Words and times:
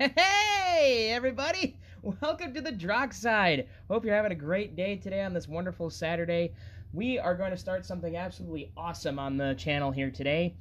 Hey, 0.00 1.10
everybody! 1.10 1.76
Welcome 2.00 2.54
to 2.54 2.62
the 2.62 2.72
Drock 2.72 3.12
Side. 3.12 3.68
Hope 3.90 4.02
you're 4.02 4.14
having 4.14 4.32
a 4.32 4.34
great 4.34 4.74
day 4.74 4.96
today 4.96 5.20
on 5.20 5.34
this 5.34 5.46
wonderful 5.46 5.90
Saturday. 5.90 6.54
We 6.94 7.18
are 7.18 7.34
going 7.34 7.50
to 7.50 7.56
start 7.58 7.84
something 7.84 8.16
absolutely 8.16 8.72
awesome 8.78 9.18
on 9.18 9.36
the 9.36 9.52
channel 9.58 9.90
here 9.90 10.10
today. 10.10 10.56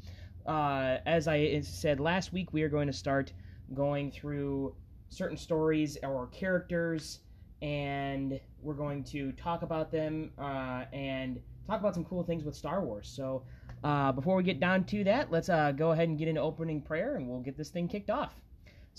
Uh, 0.46 0.98
as 1.06 1.30
I 1.30 1.62
said 1.62 2.02
last 2.02 2.34
week, 2.34 2.52
we 2.52 2.64
are 2.64 2.68
going 2.68 2.88
to 2.88 2.94
start 2.94 3.32
going 3.74 4.12
through 4.12 4.76
certain 5.08 5.38
stories 5.38 5.98
or 6.04 6.28
characters, 6.34 7.22
and 7.62 8.42
we're 8.62 8.74
going 8.74 9.06
to 9.06 9.32
talk 9.32 9.62
about 9.62 9.90
them 9.90 10.32
uh, 10.38 10.84
and 10.92 11.40
talk 11.66 11.80
about 11.80 11.94
some 11.94 12.04
cool 12.04 12.24
things 12.24 12.44
with 12.44 12.58
Star 12.58 12.84
Wars. 12.84 13.08
So, 13.08 13.44
uh, 13.86 14.12
before 14.12 14.36
we 14.36 14.44
get 14.44 14.60
down 14.60 14.84
to 14.84 15.06
that, 15.06 15.32
let's 15.32 15.48
uh, 15.48 15.72
go 15.72 15.92
ahead 15.92 16.10
and 16.10 16.20
get 16.20 16.28
into 16.28 16.42
opening 16.42 16.82
prayer, 16.82 17.16
and 17.16 17.30
we'll 17.30 17.40
get 17.40 17.56
this 17.56 17.70
thing 17.70 17.88
kicked 17.88 18.10
off. 18.10 18.34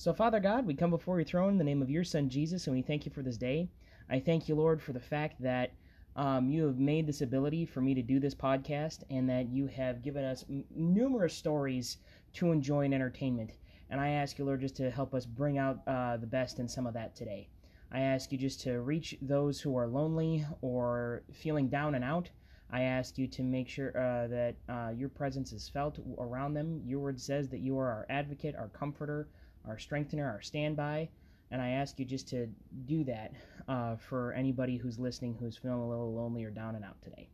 So, 0.00 0.14
Father 0.14 0.40
God, 0.40 0.64
we 0.64 0.72
come 0.72 0.88
before 0.88 1.18
your 1.18 1.26
throne 1.26 1.50
in 1.50 1.58
the 1.58 1.64
name 1.64 1.82
of 1.82 1.90
your 1.90 2.04
Son 2.04 2.30
Jesus, 2.30 2.66
and 2.66 2.74
we 2.74 2.80
thank 2.80 3.04
you 3.04 3.12
for 3.12 3.20
this 3.20 3.36
day. 3.36 3.68
I 4.08 4.18
thank 4.18 4.48
you, 4.48 4.54
Lord, 4.54 4.80
for 4.80 4.94
the 4.94 4.98
fact 4.98 5.42
that 5.42 5.72
um, 6.16 6.48
you 6.48 6.64
have 6.64 6.78
made 6.78 7.06
this 7.06 7.20
ability 7.20 7.66
for 7.66 7.82
me 7.82 7.92
to 7.92 8.00
do 8.00 8.18
this 8.18 8.34
podcast, 8.34 9.02
and 9.10 9.28
that 9.28 9.50
you 9.50 9.66
have 9.66 10.00
given 10.00 10.24
us 10.24 10.42
m- 10.48 10.64
numerous 10.74 11.34
stories 11.34 11.98
to 12.32 12.50
enjoy 12.50 12.86
and 12.86 12.94
entertainment. 12.94 13.58
And 13.90 14.00
I 14.00 14.08
ask 14.12 14.38
you, 14.38 14.46
Lord, 14.46 14.62
just 14.62 14.76
to 14.76 14.90
help 14.90 15.12
us 15.14 15.26
bring 15.26 15.58
out 15.58 15.80
uh, 15.86 16.16
the 16.16 16.26
best 16.26 16.60
in 16.60 16.66
some 16.66 16.86
of 16.86 16.94
that 16.94 17.14
today. 17.14 17.50
I 17.92 18.00
ask 18.00 18.32
you 18.32 18.38
just 18.38 18.62
to 18.62 18.80
reach 18.80 19.14
those 19.20 19.60
who 19.60 19.76
are 19.76 19.86
lonely 19.86 20.46
or 20.62 21.24
feeling 21.30 21.68
down 21.68 21.94
and 21.94 22.04
out. 22.04 22.30
I 22.70 22.84
ask 22.84 23.18
you 23.18 23.26
to 23.26 23.42
make 23.42 23.68
sure 23.68 23.90
uh, 23.90 24.28
that 24.28 24.54
uh, 24.66 24.92
your 24.96 25.10
presence 25.10 25.52
is 25.52 25.68
felt 25.68 25.98
around 26.18 26.54
them. 26.54 26.80
Your 26.86 27.00
word 27.00 27.20
says 27.20 27.50
that 27.50 27.60
you 27.60 27.76
are 27.78 27.90
our 27.90 28.06
advocate, 28.08 28.54
our 28.56 28.68
comforter, 28.68 29.28
our 29.66 29.78
strengthener, 29.78 30.28
our 30.28 30.40
standby. 30.40 31.08
And 31.50 31.60
I 31.60 31.70
ask 31.70 31.98
you 31.98 32.04
just 32.04 32.28
to 32.28 32.48
do 32.86 33.04
that 33.04 33.32
uh, 33.68 33.96
for 33.96 34.32
anybody 34.32 34.76
who's 34.76 34.98
listening 34.98 35.36
who's 35.38 35.56
feeling 35.56 35.80
a 35.80 35.88
little 35.88 36.14
lonely 36.14 36.44
or 36.44 36.50
down 36.50 36.76
and 36.76 36.84
out 36.84 37.00
today. 37.02 37.28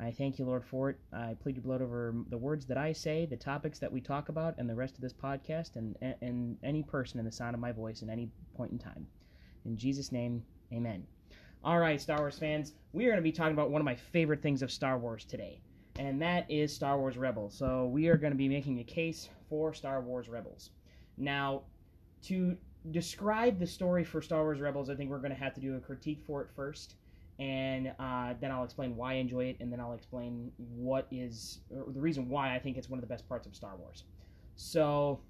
I 0.00 0.10
thank 0.10 0.38
you, 0.38 0.46
Lord, 0.46 0.64
for 0.64 0.90
it. 0.90 0.98
I 1.12 1.36
plead 1.40 1.54
your 1.54 1.62
blood 1.62 1.82
over 1.82 2.14
the 2.28 2.38
words 2.38 2.66
that 2.66 2.76
I 2.76 2.92
say, 2.92 3.26
the 3.26 3.36
topics 3.36 3.78
that 3.78 3.92
we 3.92 4.00
talk 4.00 4.30
about, 4.30 4.54
and 4.58 4.68
the 4.68 4.74
rest 4.74 4.96
of 4.96 5.00
this 5.00 5.12
podcast, 5.12 5.76
and, 5.76 5.96
and 6.20 6.56
any 6.64 6.82
person 6.82 7.20
in 7.20 7.24
the 7.24 7.30
sound 7.30 7.54
of 7.54 7.60
my 7.60 7.72
voice 7.72 8.02
at 8.02 8.08
any 8.08 8.28
point 8.56 8.72
in 8.72 8.78
time. 8.78 9.06
In 9.64 9.76
Jesus' 9.76 10.10
name, 10.10 10.42
amen. 10.72 11.06
All 11.62 11.78
right, 11.78 12.00
Star 12.00 12.18
Wars 12.18 12.38
fans, 12.38 12.72
we 12.92 13.04
are 13.04 13.10
going 13.10 13.18
to 13.18 13.22
be 13.22 13.30
talking 13.30 13.52
about 13.52 13.70
one 13.70 13.80
of 13.80 13.84
my 13.84 13.94
favorite 13.94 14.42
things 14.42 14.62
of 14.62 14.72
Star 14.72 14.98
Wars 14.98 15.24
today, 15.24 15.60
and 15.96 16.20
that 16.20 16.50
is 16.50 16.74
Star 16.74 16.98
Wars 16.98 17.16
Rebels. 17.16 17.54
So 17.54 17.86
we 17.86 18.08
are 18.08 18.16
going 18.16 18.32
to 18.32 18.36
be 18.36 18.48
making 18.48 18.80
a 18.80 18.84
case 18.84 19.28
for 19.48 19.72
Star 19.72 20.00
Wars 20.00 20.28
Rebels. 20.28 20.70
Now, 21.16 21.62
to 22.24 22.56
describe 22.90 23.58
the 23.58 23.66
story 23.66 24.04
for 24.04 24.20
Star 24.20 24.42
Wars 24.42 24.60
Rebels, 24.60 24.90
I 24.90 24.94
think 24.94 25.10
we're 25.10 25.18
going 25.18 25.32
to 25.32 25.38
have 25.38 25.54
to 25.54 25.60
do 25.60 25.76
a 25.76 25.80
critique 25.80 26.22
for 26.26 26.42
it 26.42 26.48
first, 26.54 26.96
and 27.38 27.92
uh, 27.98 28.34
then 28.40 28.50
I'll 28.50 28.64
explain 28.64 28.96
why 28.96 29.12
I 29.12 29.16
enjoy 29.16 29.46
it, 29.46 29.56
and 29.60 29.72
then 29.72 29.80
I'll 29.80 29.94
explain 29.94 30.52
what 30.58 31.06
is 31.10 31.60
the 31.70 32.00
reason 32.00 32.28
why 32.28 32.54
I 32.54 32.58
think 32.58 32.76
it's 32.76 32.88
one 32.88 32.98
of 32.98 33.02
the 33.02 33.08
best 33.08 33.28
parts 33.28 33.46
of 33.46 33.54
Star 33.54 33.76
Wars. 33.76 34.04
So, 34.56 35.20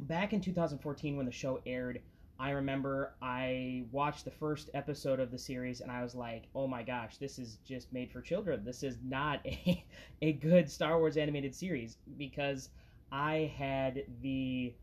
back 0.00 0.32
in 0.32 0.40
2014, 0.40 1.16
when 1.16 1.26
the 1.26 1.32
show 1.32 1.60
aired, 1.66 2.00
I 2.38 2.50
remember 2.50 3.14
I 3.22 3.84
watched 3.92 4.24
the 4.24 4.30
first 4.32 4.70
episode 4.74 5.20
of 5.20 5.30
the 5.30 5.38
series 5.38 5.80
and 5.80 5.92
I 5.92 6.02
was 6.02 6.14
like, 6.16 6.48
oh 6.56 6.66
my 6.66 6.82
gosh, 6.82 7.18
this 7.18 7.38
is 7.38 7.58
just 7.64 7.92
made 7.92 8.10
for 8.10 8.20
children. 8.20 8.64
This 8.64 8.82
is 8.82 8.98
not 9.04 9.40
a, 9.46 9.84
a 10.22 10.32
good 10.32 10.68
Star 10.68 10.98
Wars 10.98 11.16
animated 11.16 11.54
series 11.54 11.98
because 12.18 12.70
I 13.12 13.52
had 13.56 14.04
the 14.22 14.74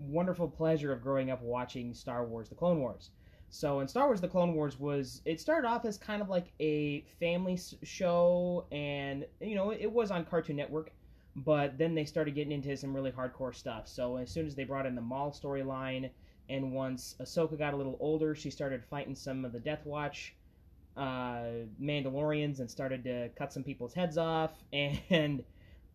wonderful 0.00 0.48
pleasure 0.48 0.92
of 0.92 1.02
growing 1.02 1.30
up 1.30 1.42
watching 1.42 1.94
Star 1.94 2.24
Wars 2.24 2.48
The 2.48 2.54
Clone 2.54 2.80
Wars. 2.80 3.10
So 3.50 3.80
in 3.80 3.88
Star 3.88 4.06
Wars 4.06 4.20
The 4.20 4.28
Clone 4.28 4.54
Wars 4.54 4.78
was 4.78 5.22
it 5.24 5.40
started 5.40 5.66
off 5.66 5.84
as 5.84 5.98
kind 5.98 6.22
of 6.22 6.28
like 6.28 6.52
a 6.60 7.02
family 7.18 7.58
show 7.82 8.66
and 8.70 9.26
you 9.40 9.54
know 9.54 9.70
it 9.72 9.90
was 9.90 10.10
on 10.10 10.24
Cartoon 10.24 10.56
Network 10.56 10.92
but 11.36 11.78
then 11.78 11.94
they 11.94 12.04
started 12.04 12.34
getting 12.34 12.52
into 12.52 12.76
some 12.76 12.94
really 12.94 13.12
hardcore 13.12 13.54
stuff. 13.54 13.86
So 13.88 14.16
as 14.16 14.30
soon 14.30 14.46
as 14.46 14.54
they 14.54 14.64
brought 14.64 14.86
in 14.86 14.94
the 14.94 15.00
Maul 15.00 15.32
storyline 15.32 16.10
and 16.48 16.72
once 16.72 17.14
Ahsoka 17.20 17.56
got 17.56 17.74
a 17.74 17.76
little 17.76 17.96
older, 18.00 18.34
she 18.34 18.50
started 18.50 18.84
fighting 18.84 19.14
some 19.14 19.44
of 19.44 19.52
the 19.52 19.60
Death 19.60 19.86
Watch 19.86 20.34
uh, 20.96 21.44
Mandalorians 21.80 22.58
and 22.58 22.68
started 22.68 23.04
to 23.04 23.30
cut 23.36 23.52
some 23.52 23.62
people's 23.62 23.94
heads 23.94 24.18
off. 24.18 24.52
And 24.72 25.44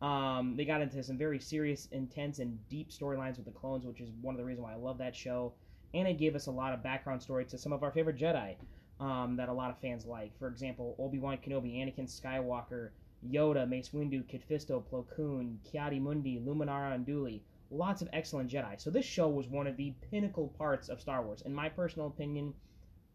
um, 0.01 0.55
they 0.55 0.65
got 0.65 0.81
into 0.81 1.01
some 1.03 1.17
very 1.17 1.39
serious, 1.39 1.87
intense, 1.91 2.39
and 2.39 2.57
deep 2.69 2.89
storylines 2.89 3.37
with 3.37 3.45
the 3.45 3.51
clones, 3.51 3.85
which 3.85 4.01
is 4.01 4.09
one 4.21 4.35
of 4.35 4.39
the 4.39 4.45
reasons 4.45 4.63
why 4.63 4.73
I 4.73 4.77
love 4.77 4.97
that 4.99 5.15
show. 5.15 5.53
And 5.93 6.07
it 6.07 6.17
gave 6.17 6.35
us 6.35 6.47
a 6.47 6.51
lot 6.51 6.73
of 6.73 6.83
background 6.83 7.21
story 7.21 7.45
to 7.45 7.57
some 7.57 7.71
of 7.71 7.81
our 7.83 7.91
favorite 7.91 8.17
Jedi 8.17 8.55
um, 8.99 9.35
that 9.37 9.49
a 9.49 9.53
lot 9.53 9.69
of 9.69 9.77
fans 9.79 10.05
like. 10.05 10.37
For 10.37 10.47
example, 10.47 10.95
Obi 10.99 11.19
Wan 11.19 11.37
Kenobi, 11.37 11.75
Anakin 11.75 12.07
Skywalker, 12.09 12.89
Yoda, 13.29 13.67
Mace 13.67 13.89
Windu, 13.89 14.27
Kit 14.27 14.43
Fisto, 14.49 14.83
Plo 14.83 15.05
Koon, 15.15 15.59
Ki-Adi-Mundi, 15.63 16.41
Luminara 16.45 16.97
Unduli 16.97 17.41
lots 17.71 18.01
of 18.01 18.09
excellent 18.13 18.49
Jedi. 18.49 18.79
So 18.79 18.89
this 18.89 19.05
show 19.05 19.27
was 19.27 19.47
one 19.47 19.67
of 19.67 19.77
the 19.77 19.93
pinnacle 20.09 20.53
parts 20.57 20.89
of 20.89 21.01
Star 21.01 21.23
Wars. 21.23 21.41
In 21.45 21.53
my 21.53 21.69
personal 21.69 22.07
opinion, 22.07 22.53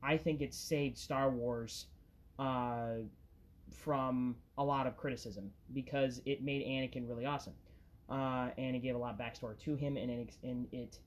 I 0.03 0.17
think 0.17 0.41
it 0.41 0.55
saved 0.55 0.99
Star 0.99 1.31
Wars 1.31 1.87
uh, 2.39 2.95
from 3.71 4.37
a 4.59 4.65
lot 4.65 4.87
of 4.87 4.97
criticism 4.97 5.51
because 5.73 6.21
it 6.27 6.43
made 6.43 6.67
Anakin 6.67 7.09
really 7.09 7.27
awesome, 7.27 7.55
uh, 8.09 8.51
and 8.59 8.77
it 8.77 8.81
gave 8.81 8.95
a 8.95 8.99
lot 8.99 9.15
of 9.15 9.19
backstory 9.19 9.59
to 9.61 9.75
him, 9.75 9.97
and 9.97 10.11
it, 10.11 10.37
and 10.43 10.67
it 10.73 10.99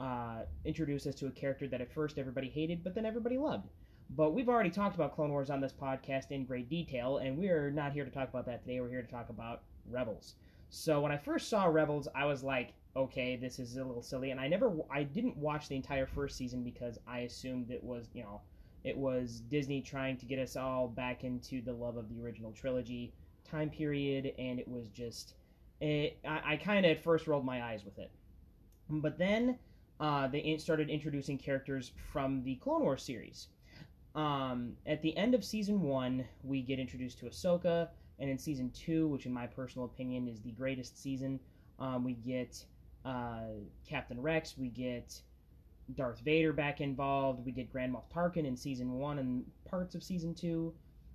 uh, 0.00 0.42
introduced 0.64 1.06
us 1.06 1.14
to 1.16 1.26
a 1.26 1.30
character 1.30 1.68
that 1.68 1.80
at 1.80 1.92
first 1.92 2.18
everybody 2.18 2.48
hated, 2.48 2.82
but 2.82 2.94
then 2.94 3.06
everybody 3.06 3.38
loved. 3.38 3.68
But 4.10 4.34
we've 4.34 4.48
already 4.48 4.70
talked 4.70 4.94
about 4.94 5.14
Clone 5.14 5.30
Wars 5.30 5.48
on 5.48 5.60
this 5.60 5.72
podcast 5.72 6.30
in 6.30 6.44
great 6.44 6.68
detail, 6.68 7.18
and 7.18 7.38
we're 7.38 7.70
not 7.70 7.92
here 7.92 8.04
to 8.04 8.10
talk 8.10 8.28
about 8.28 8.46
that 8.46 8.62
today. 8.62 8.80
We're 8.80 8.90
here 8.90 9.02
to 9.02 9.10
talk 9.10 9.30
about 9.30 9.62
Rebels. 9.88 10.34
So 10.68 11.00
when 11.00 11.12
I 11.12 11.16
first 11.16 11.48
saw 11.48 11.64
Rebels, 11.66 12.08
I 12.14 12.24
was 12.24 12.42
like, 12.42 12.74
okay, 12.96 13.36
this 13.36 13.58
is 13.58 13.76
a 13.76 13.84
little 13.84 14.02
silly. 14.02 14.30
And 14.30 14.40
I 14.40 14.48
never, 14.48 14.72
I 14.90 15.02
didn't 15.02 15.36
watch 15.36 15.68
the 15.68 15.76
entire 15.76 16.06
first 16.06 16.36
season 16.36 16.62
because 16.62 16.98
I 17.06 17.20
assumed 17.20 17.70
it 17.70 17.82
was, 17.82 18.08
you 18.12 18.22
know, 18.22 18.40
it 18.84 18.96
was 18.96 19.40
Disney 19.48 19.80
trying 19.80 20.16
to 20.18 20.26
get 20.26 20.38
us 20.38 20.56
all 20.56 20.88
back 20.88 21.24
into 21.24 21.62
the 21.62 21.72
love 21.72 21.96
of 21.96 22.08
the 22.08 22.20
original 22.20 22.52
trilogy 22.52 23.12
time 23.48 23.70
period, 23.70 24.32
and 24.38 24.58
it 24.58 24.66
was 24.68 24.88
just, 24.88 25.34
it, 25.80 26.18
I, 26.26 26.54
I 26.54 26.56
kind 26.56 26.84
of 26.84 26.92
at 26.92 27.02
first 27.02 27.26
rolled 27.26 27.44
my 27.44 27.62
eyes 27.62 27.84
with 27.84 27.98
it. 27.98 28.10
But 28.88 29.18
then 29.18 29.58
uh, 30.00 30.26
they 30.28 30.56
started 30.58 30.90
introducing 30.90 31.38
characters 31.38 31.92
from 32.12 32.42
the 32.42 32.56
Clone 32.56 32.82
Wars 32.82 33.02
series. 33.02 33.48
Um, 34.14 34.72
at 34.86 35.00
the 35.00 35.16
end 35.16 35.34
of 35.34 35.44
season 35.44 35.80
one, 35.80 36.24
we 36.42 36.60
get 36.60 36.78
introduced 36.78 37.18
to 37.20 37.26
Ahsoka, 37.26 37.88
and 38.18 38.28
in 38.28 38.38
season 38.38 38.70
two, 38.70 39.08
which 39.08 39.26
in 39.26 39.32
my 39.32 39.46
personal 39.46 39.86
opinion 39.86 40.28
is 40.28 40.40
the 40.40 40.50
greatest 40.50 41.00
season, 41.00 41.40
um, 41.78 42.04
we 42.04 42.14
get 42.14 42.64
uh, 43.04 43.42
Captain 43.88 44.20
Rex. 44.20 44.56
We 44.58 44.68
get 44.68 45.20
Darth 45.96 46.20
Vader 46.20 46.52
back 46.52 46.80
involved. 46.80 47.44
We 47.44 47.52
get 47.52 47.70
Grand 47.70 47.94
Moff 47.94 48.04
Tarkin 48.14 48.46
in 48.46 48.56
season 48.56 48.92
one 48.98 49.18
and 49.18 49.44
parts 49.64 49.94
of 49.94 50.02
season 50.02 50.34
two. 50.34 50.74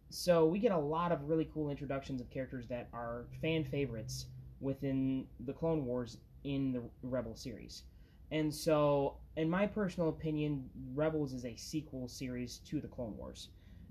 So 0.10 0.46
we 0.46 0.60
get 0.60 0.72
a 0.72 0.78
lot 0.78 1.12
of 1.12 1.28
really 1.28 1.50
cool 1.54 1.70
introductions 1.70 2.22
of 2.22 2.30
characters 2.30 2.68
that 2.68 2.88
are 2.94 3.26
fan 3.42 3.66
favorites 3.66 4.28
within 4.62 5.26
the 5.46 5.54
Clone 5.54 5.86
Wars 5.86 6.18
in 6.44 6.72
the 6.72 6.82
Rebel 7.04 7.36
series. 7.36 7.84
And 8.32 8.54
so, 8.54 9.18
in 9.36 9.50
my 9.50 9.68
personal 9.68 10.10
opinion, 10.10 10.70
Rebels 10.94 11.34
is 11.34 11.46
a 11.46 11.56
sequel 11.56 12.08
series 12.08 12.60
to 12.66 12.82
the 12.82 12.88
Clone 12.88 13.16
Wars. 13.18 13.50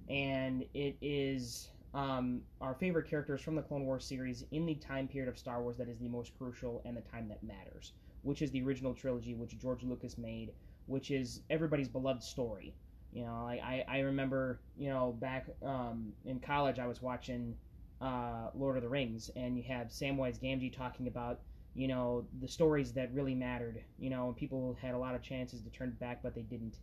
And 0.09 0.65
it 0.75 0.97
is 1.01 1.71
um, 1.95 2.43
our 2.61 2.75
favorite 2.75 3.09
characters 3.09 3.41
from 3.41 3.55
the 3.55 3.63
Clone 3.63 3.87
Wars 3.87 4.05
series 4.05 4.45
in 4.53 4.67
the 4.67 4.75
time 4.75 5.09
period 5.09 5.29
of 5.29 5.39
Star 5.39 5.63
Wars 5.63 5.77
that 5.79 5.89
is 5.89 5.99
the 5.99 6.09
most 6.09 6.37
crucial 6.37 6.83
and 6.85 6.97
the 6.97 7.01
time 7.01 7.29
that 7.29 7.43
matters, 7.43 7.93
which 8.23 8.43
is 8.43 8.51
the 8.51 8.63
original 8.63 8.93
trilogy, 8.93 9.35
which 9.35 9.59
George 9.59 9.83
Lucas 9.83 10.19
made, 10.19 10.53
which 10.87 11.11
is 11.11 11.43
everybody's 11.51 11.89
beloved 11.89 12.23
story. 12.23 12.75
You 13.13 13.25
know, 13.25 13.47
I, 13.49 13.85
I, 13.89 13.97
I 13.97 13.99
remember, 14.01 14.61
you 14.77 14.91
know, 14.91 15.17
back 15.21 15.47
um, 15.65 16.13
in 16.25 16.39
college, 16.41 16.79
I 16.79 16.87
was 16.87 17.01
watching 17.01 17.55
uh, 18.01 18.51
Lord 18.55 18.77
of 18.77 18.83
the 18.83 18.89
Rings, 18.89 19.31
and 19.37 19.57
you 19.57 19.63
have 19.65 19.89
Samwise 19.89 20.39
Gamgee 20.39 20.77
talking 20.77 21.07
about, 21.07 21.41
you 21.75 21.89
know, 21.89 22.27
the 22.41 22.49
stories 22.49 22.93
that 22.93 23.13
really 23.15 23.35
mattered. 23.35 23.83
You 23.99 24.11
know, 24.11 24.29
and 24.29 24.37
people 24.37 24.77
had 24.81 24.95
a 24.95 24.99
lot 24.99 25.15
of 25.15 25.23
chances 25.23 25.63
to 25.63 25.71
turn 25.71 25.97
back, 25.99 26.23
but 26.23 26.35
they 26.35 26.43
didn't. 26.43 26.77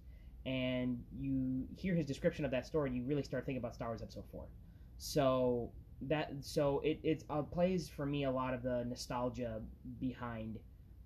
And 0.45 1.01
you 1.17 1.65
hear 1.77 1.95
his 1.95 2.05
description 2.05 2.45
of 2.45 2.51
that 2.51 2.65
story, 2.65 2.89
and 2.89 2.97
you 2.97 3.03
really 3.03 3.23
start 3.23 3.45
thinking 3.45 3.59
about 3.59 3.75
Star 3.75 3.89
Wars 3.89 4.01
Episode 4.01 4.25
4. 4.31 4.43
So 4.97 5.69
that 6.01 6.31
so 6.41 6.81
it 6.83 6.99
it 7.03 7.23
uh, 7.29 7.41
plays 7.43 7.89
for 7.89 8.05
me 8.05 8.25
a 8.25 8.31
lot 8.31 8.53
of 8.53 8.63
the 8.63 8.83
nostalgia 8.87 9.61
behind 9.99 10.57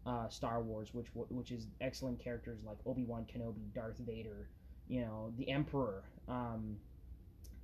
uh, 0.07 0.29
Star 0.29 0.61
Wars, 0.61 0.93
which 0.93 1.07
which 1.13 1.51
is 1.51 1.67
excellent 1.81 2.17
characters 2.17 2.59
like 2.65 2.77
Obi 2.85 3.03
Wan 3.03 3.25
Kenobi, 3.25 3.73
Darth 3.75 3.97
Vader, 3.99 4.49
you 4.87 5.01
know, 5.01 5.33
the 5.37 5.49
Emperor, 5.49 6.03
um, 6.29 6.77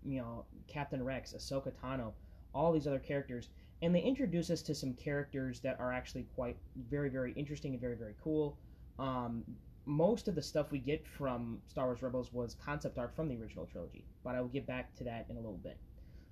you 0.05 0.19
know, 0.19 0.45
Captain 0.67 1.01
Rex, 1.03 1.33
Ahsoka 1.33 1.71
Tano, 1.71 2.11
all 2.53 2.73
these 2.73 2.85
other 2.85 2.99
characters, 2.99 3.49
and 3.81 3.95
they 3.95 4.01
introduce 4.01 4.49
us 4.49 4.61
to 4.63 4.75
some 4.75 4.93
characters 4.93 5.61
that 5.61 5.79
are 5.79 5.93
actually 5.93 6.27
quite 6.35 6.57
very 6.89 7.09
very 7.09 7.31
interesting 7.33 7.71
and 7.71 7.81
very 7.81 7.95
very 7.95 8.15
cool. 8.21 8.57
Um, 8.99 9.43
most 9.85 10.27
of 10.27 10.35
the 10.35 10.41
stuff 10.41 10.71
we 10.71 10.79
get 10.79 11.07
from 11.07 11.59
Star 11.67 11.85
Wars 11.85 12.01
Rebels 12.01 12.33
was 12.33 12.55
concept 12.55 12.97
art 12.97 13.15
from 13.15 13.29
the 13.29 13.37
original 13.37 13.65
trilogy, 13.65 14.03
but 14.23 14.35
I 14.35 14.41
will 14.41 14.49
get 14.49 14.67
back 14.67 14.93
to 14.95 15.03
that 15.05 15.27
in 15.29 15.37
a 15.37 15.39
little 15.39 15.59
bit. 15.63 15.77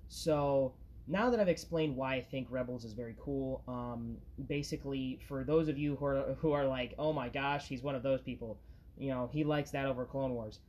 So 0.08 0.74
now 1.06 1.30
that 1.30 1.40
I've 1.40 1.48
explained 1.48 1.96
why 1.96 2.14
I 2.14 2.22
think 2.22 2.48
Rebels 2.50 2.84
is 2.84 2.92
very 2.92 3.16
cool, 3.20 3.62
um, 3.66 4.16
basically 4.48 5.18
for 5.26 5.44
those 5.44 5.68
of 5.68 5.78
you 5.78 5.96
who 5.96 6.04
are 6.04 6.36
who 6.40 6.52
are 6.52 6.66
like, 6.66 6.94
oh 6.98 7.12
my 7.12 7.28
gosh, 7.28 7.66
he's 7.66 7.82
one 7.82 7.94
of 7.94 8.02
those 8.02 8.20
people, 8.20 8.58
you 8.96 9.10
know, 9.10 9.28
he 9.32 9.44
likes 9.44 9.70
that 9.72 9.86
over 9.86 10.04
Clone 10.04 10.32
Wars. 10.32 10.60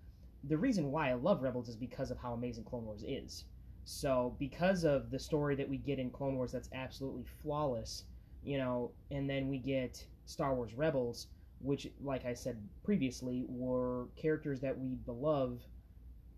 The 0.46 0.58
reason 0.58 0.92
why 0.92 1.10
I 1.10 1.14
love 1.14 1.42
Rebels 1.42 1.70
is 1.70 1.76
because 1.76 2.12
of 2.12 2.18
how 2.18 2.34
amazing 2.34 2.66
Clone 2.66 2.86
Wars 2.86 3.04
is. 3.08 3.46
So 3.86 4.36
because 4.40 4.84
of 4.84 5.12
the 5.12 5.20
story 5.20 5.56
that 5.56 5.70
we 5.70 5.78
get 5.78 6.00
in 6.00 6.10
Clone 6.10 6.36
Wars 6.36 6.52
that's 6.52 6.70
absolutely 6.74 7.26
flawless, 7.42 8.06
you 8.44 8.58
know, 8.58 8.92
and 9.12 9.30
then 9.30 9.50
we 9.50 9.58
get 9.58 10.06
Star 10.26 10.56
Wars 10.56 10.74
Rebels, 10.74 11.28
which, 11.60 11.88
like 12.02 12.26
I 12.26 12.34
said 12.34 12.58
previously, 12.84 13.46
were 13.48 14.08
characters 14.16 14.62
that 14.62 14.78
we 14.78 14.98
love 15.06 15.60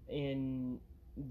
in 0.10 0.80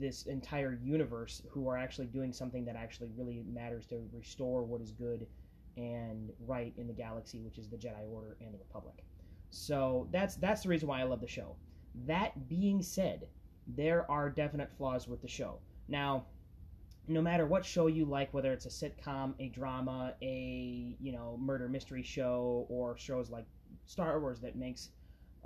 this 0.04 0.24
entire 0.26 0.78
universe 0.84 1.40
who 1.48 1.66
are 1.66 1.78
actually 1.78 2.04
doing 2.06 2.30
something 2.30 2.62
that 2.66 2.76
actually 2.76 3.08
really 3.16 3.42
matters 3.50 3.86
to 3.86 4.06
restore 4.12 4.62
what 4.62 4.82
is 4.82 4.92
good 4.92 5.26
and 5.78 6.30
right 6.46 6.74
in 6.76 6.86
the 6.86 6.92
galaxy, 6.92 7.40
which 7.40 7.56
is 7.56 7.70
the 7.70 7.76
Jedi 7.78 8.06
Order 8.12 8.36
and 8.42 8.52
the 8.52 8.58
Republic. 8.58 9.02
So 9.48 10.06
that's 10.12 10.36
that's 10.36 10.62
the 10.62 10.68
reason 10.68 10.88
why 10.88 11.00
I 11.00 11.04
love 11.04 11.22
the 11.22 11.26
show. 11.26 11.56
That 12.06 12.48
being 12.50 12.82
said, 12.82 13.28
there 13.66 14.08
are 14.10 14.28
definite 14.28 14.70
flaws 14.76 15.08
with 15.08 15.22
the 15.22 15.28
show. 15.28 15.58
Now, 15.88 16.26
no 17.08 17.22
matter 17.22 17.46
what 17.46 17.64
show 17.64 17.86
you 17.86 18.04
like, 18.04 18.34
whether 18.34 18.52
it's 18.52 18.66
a 18.66 18.68
sitcom, 18.68 19.32
a 19.38 19.48
drama, 19.48 20.14
a 20.20 20.96
you 21.00 21.12
know 21.12 21.38
murder 21.40 21.66
mystery 21.66 22.02
show, 22.02 22.66
or 22.68 22.98
shows 22.98 23.30
like 23.30 23.46
Star 23.86 24.20
Wars 24.20 24.38
that 24.40 24.54
makes, 24.54 24.90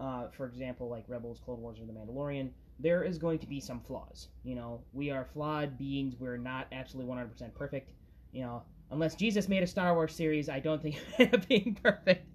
uh, 0.00 0.26
for 0.30 0.46
example, 0.46 0.88
like 0.88 1.04
Rebels, 1.06 1.38
Clone 1.44 1.60
Wars, 1.60 1.78
or 1.78 1.86
The 1.86 1.92
Mandalorian, 1.92 2.50
there 2.78 3.02
is 3.02 3.18
going 3.18 3.38
to 3.40 3.46
be 3.46 3.60
some 3.60 3.80
flaws. 3.80 4.28
You 4.44 4.54
know, 4.54 4.80
we 4.92 5.10
are 5.10 5.24
flawed 5.24 5.76
beings. 5.78 6.14
We're 6.18 6.36
not 6.36 6.68
absolutely 6.72 7.12
100% 7.12 7.54
perfect. 7.54 7.92
You 8.32 8.42
know, 8.42 8.62
unless 8.90 9.14
Jesus 9.14 9.48
made 9.48 9.62
a 9.62 9.66
Star 9.66 9.94
Wars 9.94 10.14
series, 10.14 10.48
I 10.48 10.60
don't 10.60 10.80
think 10.80 10.96
it 11.18 11.48
being 11.48 11.78
perfect. 11.82 12.28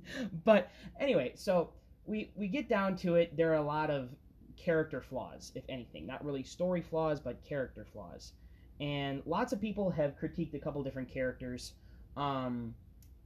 But 0.43 0.69
anyway, 0.99 1.33
so 1.35 1.69
we 2.05 2.31
we 2.35 2.47
get 2.47 2.67
down 2.67 2.95
to 2.97 3.15
it. 3.15 3.35
There 3.37 3.51
are 3.51 3.57
a 3.57 3.63
lot 3.63 3.89
of 3.89 4.09
character 4.57 5.01
flaws, 5.01 5.51
if 5.55 5.63
anything. 5.69 6.05
Not 6.05 6.23
really 6.23 6.43
story 6.43 6.81
flaws, 6.81 7.19
but 7.19 7.43
character 7.43 7.85
flaws. 7.91 8.33
And 8.79 9.21
lots 9.25 9.53
of 9.53 9.61
people 9.61 9.89
have 9.91 10.15
critiqued 10.19 10.53
a 10.55 10.59
couple 10.59 10.83
different 10.83 11.11
characters. 11.11 11.73
Um, 12.17 12.73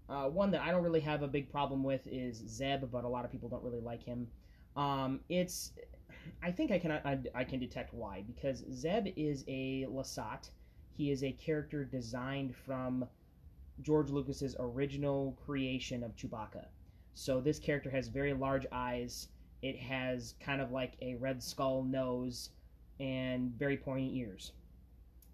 uh, 0.10 0.26
one 0.26 0.52
that 0.52 0.62
I 0.62 0.72
don't 0.72 0.84
really 0.84 1.00
have 1.02 1.22
a 1.22 1.28
big 1.28 1.52
problem 1.52 1.84
with 1.84 2.08
is 2.08 2.38
Zeb, 2.48 2.92
but 2.92 3.04
a 3.04 3.08
lot 3.08 3.26
of 3.26 3.32
people 3.32 3.50
don't 3.50 3.64
really 3.64 3.82
like 3.82 4.04
him. 4.04 4.28
Um, 4.76 5.22
it's, 5.30 5.72
I 6.44 6.52
think 6.52 6.72
I 6.72 6.80
can 6.80 6.92
I, 6.92 7.20
I 7.36 7.44
can 7.44 7.60
detect 7.60 7.94
why 7.94 8.24
because 8.26 8.64
Zeb 8.72 9.08
is 9.16 9.44
a 9.48 9.86
Lasat. 9.90 10.50
He 10.94 11.12
is 11.12 11.24
a 11.24 11.32
character 11.32 11.84
designed 11.84 12.56
from 12.56 13.06
George 13.82 14.10
Lucas's 14.10 14.56
original 14.60 15.38
creation 15.46 16.04
of 16.04 16.16
Chewbacca. 16.16 16.66
So 17.14 17.40
this 17.40 17.60
character 17.60 17.90
has 17.90 18.08
very 18.08 18.34
large 18.34 18.66
eyes. 18.72 19.28
It 19.62 19.78
has 19.78 20.36
kind 20.40 20.62
of 20.62 20.72
like 20.72 20.94
a 21.02 21.16
red 21.16 21.42
skull 21.42 21.84
nose 21.84 22.50
and 23.00 23.52
very 23.52 23.78
pointy 23.78 24.18
ears. 24.18 24.54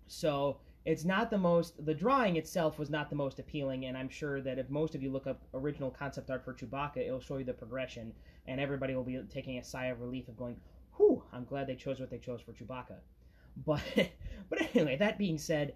So 0.08 0.58
it's 0.86 1.06
not 1.06 1.30
the 1.30 1.38
most 1.38 1.86
the 1.86 1.94
drawing 1.94 2.36
itself 2.36 2.78
was 2.78 2.90
not 2.90 3.10
the 3.10 3.16
most 3.16 3.40
appealing 3.40 3.86
and 3.86 3.98
i'm 3.98 4.10
sure 4.10 4.42
that 4.42 4.60
if 4.60 4.70
most 4.70 4.96
of 4.96 5.02
you 5.02 5.10
look 5.10 5.28
up 5.28 5.42
original 5.54 5.90
concept 5.90 6.30
art 6.30 6.44
for 6.44 6.54
chewbacca 6.54 6.98
it'll 6.98 7.20
show 7.22 7.38
you 7.38 7.46
the 7.46 7.54
progression 7.54 8.12
and 8.48 8.60
everybody 8.60 8.94
will 8.94 9.04
be 9.04 9.20
taking 9.30 9.58
a 9.58 9.64
sigh 9.64 9.86
of 9.86 10.02
relief 10.02 10.28
of 10.28 10.38
going 10.38 10.56
i'm 11.34 11.46
glad 11.46 11.68
they 11.68 11.76
chose 11.76 12.00
what 12.00 12.10
they 12.10 12.18
chose 12.18 12.42
for 12.42 12.54
chewbacca 12.54 12.98
but 13.66 13.82
but 14.50 14.62
anyway 14.74 14.96
that 14.98 15.18
being 15.18 15.38
said 15.38 15.74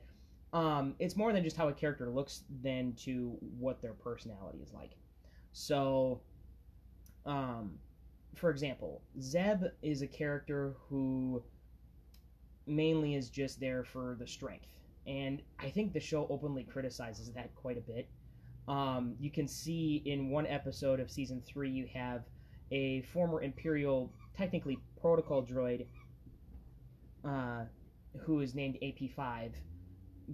um, 0.54 0.96
it's 0.98 1.18
more 1.18 1.34
than 1.34 1.44
just 1.44 1.58
how 1.58 1.68
a 1.68 1.74
character 1.74 2.10
looks 2.10 2.44
than 2.64 2.94
to 2.94 3.38
what 3.60 3.82
their 3.82 3.94
personality 3.94 4.60
is 4.64 4.74
like 4.74 4.92
so 5.52 6.22
um, 7.26 7.72
for 8.36 8.50
example 8.50 9.02
zeb 9.20 9.64
is 9.82 10.02
a 10.02 10.08
character 10.08 10.76
who 10.90 11.44
mainly 12.68 13.16
is 13.16 13.30
just 13.30 13.60
there 13.60 13.84
for 13.84 14.16
the 14.20 14.28
strength. 14.28 14.68
And 15.08 15.42
I 15.60 15.70
think 15.70 15.94
the 15.94 16.00
show 16.00 16.28
openly 16.30 16.64
criticizes 16.64 17.32
that 17.32 17.56
quite 17.56 17.78
a 17.78 17.82
bit. 17.82 18.10
Um, 18.68 19.16
you 19.20 19.32
can 19.32 19.48
see 19.48 20.02
in 20.06 20.30
one 20.30 20.46
episode 20.46 21.00
of 21.00 21.10
season 21.10 21.42
three, 21.42 21.70
you 21.70 21.88
have 21.94 22.24
a 22.72 23.02
former 23.14 23.42
Imperial, 23.42 24.12
technically 24.36 24.78
protocol 25.00 25.44
droid, 25.44 25.86
uh, 27.26 27.66
who 28.20 28.42
is 28.42 28.56
named 28.56 28.78
AP5, 28.82 29.52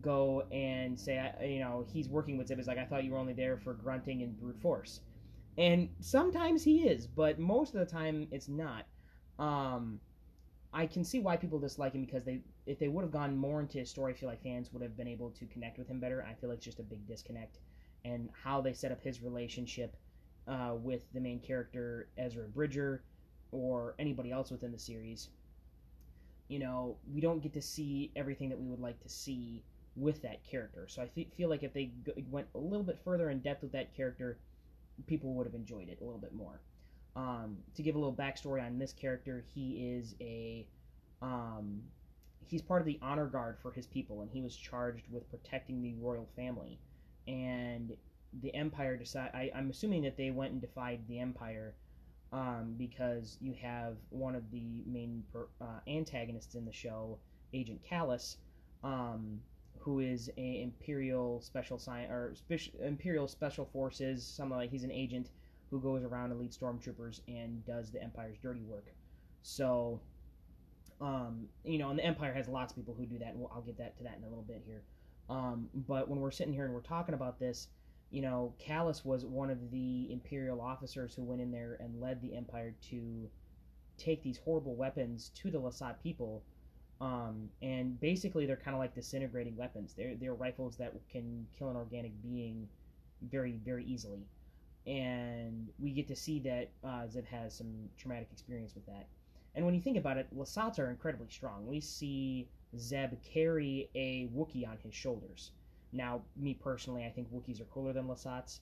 go 0.02 0.44
and 0.52 1.00
say, 1.00 1.32
you 1.42 1.60
know, 1.60 1.86
he's 1.88 2.10
working 2.10 2.38
with 2.38 2.48
Zeb. 2.48 2.58
He's 2.58 2.68
like, 2.68 2.78
I 2.78 2.86
thought 2.86 3.04
you 3.04 3.12
were 3.12 3.18
only 3.18 3.34
there 3.34 3.58
for 3.58 3.74
grunting 3.74 4.24
and 4.24 4.40
brute 4.40 4.60
force. 4.62 5.02
And 5.58 5.90
sometimes 6.00 6.64
he 6.64 6.88
is, 6.88 7.06
but 7.06 7.38
most 7.40 7.76
of 7.76 7.80
the 7.80 7.86
time 7.86 8.28
it's 8.32 8.48
not. 8.48 8.86
Um, 9.38 10.00
I 10.74 10.88
can 10.88 11.04
see 11.04 11.20
why 11.20 11.38
people 11.38 11.60
dislike 11.60 11.94
him 11.94 12.04
because 12.04 12.24
they 12.26 12.42
if 12.66 12.80
they 12.80 12.88
would 12.88 13.04
have 13.04 13.12
gone 13.12 13.38
more 13.38 13.60
into 13.60 13.78
his 13.78 13.90
story, 13.90 14.14
I 14.14 14.16
feel 14.16 14.30
like 14.30 14.42
fans 14.42 14.74
would 14.74 14.82
have 14.82 14.98
been 14.98 15.08
able 15.08 15.30
to 15.32 15.46
connect 15.46 15.78
with 15.78 15.88
him 15.88 16.00
better. 16.00 16.26
I 16.28 16.34
feel 16.34 16.50
like 16.50 16.58
it's 16.58 16.66
just 16.66 16.80
a 16.80 16.84
big 16.84 17.06
disconnect, 17.08 17.60
and 18.04 18.30
how 18.44 18.62
they 18.62 18.74
set 18.74 18.92
up 18.92 19.02
his 19.04 19.22
relationship 19.22 19.96
uh, 20.48 20.74
with 20.76 21.02
the 21.14 21.20
main 21.20 21.40
character 21.40 22.08
Ezra 22.18 22.48
Bridger 22.48 23.04
or 23.52 23.96
anybody 24.00 24.32
else 24.32 24.52
within 24.52 24.72
the 24.72 24.80
series. 24.80 25.30
You 26.48 26.60
know, 26.60 26.98
we 27.12 27.22
don't 27.22 27.42
get 27.42 27.54
to 27.54 27.62
see 27.62 28.12
everything 28.16 28.50
that 28.50 28.60
we 28.60 28.68
would 28.68 28.80
like 28.80 29.00
to 29.02 29.10
see 29.10 29.64
with 29.96 30.22
that 30.24 30.44
character. 30.44 30.88
So 30.88 31.02
I 31.02 31.06
th- 31.06 31.30
feel 31.38 31.50
like 31.50 31.64
if 31.64 31.74
they 31.74 31.92
g- 32.06 32.26
went 32.30 32.48
a 32.56 32.60
little 32.60 32.84
bit 32.84 33.00
further 33.04 33.30
in 33.30 33.40
depth 33.40 33.62
with 33.62 33.72
that 33.72 33.96
character, 33.96 34.38
people 35.08 35.34
would 35.34 35.46
have 35.46 35.56
enjoyed 35.56 35.90
it 35.90 36.00
a 36.02 36.04
little 36.04 36.20
bit 36.20 36.34
more. 36.34 36.60
Um, 37.16 37.58
to 37.76 37.84
give 37.84 37.96
a 37.96 38.00
little 38.00 38.14
backstory 38.14 38.66
on 38.66 38.80
this 38.80 38.92
character, 38.92 39.44
he 39.54 39.94
is 39.96 40.16
a 40.20 40.68
um, 41.22 41.82
he's 42.46 42.62
part 42.62 42.82
of 42.82 42.86
the 42.86 43.00
honor 43.02 43.28
guard 43.28 43.58
for 43.62 43.72
his 43.72 43.88
people, 43.88 44.22
and 44.22 44.30
he 44.32 44.42
was 44.42 44.56
charged 44.56 45.06
with 45.12 45.30
protecting 45.30 45.82
the 45.82 45.94
royal 45.96 46.28
family. 46.36 46.80
And 47.28 47.96
the 48.42 48.54
Empire 48.56 48.98
decide. 48.98 49.32
I, 49.34 49.52
am 49.54 49.70
assuming 49.70 50.04
that 50.04 50.18
they 50.18 50.32
went 50.32 50.52
and 50.54 50.62
defied 50.62 51.02
the 51.08 51.20
Empire 51.20 51.76
um, 52.32 52.76
because 52.78 53.38
you 53.42 53.54
have 53.62 53.98
one 54.10 54.36
of 54.36 54.50
the 54.52 54.84
main 54.88 55.24
per, 55.32 55.48
uh, 55.62 55.80
antagonists 55.88 56.56
in 56.56 56.66
the 56.66 56.72
show, 56.72 57.20
Agent 57.54 57.82
Kallus, 57.90 58.38
um, 58.84 59.40
who 59.80 60.00
is 60.00 60.32
a 60.38 60.62
Imperial 60.64 61.42
special 61.42 61.78
science 61.78 62.12
or 62.12 62.34
spe- 62.36 62.74
Imperial 62.82 63.28
Special 63.28 63.66
Forces. 63.66 64.26
Something 64.26 64.58
like 64.58 64.72
he's 64.72 64.84
an 64.84 64.92
agent 64.92 65.30
who 65.70 65.80
goes 65.80 66.04
around 66.04 66.32
and 66.32 66.40
leads 66.40 66.58
stormtroopers 66.58 67.22
and 67.28 67.66
does 67.66 67.92
the 67.92 68.02
Empire's 68.02 68.38
dirty 68.42 68.62
work. 68.62 68.88
So, 69.44 70.00
um, 71.02 71.48
you 71.66 71.78
know, 71.78 71.90
and 71.90 72.00
the 72.00 72.06
Empire 72.06 72.34
has 72.34 72.48
lots 72.48 72.72
of 72.72 72.78
people 72.78 72.96
who 72.98 73.06
do 73.06 73.20
that, 73.20 73.30
and 73.30 73.40
we'll, 73.40 73.52
I'll 73.54 73.62
get 73.62 73.78
that 73.78 73.98
to 73.98 74.04
that 74.04 74.18
in 74.18 74.24
a 74.24 74.28
little 74.28 74.44
bit 74.44 74.64
here. 74.66 74.82
Um, 75.30 75.70
but 75.74 76.10
when 76.10 76.20
we're 76.20 76.32
sitting 76.32 76.54
here 76.54 76.66
and 76.66 76.74
we're 76.74 76.82
talking 76.82 77.14
about 77.14 77.40
this, 77.40 77.68
you 78.14 78.22
know, 78.22 78.54
Kallus 78.66 79.04
was 79.04 79.26
one 79.26 79.50
of 79.50 79.72
the 79.72 80.08
Imperial 80.10 80.62
officers 80.62 81.14
who 81.14 81.24
went 81.24 81.42
in 81.42 81.52
there 81.52 81.78
and 81.82 82.00
led 82.00 82.22
the 82.22 82.34
Empire 82.34 82.74
to 82.90 83.30
take 83.98 84.24
these 84.24 84.38
horrible 84.38 84.76
weapons 84.76 85.32
to 85.36 85.52
the 85.52 85.60
Lasat 85.60 85.96
people. 86.02 86.42
Um, 87.02 87.50
and 87.62 88.00
basically, 88.00 88.46
they're 88.46 88.56
kind 88.56 88.76
of 88.76 88.80
like 88.80 88.96
disintegrating 88.96 89.58
weapons. 89.58 89.94
They're, 89.98 90.16
they're 90.16 90.34
rifles 90.34 90.78
that 90.78 90.94
can 91.12 91.46
kill 91.58 91.70
an 91.70 91.76
organic 91.76 92.12
being 92.22 92.70
very, 93.30 93.60
very 93.66 93.84
easily 93.84 94.26
and 94.86 95.70
we 95.80 95.92
get 95.92 96.08
to 96.08 96.16
see 96.16 96.40
that 96.40 96.70
uh, 96.84 97.08
Zeb 97.08 97.26
has 97.26 97.56
some 97.56 97.90
traumatic 97.98 98.28
experience 98.32 98.76
with 98.76 98.86
that. 98.88 99.08
And 99.56 99.66
when 99.66 99.74
you 99.74 99.82
think 99.82 99.98
about 99.98 100.18
it, 100.18 100.28
Lasats 100.36 100.80
are 100.80 100.90
incredibly 100.90 101.30
strong. 101.30 101.68
We 101.68 101.80
see 101.80 102.48
Zeb 102.78 103.14
carry 103.24 103.90
a 103.96 104.28
Wookiee 104.36 104.68
on 104.68 104.78
his 104.84 104.94
shoulders. 104.94 105.52
Now, 105.94 106.22
me 106.36 106.56
personally, 106.56 107.06
I 107.06 107.12
think 107.12 107.32
Wookiees 107.32 107.62
are 107.62 107.66
cooler 107.66 107.94
than 107.94 108.08
Lasats, 108.08 108.60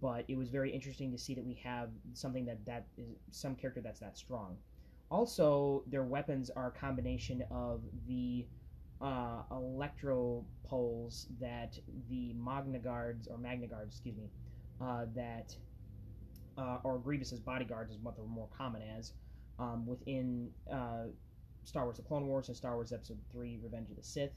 but 0.00 0.24
it 0.28 0.36
was 0.36 0.48
very 0.48 0.70
interesting 0.70 1.12
to 1.12 1.18
see 1.18 1.34
that 1.34 1.44
we 1.44 1.54
have 1.62 1.90
something 2.12 2.44
that 2.46 2.64
that 2.66 2.86
is 2.98 3.16
some 3.30 3.54
character 3.54 3.80
that's 3.80 4.00
that 4.00 4.18
strong. 4.18 4.56
Also, 5.10 5.84
their 5.86 6.04
weapons 6.04 6.50
are 6.50 6.68
a 6.68 6.70
combination 6.70 7.44
of 7.50 7.82
the 8.06 8.46
uh, 9.00 9.42
electro 9.50 10.44
poles 10.64 11.26
that 11.40 11.78
the 12.08 12.32
Magna 12.34 12.78
Guards 12.78 13.28
or 13.28 13.36
Magna 13.36 13.66
Guards, 13.66 13.94
excuse 13.94 14.16
me, 14.16 14.30
uh, 14.80 15.06
that 15.14 15.54
uh, 16.56 16.78
or 16.84 16.98
Grievous's 16.98 17.40
bodyguards 17.40 17.92
is 17.92 17.98
what 17.98 18.16
they're 18.16 18.24
more 18.24 18.48
common 18.56 18.82
as 18.96 19.12
um, 19.58 19.86
within 19.86 20.50
uh, 20.72 21.04
Star 21.64 21.84
Wars: 21.84 21.96
The 21.96 22.02
Clone 22.02 22.26
Wars 22.26 22.48
and 22.48 22.56
Star 22.56 22.74
Wars 22.74 22.92
Episode 22.92 23.18
Three: 23.30 23.58
Revenge 23.62 23.90
of 23.90 23.96
the 23.96 24.02
Sith. 24.02 24.32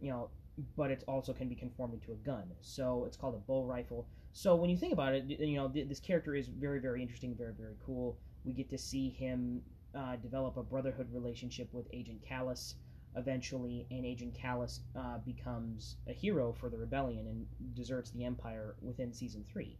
You 0.00 0.10
know, 0.10 0.30
but 0.76 0.90
it 0.90 1.04
also 1.06 1.32
can 1.32 1.48
be 1.48 1.54
conformed 1.54 1.94
into 1.94 2.12
a 2.12 2.16
gun. 2.16 2.44
So 2.60 3.04
it's 3.06 3.16
called 3.16 3.34
a 3.34 3.38
bo-rifle. 3.38 4.06
So 4.32 4.54
when 4.54 4.70
you 4.70 4.76
think 4.76 4.92
about 4.92 5.14
it, 5.14 5.24
you 5.26 5.56
know 5.56 5.68
th- 5.68 5.88
this 5.88 6.00
character 6.00 6.34
is 6.34 6.48
very 6.48 6.80
very 6.80 7.02
interesting, 7.02 7.34
very 7.34 7.52
very 7.52 7.74
cool. 7.84 8.18
We 8.44 8.52
get 8.52 8.68
to 8.70 8.78
see 8.78 9.10
him 9.10 9.62
uh, 9.94 10.16
develop 10.16 10.56
a 10.56 10.62
brotherhood 10.62 11.08
relationship 11.12 11.68
with 11.72 11.86
Agent 11.92 12.20
Kallus 12.28 12.74
eventually, 13.16 13.86
and 13.90 14.04
Agent 14.04 14.34
Kallus 14.34 14.80
uh, 14.96 15.18
becomes 15.18 15.96
a 16.08 16.12
hero 16.12 16.52
for 16.52 16.68
the 16.68 16.78
rebellion 16.78 17.26
and 17.26 17.74
deserts 17.74 18.10
the 18.10 18.24
Empire 18.24 18.76
within 18.80 19.12
season 19.12 19.44
three. 19.52 19.76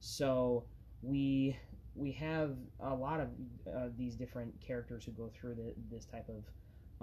So 0.00 0.64
we 1.02 1.56
we 1.94 2.12
have 2.12 2.56
a 2.80 2.94
lot 2.94 3.20
of 3.20 3.28
uh, 3.66 3.88
these 3.98 4.14
different 4.14 4.52
characters 4.60 5.04
who 5.04 5.12
go 5.12 5.30
through 5.34 5.54
the, 5.54 5.74
this 5.90 6.06
type 6.06 6.28
of 6.28 6.44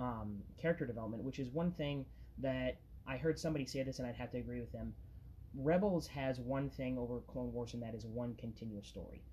um, 0.03 0.37
character 0.59 0.85
development, 0.85 1.23
which 1.23 1.39
is 1.39 1.49
one 1.49 1.71
thing 1.71 2.05
that 2.39 2.77
I 3.09 3.17
heard 3.17 3.39
somebody 3.39 3.65
say 3.65 3.81
this, 3.81 3.97
and 3.97 4.07
I'd 4.07 4.15
have 4.15 4.31
to 4.31 4.37
agree 4.37 4.59
with 4.59 4.71
them. 4.71 4.93
Rebels 5.57 6.07
has 6.07 6.39
one 6.39 6.69
thing 6.69 6.97
over 6.97 7.21
Clone 7.21 7.51
Wars, 7.51 7.73
and 7.73 7.81
that 7.81 7.95
is 7.95 8.05
one 8.05 8.35
continuous 8.35 8.87
story. 8.87 9.23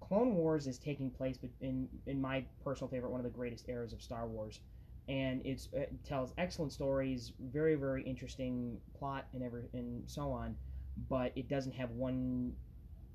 Clone 0.00 0.36
Wars 0.36 0.68
is 0.68 0.78
taking 0.78 1.10
place 1.10 1.36
in 1.60 1.88
in 2.06 2.20
my 2.20 2.44
personal 2.62 2.88
favorite, 2.88 3.10
one 3.10 3.18
of 3.18 3.24
the 3.24 3.36
greatest 3.36 3.68
eras 3.68 3.92
of 3.92 4.00
Star 4.00 4.28
Wars, 4.28 4.60
and 5.08 5.44
it 5.44 5.66
uh, 5.76 5.80
tells 6.04 6.32
excellent 6.38 6.72
stories, 6.72 7.32
very 7.40 7.74
very 7.74 8.04
interesting 8.04 8.78
plot 8.96 9.26
and 9.32 9.42
every 9.42 9.64
and 9.72 10.08
so 10.08 10.30
on, 10.30 10.54
but 11.08 11.32
it 11.34 11.48
doesn't 11.48 11.72
have 11.72 11.90
one 11.90 12.52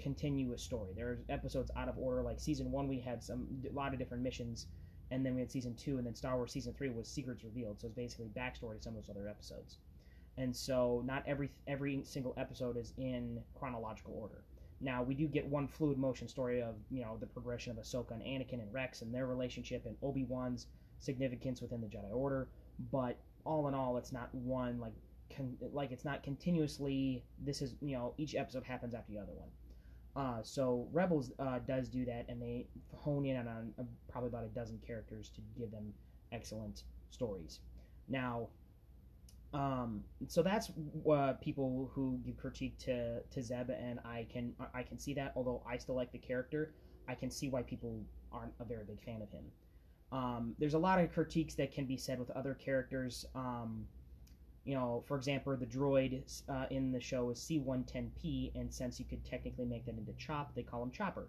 continuous 0.01 0.61
story. 0.61 0.91
There's 0.93 1.19
episodes 1.29 1.71
out 1.77 1.87
of 1.87 1.97
order. 1.97 2.21
Like 2.21 2.41
season 2.41 2.69
one, 2.71 2.89
we 2.89 2.99
had 2.99 3.23
some 3.23 3.47
a 3.69 3.73
lot 3.73 3.93
of 3.93 3.99
different 3.99 4.23
missions, 4.23 4.67
and 5.09 5.25
then 5.25 5.35
we 5.35 5.39
had 5.39 5.51
season 5.51 5.75
two, 5.75 5.97
and 5.99 6.05
then 6.05 6.15
Star 6.15 6.35
Wars 6.35 6.51
season 6.51 6.73
three 6.73 6.89
was 6.89 7.07
secrets 7.07 7.45
revealed. 7.45 7.79
So 7.79 7.87
it's 7.87 7.95
basically 7.95 8.27
backstory 8.27 8.75
to 8.75 8.81
some 8.81 8.97
of 8.97 9.05
those 9.05 9.09
other 9.09 9.29
episodes. 9.29 9.77
And 10.37 10.55
so 10.55 11.03
not 11.05 11.23
every 11.27 11.51
every 11.67 12.03
single 12.03 12.33
episode 12.37 12.77
is 12.77 12.93
in 12.97 13.41
chronological 13.57 14.13
order. 14.15 14.43
Now 14.79 15.03
we 15.03 15.13
do 15.13 15.27
get 15.27 15.45
one 15.45 15.67
fluid 15.67 15.97
motion 15.97 16.27
story 16.27 16.61
of 16.61 16.75
you 16.89 17.01
know 17.01 17.17
the 17.19 17.27
progression 17.27 17.71
of 17.71 17.77
Ahsoka 17.77 18.11
and 18.11 18.21
Anakin 18.23 18.61
and 18.61 18.73
Rex 18.73 19.01
and 19.01 19.13
their 19.13 19.27
relationship 19.27 19.85
and 19.85 19.95
Obi 20.01 20.23
Wan's 20.23 20.67
significance 20.99 21.61
within 21.61 21.81
the 21.81 21.87
Jedi 21.87 22.13
Order, 22.13 22.47
but 22.91 23.17
all 23.43 23.67
in 23.67 23.73
all, 23.73 23.97
it's 23.97 24.11
not 24.11 24.33
one 24.33 24.79
like 24.79 24.93
con- 25.35 25.57
like 25.73 25.91
it's 25.91 26.05
not 26.05 26.23
continuously. 26.23 27.23
This 27.39 27.61
is 27.61 27.75
you 27.81 27.95
know 27.95 28.13
each 28.17 28.35
episode 28.35 28.63
happens 28.63 28.93
after 28.93 29.11
the 29.11 29.19
other 29.19 29.33
one. 29.33 29.49
Uh, 30.15 30.41
so 30.43 30.87
Rebels 30.91 31.31
uh, 31.39 31.59
does 31.59 31.87
do 31.87 32.03
that, 32.05 32.25
and 32.27 32.41
they 32.41 32.67
hone 32.93 33.25
in 33.25 33.37
on, 33.37 33.47
on 33.47 33.87
probably 34.09 34.27
about 34.27 34.43
a 34.43 34.49
dozen 34.49 34.79
characters 34.85 35.29
to 35.35 35.41
give 35.57 35.71
them 35.71 35.93
excellent 36.31 36.83
stories. 37.11 37.59
Now, 38.09 38.49
um, 39.53 40.03
so 40.27 40.41
that's 40.41 40.71
uh, 41.09 41.33
people 41.41 41.91
who 41.93 42.19
give 42.25 42.37
critique 42.37 42.77
to 42.79 43.21
to 43.21 43.43
Zeb, 43.43 43.69
and 43.69 43.99
I 44.05 44.25
can 44.31 44.53
I 44.73 44.83
can 44.83 44.97
see 44.97 45.13
that. 45.15 45.33
Although 45.35 45.61
I 45.67 45.77
still 45.77 45.95
like 45.95 46.11
the 46.11 46.17
character, 46.17 46.73
I 47.07 47.15
can 47.15 47.29
see 47.29 47.49
why 47.49 47.61
people 47.61 48.01
aren't 48.31 48.53
a 48.59 48.65
very 48.65 48.85
big 48.85 49.01
fan 49.03 49.21
of 49.21 49.29
him. 49.29 49.43
Um, 50.11 50.55
there's 50.57 50.73
a 50.73 50.79
lot 50.79 50.99
of 50.99 51.11
critiques 51.11 51.55
that 51.55 51.73
can 51.73 51.85
be 51.85 51.97
said 51.97 52.19
with 52.19 52.29
other 52.31 52.53
characters. 52.53 53.25
Um, 53.35 53.85
you 54.63 54.75
know, 54.75 55.03
for 55.07 55.17
example, 55.17 55.55
the 55.57 55.65
droid 55.65 56.21
uh, 56.47 56.65
in 56.69 56.91
the 56.91 56.99
show 56.99 57.29
is 57.31 57.39
C110P, 57.39 58.51
and 58.55 58.71
since 58.71 58.99
you 58.99 59.05
could 59.05 59.25
technically 59.25 59.65
make 59.65 59.85
that 59.85 59.97
into 59.97 60.13
Chop, 60.13 60.53
they 60.55 60.63
call 60.63 60.83
him 60.83 60.91
Chopper. 60.91 61.27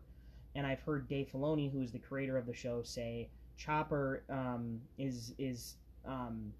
And 0.55 0.67
I've 0.67 0.81
heard 0.81 1.09
Dave 1.09 1.31
Filoni, 1.33 1.73
who 1.73 1.81
is 1.81 1.93
the 1.93 1.99
creator 1.99 2.37
of 2.37 2.47
the 2.47 2.53
show, 2.53 2.83
say 2.83 3.31
Chopper 3.57 4.23
um, 4.29 4.81
is 4.99 5.35
is 5.39 5.77
um, 6.07 6.53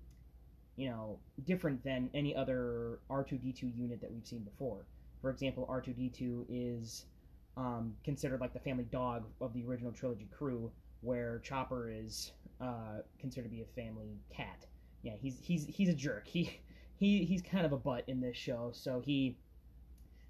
you 0.77 0.89
know 0.89 1.19
different 1.45 1.83
than 1.85 2.11
any 2.15 2.35
other 2.35 3.01
R2D2 3.11 3.77
unit 3.77 4.01
that 4.01 4.13
we've 4.13 4.27
seen 4.27 4.43
before. 4.43 4.87
For 5.21 5.31
example, 5.31 5.69
R2D2 5.71 6.47
is 6.49 7.07
um, 7.57 7.95
considered 8.05 8.41
like 8.41 8.53
the 8.53 8.61
family 8.61 8.85
dog 8.91 9.25
of 9.41 9.53
the 9.53 9.65
original 9.65 9.93
trilogy 9.93 10.29
crew, 10.37 10.71
where 11.01 11.41
Chopper 11.41 11.91
is 11.91 12.33
uh, 12.61 13.03
considered 13.21 13.45
to 13.45 13.51
be 13.51 13.63
a 13.63 13.75
family 13.75 14.19
cat 14.35 14.67
yeah, 15.03 15.13
he's 15.21 15.39
he's 15.43 15.67
he's 15.67 15.89
a 15.89 15.95
jerk. 15.95 16.27
He 16.27 16.61
he 16.97 17.25
he's 17.25 17.43
kind 17.43 17.67
of 17.67 17.73
a 17.73 17.77
butt 17.77 18.05
in 18.07 18.21
this 18.21 18.37
show. 18.37 18.71
So 18.73 19.03
he 19.05 19.37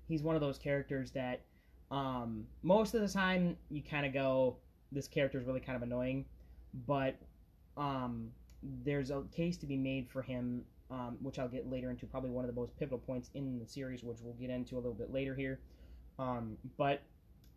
he's 0.09 0.23
one 0.23 0.35
of 0.35 0.41
those 0.41 0.59
characters 0.59 1.11
that 1.13 1.43
um, 1.91 2.47
most 2.63 2.95
of 2.95 3.03
the 3.03 3.09
time 3.09 3.57
you 3.71 3.83
kind 3.83 4.07
of 4.07 4.15
go, 4.15 4.57
this 4.91 5.07
character 5.07 5.39
is 5.39 5.47
really 5.47 5.61
kind 5.61 5.77
of 5.77 5.83
annoying, 5.83 6.25
but 6.87 7.17
um, 7.77 8.31
there's 8.85 9.11
a 9.11 9.23
case 9.35 9.57
to 9.59 9.67
be 9.67 9.77
made 9.77 10.09
for 10.11 10.23
him, 10.23 10.63
um, 10.91 11.17
which 11.21 11.39
I'll 11.39 11.49
get 11.49 11.71
later 11.71 11.91
into. 11.91 12.07
Probably 12.07 12.31
one 12.31 12.45
of 12.45 12.55
the 12.55 12.61
most 12.61 12.77
pivotal 12.79 12.99
points 12.99 13.31
in 13.35 13.59
the 13.59 13.67
series, 13.67 14.03
which 14.03 14.19
we'll 14.23 14.35
get 14.35 14.51
into 14.51 14.77
a 14.77 14.79
little 14.79 14.95
bit 14.95 15.13
later 15.13 15.35
here. 15.35 15.61
Um, 16.19 16.57
but 16.77 17.03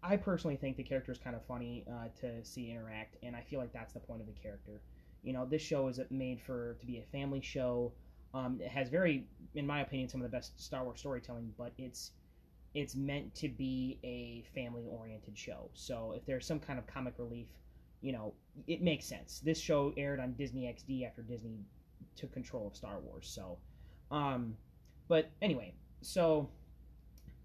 I 0.04 0.18
personally 0.18 0.56
think 0.56 0.78
the 0.78 0.84
character 0.84 1.12
is 1.12 1.18
kind 1.18 1.36
of 1.36 1.46
funny 1.46 1.86
uh, 1.92 2.08
to 2.22 2.44
see 2.46 2.72
interact, 2.72 3.18
and 3.24 3.36
I 3.36 3.42
feel 3.42 3.60
like 3.60 3.74
that's 3.74 3.94
the 3.94 4.00
point 4.00 4.22
of 4.22 4.28
the 4.28 4.34
character. 4.34 4.82
You 5.24 5.34
know, 5.34 5.46
this 5.46 5.62
show 5.62 5.88
is 5.88 6.00
made 6.12 6.40
for 6.42 6.78
to 6.80 6.86
be 6.86 7.00
a 7.00 7.04
family 7.12 7.42
show. 7.42 7.92
Um, 8.34 8.60
it 8.62 8.70
has 8.70 8.90
very, 8.90 9.28
in 9.56 9.66
my 9.66 9.82
opinion, 9.82 10.10
some 10.10 10.22
of 10.22 10.30
the 10.30 10.36
best 10.36 10.60
Star 10.64 10.84
Wars 10.84 11.00
storytelling, 11.00 11.54
but 11.58 11.74
it's 11.78 12.12
it's 12.76 12.96
meant 12.96 13.34
to 13.36 13.48
be 13.48 13.98
a 14.04 14.44
family 14.54 14.84
oriented 14.86 15.38
show. 15.38 15.70
So 15.74 16.14
if 16.16 16.26
there's 16.26 16.46
some 16.46 16.60
kind 16.60 16.78
of 16.78 16.86
comic 16.86 17.14
relief, 17.18 17.48
you 18.02 18.12
know, 18.12 18.34
it 18.68 18.82
makes 18.82 19.06
sense. 19.06 19.40
This 19.40 19.60
show 19.60 19.94
aired 19.98 20.20
on 20.20 20.34
Disney 20.34 20.64
XD 20.64 21.08
after 21.08 21.22
Disney 21.22 21.60
took 22.16 22.32
control 22.32 22.68
of 22.68 22.76
Star 22.76 23.00
Wars. 23.00 23.28
So, 23.28 23.58
um, 24.12 24.56
but 25.08 25.30
anyway, 25.42 25.74
so 26.02 26.50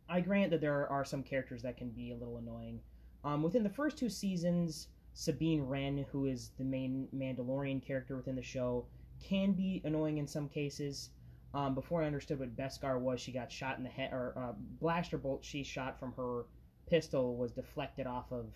I 0.09 0.21
grant 0.21 0.51
that 0.51 0.61
there 0.61 0.89
are 0.89 1.05
some 1.05 1.23
characters 1.23 1.63
that 1.63 1.77
can 1.77 1.91
be 1.91 2.13
a 2.13 2.17
little 2.17 2.39
annoying. 2.39 2.81
Um, 3.25 3.43
within 3.43 3.63
the 3.63 3.71
first 3.71 3.99
two 3.99 4.09
seasons, 4.09 4.89
Sabine 5.13 5.63
Wren, 5.63 6.07
who 6.11 6.27
is 6.27 6.51
the 6.59 6.65
main 6.65 7.09
Mandalorian 7.15 7.85
character 7.85 8.17
within 8.17 8.37
the 8.37 8.43
show, 8.43 8.87
can 9.23 9.53
be 9.53 9.83
annoying 9.85 10.19
in 10.19 10.27
some 10.27 10.49
cases. 10.49 11.11
Um, 11.53 11.75
before 11.75 12.03
I 12.03 12.07
understood 12.07 12.39
what 12.39 12.57
Beskar 12.57 12.99
was, 12.99 13.21
she 13.21 13.33
got 13.33 13.51
shot 13.51 13.77
in 13.77 13.85
the 13.85 13.91
head, 13.91 14.13
or 14.13 14.33
uh, 14.37 14.53
blaster 14.81 15.19
bolt 15.19 15.45
she 15.45 15.63
shot 15.63 15.99
from 15.99 16.13
her 16.13 16.45
pistol 16.89 17.37
was 17.37 17.53
deflected 17.53 18.07
off 18.07 18.33
of 18.33 18.47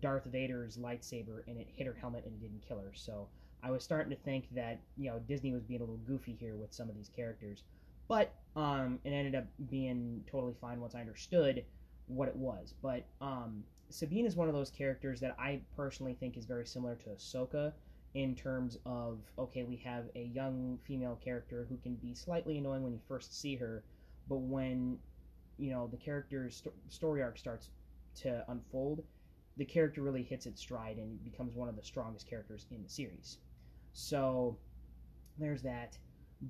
Darth 0.00 0.24
Vader's 0.24 0.76
lightsaber, 0.76 1.46
and 1.46 1.58
it 1.58 1.68
hit 1.74 1.86
her 1.86 1.96
helmet 1.98 2.24
and 2.24 2.34
it 2.34 2.40
didn't 2.40 2.66
kill 2.66 2.78
her. 2.78 2.92
So 2.94 3.28
I 3.62 3.70
was 3.70 3.82
starting 3.82 4.10
to 4.10 4.22
think 4.22 4.46
that 4.54 4.80
you 4.96 5.10
know 5.10 5.18
Disney 5.20 5.52
was 5.52 5.62
being 5.64 5.80
a 5.80 5.84
little 5.84 6.00
goofy 6.06 6.36
here 6.38 6.56
with 6.56 6.72
some 6.72 6.88
of 6.88 6.94
these 6.94 7.08
characters, 7.08 7.62
but 8.08 8.34
um, 8.54 8.98
it 9.04 9.10
ended 9.10 9.34
up 9.34 9.44
being 9.70 10.24
totally 10.30 10.54
fine 10.60 10.80
once 10.80 10.94
I 10.94 11.00
understood 11.00 11.64
what 12.06 12.28
it 12.28 12.36
was. 12.36 12.74
But 12.82 13.04
um, 13.20 13.64
Sabine 13.90 14.26
is 14.26 14.36
one 14.36 14.48
of 14.48 14.54
those 14.54 14.70
characters 14.70 15.20
that 15.20 15.36
I 15.38 15.60
personally 15.76 16.14
think 16.18 16.36
is 16.36 16.44
very 16.44 16.66
similar 16.66 16.94
to 16.96 17.10
Ahsoka 17.10 17.72
in 18.14 18.34
terms 18.34 18.78
of 18.86 19.18
okay, 19.38 19.62
we 19.62 19.76
have 19.76 20.04
a 20.14 20.24
young 20.34 20.78
female 20.86 21.18
character 21.22 21.66
who 21.68 21.76
can 21.76 21.94
be 21.96 22.14
slightly 22.14 22.58
annoying 22.58 22.82
when 22.82 22.92
you 22.92 23.00
first 23.06 23.38
see 23.38 23.56
her, 23.56 23.84
but 24.28 24.38
when 24.38 24.98
you 25.58 25.70
know 25.70 25.86
the 25.86 25.96
character's 25.96 26.56
st- 26.56 26.74
story 26.88 27.22
arc 27.22 27.38
starts 27.38 27.70
to 28.14 28.44
unfold, 28.48 29.02
the 29.56 29.64
character 29.64 30.02
really 30.02 30.22
hits 30.22 30.46
its 30.46 30.60
stride 30.60 30.98
and 30.98 31.22
becomes 31.24 31.54
one 31.54 31.68
of 31.68 31.76
the 31.76 31.82
strongest 31.82 32.28
characters 32.28 32.66
in 32.70 32.82
the 32.82 32.88
series. 32.88 33.38
So 33.92 34.56
there's 35.38 35.62
that. 35.62 35.96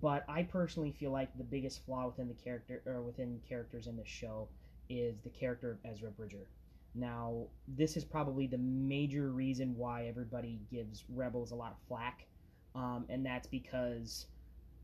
But 0.00 0.24
I 0.28 0.42
personally 0.42 0.90
feel 0.90 1.12
like 1.12 1.36
the 1.38 1.44
biggest 1.44 1.84
flaw 1.84 2.06
within 2.06 2.28
the 2.28 2.34
character 2.34 2.82
or 2.86 3.02
within 3.02 3.40
characters 3.48 3.86
in 3.86 3.96
this 3.96 4.08
show 4.08 4.48
is 4.88 5.20
the 5.20 5.30
character 5.30 5.70
of 5.70 5.78
Ezra 5.84 6.10
Bridger. 6.10 6.48
Now, 6.94 7.46
this 7.68 7.96
is 7.96 8.04
probably 8.04 8.46
the 8.46 8.58
major 8.58 9.30
reason 9.30 9.76
why 9.76 10.06
everybody 10.06 10.60
gives 10.70 11.04
Rebels 11.14 11.50
a 11.52 11.54
lot 11.54 11.72
of 11.72 11.78
flack, 11.88 12.26
um, 12.74 13.04
and 13.10 13.24
that's 13.24 13.46
because 13.46 14.26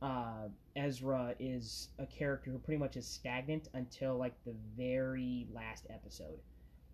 uh, 0.03 0.49
Ezra 0.77 1.35
is 1.39 1.89
a 1.99 2.07
character 2.07 2.51
who 2.51 2.59
pretty 2.59 2.79
much 2.79 2.97
is 2.97 3.07
stagnant 3.07 3.69
until 3.75 4.19
like 4.19 4.35
the 4.45 4.55
very 4.77 5.47
last 5.55 5.87
episode. 5.89 6.39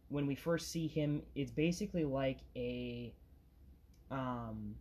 When 0.08 0.26
we 0.26 0.34
first 0.34 0.70
see 0.70 0.86
him, 0.86 1.22
it's 1.34 1.50
basically 1.50 2.04
like 2.04 2.38
a, 2.56 3.12
um, 4.10 4.74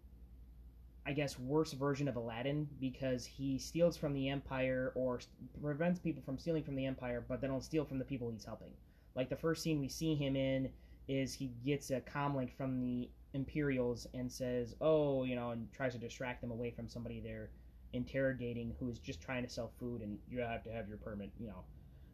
I 1.05 1.13
guess, 1.13 1.37
worse 1.37 1.73
version 1.73 2.07
of 2.07 2.15
Aladdin 2.15 2.67
because 2.79 3.25
he 3.25 3.57
steals 3.57 3.97
from 3.97 4.13
the 4.13 4.29
Empire 4.29 4.91
or 4.95 5.19
prevents 5.61 5.99
people 5.99 6.23
from 6.23 6.37
stealing 6.37 6.63
from 6.63 6.75
the 6.75 6.85
Empire, 6.85 7.25
but 7.27 7.41
they 7.41 7.47
don't 7.47 7.63
steal 7.63 7.85
from 7.85 7.99
the 7.99 8.05
people 8.05 8.29
he's 8.29 8.45
helping. 8.45 8.71
Like 9.15 9.29
the 9.29 9.35
first 9.35 9.63
scene 9.63 9.79
we 9.79 9.89
see 9.89 10.15
him 10.15 10.35
in 10.35 10.69
is 11.07 11.33
he 11.33 11.51
gets 11.65 11.89
a 11.89 12.01
comlink 12.01 12.51
from 12.53 12.79
the 12.79 13.09
Imperials 13.33 14.07
and 14.13 14.31
says, 14.31 14.75
"Oh, 14.81 15.23
you 15.23 15.35
know," 15.35 15.51
and 15.51 15.71
tries 15.73 15.93
to 15.93 15.99
distract 15.99 16.41
them 16.41 16.51
away 16.51 16.71
from 16.71 16.87
somebody 16.87 17.19
they're 17.19 17.49
interrogating 17.93 18.75
who 18.79 18.89
is 18.89 18.99
just 18.99 19.21
trying 19.21 19.43
to 19.43 19.49
sell 19.49 19.71
food, 19.79 20.01
and 20.01 20.19
you 20.29 20.39
have 20.39 20.63
to 20.63 20.71
have 20.71 20.87
your 20.87 20.97
permit, 20.97 21.31
you 21.39 21.47
know. 21.47 21.63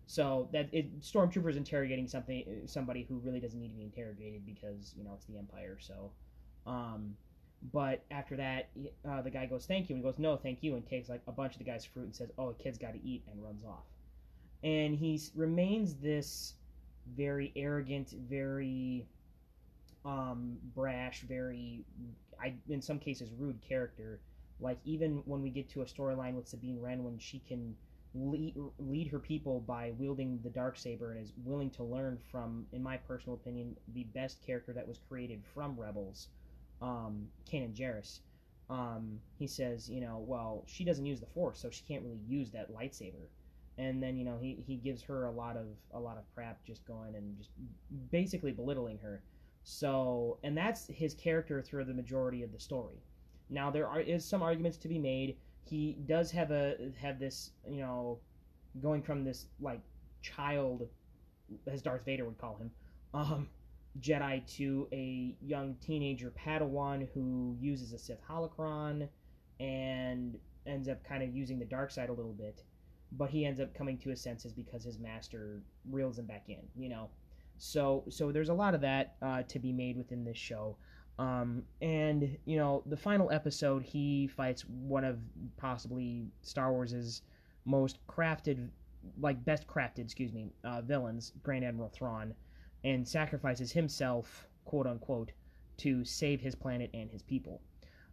So 0.05 0.50
that 0.51 0.69
it, 0.74 1.01
stormtroopers 1.01 1.55
interrogating 1.55 2.07
something 2.07 2.63
somebody 2.67 3.03
who 3.03 3.17
really 3.19 3.39
doesn't 3.39 3.60
need 3.60 3.69
to 3.69 3.75
be 3.75 3.83
interrogated 3.83 4.45
because 4.45 4.93
you 4.98 5.03
know 5.03 5.12
it's 5.15 5.25
the 5.25 5.38
Empire. 5.38 5.77
So, 5.79 6.12
um, 6.67 7.15
But 7.72 8.03
after 8.12 8.36
that, 8.38 8.69
uh, 9.05 9.22
the 9.22 9.29
guy 9.29 9.45
goes, 9.45 9.65
"Thank 9.65 9.89
you," 9.89 9.95
and 9.95 10.03
he 10.03 10.10
goes, 10.10 10.19
"No, 10.19 10.36
thank 10.38 10.63
you," 10.63 10.75
and 10.75 10.86
takes 10.86 11.10
like 11.10 11.22
a 11.27 11.31
bunch 11.31 11.53
of 11.53 11.60
the 11.60 11.63
guy's 11.65 11.86
fruit 11.86 12.03
and 12.05 12.15
says, 12.15 12.31
"Oh, 12.38 12.50
a 12.50 12.53
kid's 12.55 12.77
got 12.77 12.93
to 12.93 13.03
eat," 13.05 13.24
and 13.31 13.41
runs 13.43 13.63
off. 13.63 13.86
And 14.63 14.95
he 14.95 15.19
remains 15.36 15.95
this 15.95 16.55
very 17.07 17.51
arrogant, 17.55 18.10
very 18.12 19.07
um, 20.05 20.57
brash, 20.75 21.22
very, 21.22 21.86
I 22.39 22.55
in 22.69 22.81
some 22.81 23.00
cases 23.00 23.31
rude 23.38 23.62
character. 23.62 24.19
Like 24.60 24.79
even 24.86 25.24
when 25.25 25.41
we 25.41 25.50
get 25.50 25.69
to 25.69 25.81
a 25.81 25.86
storyline 25.86 26.36
with 26.36 26.48
Sabine 26.48 26.79
Wren, 26.79 27.03
when 27.03 27.17
she 27.17 27.39
can 27.39 27.75
lead, 28.15 28.55
lead 28.79 29.08
her 29.08 29.20
people 29.20 29.62
by 29.62 29.91
wielding 29.98 30.39
the 30.43 30.50
dark 30.50 30.77
saber 30.77 31.12
and 31.12 31.22
is 31.22 31.34
willing 31.43 31.70
to 31.72 31.84
learn 31.84 32.17
from, 32.32 32.65
in 32.72 32.82
my 32.84 32.98
personal 32.98 33.36
opinion, 33.36 33.75
the 33.93 34.03
best 34.15 34.41
character 34.46 34.74
that 34.74 34.88
was 34.88 35.00
created 35.10 35.43
from 35.53 35.75
Rebels, 35.79 36.29
um, 36.82 37.27
Kanan 37.50 37.74
Jarrus. 37.74 38.20
Um, 38.70 39.20
he 39.38 39.48
says, 39.48 39.89
you 39.89 40.01
know, 40.01 40.24
well, 40.25 40.63
she 40.67 40.84
doesn't 40.84 41.05
use 41.05 41.20
the 41.20 41.25
Force, 41.27 41.60
so 41.60 41.70
she 41.70 41.84
can't 41.88 42.03
really 42.03 42.22
use 42.27 42.51
that 42.51 42.74
lightsaber. 42.74 43.27
And 43.77 44.01
then, 44.01 44.17
you 44.17 44.24
know, 44.24 44.38
he, 44.39 44.63
he 44.65 44.75
gives 44.75 45.01
her 45.03 45.25
a 45.25 45.32
lot 45.32 45.58
of 45.58 45.65
a 45.93 46.00
lot 46.00 46.17
of 46.17 46.24
crap, 46.36 46.63
just 46.63 46.86
going 46.86 47.15
and 47.15 47.36
just 47.38 47.50
basically 48.12 48.51
belittling 48.51 49.00
her. 49.00 49.24
So, 49.63 50.38
and 50.43 50.55
that's 50.55 50.88
his 50.88 51.13
character 51.15 51.62
through 51.62 51.86
the 51.86 51.93
majority 51.93 52.43
of 52.43 52.51
the 52.51 52.60
story. 52.60 53.01
Now, 53.50 53.72
there 53.72 53.88
are 53.88 54.00
is 54.00 54.24
some 54.24 54.43
arguments 54.43 54.77
to 54.77 54.88
be 54.88 55.00
made. 55.00 55.38
He 55.65 55.98
does 56.05 56.32
have 56.32 56.51
a 56.51 56.75
have 57.00 57.20
this, 57.20 57.51
you 57.67 57.82
know, 57.82 58.20
going 58.82 59.01
from 59.01 59.24
this 59.24 59.48
like 59.62 59.82
child, 60.22 60.88
as 61.67 61.82
Darth 61.82 62.05
Vader 62.05 62.25
would 62.25 62.38
call 62.38 62.58
him, 62.58 62.72
um, 63.13 63.50
Jedi 64.00 64.46
to 64.58 64.88
a 64.91 65.36
young 65.41 65.75
teenager 65.75 66.32
Padawan 66.32 67.08
who 67.13 67.55
uses 67.60 67.93
a 67.93 67.98
Sith 67.98 68.22
holocron 68.27 69.08
and 69.60 70.38
ends 70.65 70.88
up 70.88 71.03
kind 71.03 71.24
of 71.24 71.36
using 71.36 71.60
the 71.60 71.65
dark 71.65 71.91
side 71.91 72.10
a 72.10 72.13
little 72.13 72.34
bit, 72.34 72.63
but 73.12 73.29
he 73.29 73.46
ends 73.46 73.60
up 73.60 73.74
coming 73.75 73.98
to 74.00 74.10
his 74.10 74.22
senses 74.22 74.53
because 74.53 74.84
his 74.84 74.98
master 75.00 75.62
reels 75.91 76.17
him 76.17 76.25
back 76.25 76.46
in, 76.48 76.62
you 76.75 76.89
know. 76.89 77.10
So 77.58 78.03
so 78.10 78.32
there's 78.32 78.50
a 78.50 78.53
lot 78.53 78.74
of 78.74 78.82
that 78.82 79.15
uh, 79.22 79.43
to 79.43 79.60
be 79.60 79.72
made 79.72 79.98
within 79.98 80.24
this 80.24 80.38
show. 80.38 80.75
Um, 81.20 81.63
and 81.82 82.38
you 82.46 82.58
know 82.58 82.82
the 82.88 82.98
final 82.98 83.32
episode 83.32 83.84
he 83.84 84.27
fights 84.27 84.63
one 84.67 85.03
of 85.03 85.20
possibly 85.58 86.25
Star 86.41 86.72
Wars's 86.72 87.22
most 87.65 88.00
crafted 88.08 88.70
like 89.20 89.43
best 89.46 89.67
crafted 89.67 90.00
excuse 90.00 90.34
me 90.34 90.50
uh, 90.63 90.82
villains 90.82 91.34
Grand 91.43 91.63
Admiral 91.63 91.89
Thrawn 91.89 92.34
and 92.84 93.08
sacrifices 93.08 93.72
himself, 93.72 94.48
quote 94.65 94.88
unquote, 94.88 95.32
to 95.77 96.03
save 96.03 96.41
his 96.41 96.55
planet 96.55 96.89
and 96.93 97.10
his 97.10 97.22
people. 97.22 97.62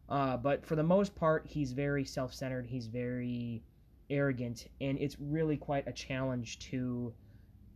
Uh, 0.08 0.36
but 0.36 0.64
for 0.66 0.76
the 0.76 0.82
most 0.82 1.14
part, 1.14 1.46
he's 1.46 1.72
very 1.72 2.04
self 2.04 2.34
centered, 2.34 2.66
he's 2.66 2.86
very 2.86 3.62
arrogant, 4.08 4.66
and 4.80 4.98
it's 4.98 5.16
really 5.20 5.56
quite 5.56 5.86
a 5.86 5.92
challenge 5.92 6.58
to 6.58 7.12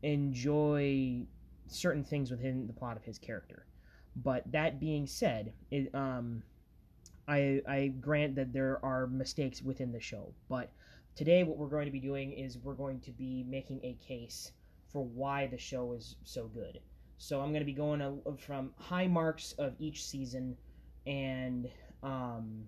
enjoy 0.03 1.23
certain 1.67 2.05
things 2.05 2.31
within 2.31 2.67
the 2.67 2.73
plot 2.73 2.97
of 2.97 3.05
his 3.05 3.19
character. 3.19 3.67
But 4.17 4.51
that 4.53 4.81
being 4.81 5.07
said, 5.07 5.53
it, 5.71 5.95
um, 5.95 6.43
I, 7.27 7.63
I 7.69 7.89
grant 8.01 8.37
that 8.37 8.53
there 8.53 8.85
are 8.85 9.07
mistakes 9.07 9.63
within 9.63 9.93
the 9.93 10.01
show. 10.01 10.33
But 10.49 10.71
today, 11.17 11.43
what 11.43 11.57
we're 11.57 11.69
going 11.69 11.87
to 11.87 11.91
be 11.91 12.01
doing 12.01 12.33
is 12.33 12.59
we're 12.59 12.75
going 12.75 13.01
to 13.01 13.11
be 13.11 13.45
making 13.49 13.81
a 13.83 13.95
case 14.07 14.53
for 14.93 15.05
why 15.05 15.47
the 15.47 15.59
show 15.59 15.93
is 15.93 16.17
so 16.25 16.47
good. 16.47 16.81
So 17.19 17.41
I'm 17.41 17.51
going 17.51 17.61
to 17.61 17.67
be 17.67 17.73
going 17.73 18.21
from 18.39 18.71
high 18.79 19.07
marks 19.07 19.53
of 19.59 19.75
each 19.79 20.05
season 20.05 20.57
and 21.07 21.69
um, 22.03 22.65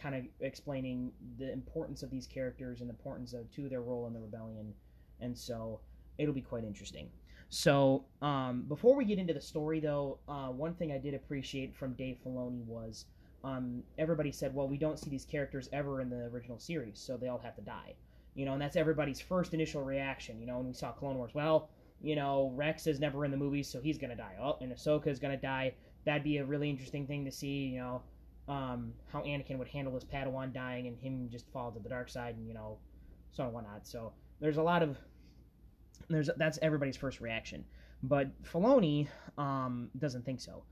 kind 0.00 0.14
of 0.14 0.24
explaining 0.40 1.12
the 1.38 1.52
importance 1.52 2.02
of 2.02 2.10
these 2.10 2.26
characters 2.26 2.80
and 2.80 2.88
the 2.88 2.94
importance 2.94 3.32
of 3.32 3.50
to 3.52 3.68
their 3.68 3.82
role 3.82 4.06
in 4.06 4.12
the 4.12 4.20
rebellion. 4.20 4.74
And 5.20 5.36
so 5.36 5.80
it'll 6.18 6.34
be 6.34 6.42
quite 6.42 6.64
interesting. 6.64 7.08
So 7.54 8.04
um, 8.20 8.64
before 8.66 8.96
we 8.96 9.04
get 9.04 9.20
into 9.20 9.32
the 9.32 9.40
story, 9.40 9.78
though, 9.78 10.18
uh, 10.26 10.48
one 10.48 10.74
thing 10.74 10.90
I 10.90 10.98
did 10.98 11.14
appreciate 11.14 11.72
from 11.72 11.92
Dave 11.92 12.18
Filoni 12.26 12.64
was 12.66 13.04
um, 13.44 13.84
everybody 13.96 14.32
said, 14.32 14.52
"Well, 14.52 14.66
we 14.66 14.76
don't 14.76 14.98
see 14.98 15.08
these 15.08 15.24
characters 15.24 15.68
ever 15.72 16.00
in 16.00 16.10
the 16.10 16.24
original 16.32 16.58
series, 16.58 16.98
so 16.98 17.16
they 17.16 17.28
all 17.28 17.38
have 17.38 17.54
to 17.54 17.62
die." 17.62 17.94
You 18.34 18.44
know, 18.44 18.54
and 18.54 18.60
that's 18.60 18.74
everybody's 18.74 19.20
first 19.20 19.54
initial 19.54 19.84
reaction. 19.84 20.40
You 20.40 20.48
know, 20.48 20.56
when 20.56 20.66
we 20.66 20.72
saw 20.72 20.90
Clone 20.90 21.16
Wars, 21.16 21.32
well, 21.32 21.68
you 22.02 22.16
know, 22.16 22.52
Rex 22.56 22.88
is 22.88 22.98
never 22.98 23.24
in 23.24 23.30
the 23.30 23.36
movies, 23.36 23.68
so 23.68 23.80
he's 23.80 23.98
gonna 23.98 24.16
die. 24.16 24.34
Oh, 24.42 24.58
and 24.60 24.72
Ahsoka 24.72 25.06
is 25.06 25.20
gonna 25.20 25.36
die. 25.36 25.74
That'd 26.04 26.24
be 26.24 26.38
a 26.38 26.44
really 26.44 26.68
interesting 26.68 27.06
thing 27.06 27.24
to 27.24 27.30
see. 27.30 27.66
You 27.66 27.78
know, 27.78 28.02
um, 28.52 28.92
how 29.12 29.22
Anakin 29.22 29.58
would 29.58 29.68
handle 29.68 29.94
his 29.94 30.04
Padawan 30.04 30.52
dying 30.52 30.88
and 30.88 30.98
him 30.98 31.28
just 31.30 31.48
fall 31.52 31.70
to 31.70 31.78
the 31.78 31.88
dark 31.88 32.08
side, 32.08 32.34
and 32.34 32.48
you 32.48 32.54
know, 32.54 32.78
so 33.30 33.44
on 33.44 33.46
and 33.50 33.54
whatnot. 33.54 33.86
So 33.86 34.12
there's 34.40 34.56
a 34.56 34.62
lot 34.62 34.82
of 34.82 34.98
there's 36.08 36.30
that's 36.36 36.58
everybody's 36.62 36.96
first 36.96 37.20
reaction, 37.20 37.64
but 38.02 38.28
Filoni 38.42 39.08
um, 39.38 39.90
doesn't 39.98 40.24
think 40.24 40.40
so. 40.40 40.62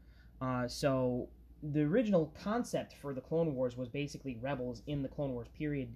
Uh, 0.41 0.67
so 0.67 1.29
the 1.63 1.83
original 1.83 2.35
concept 2.43 2.95
for 3.01 3.15
the 3.15 3.21
Clone 3.21 3.55
Wars 3.55 3.77
was 3.77 3.89
basically 3.89 4.37
rebels 4.41 4.83
in 4.87 5.03
the 5.03 5.09
Clone 5.09 5.33
Wars 5.33 5.49
period 5.57 5.89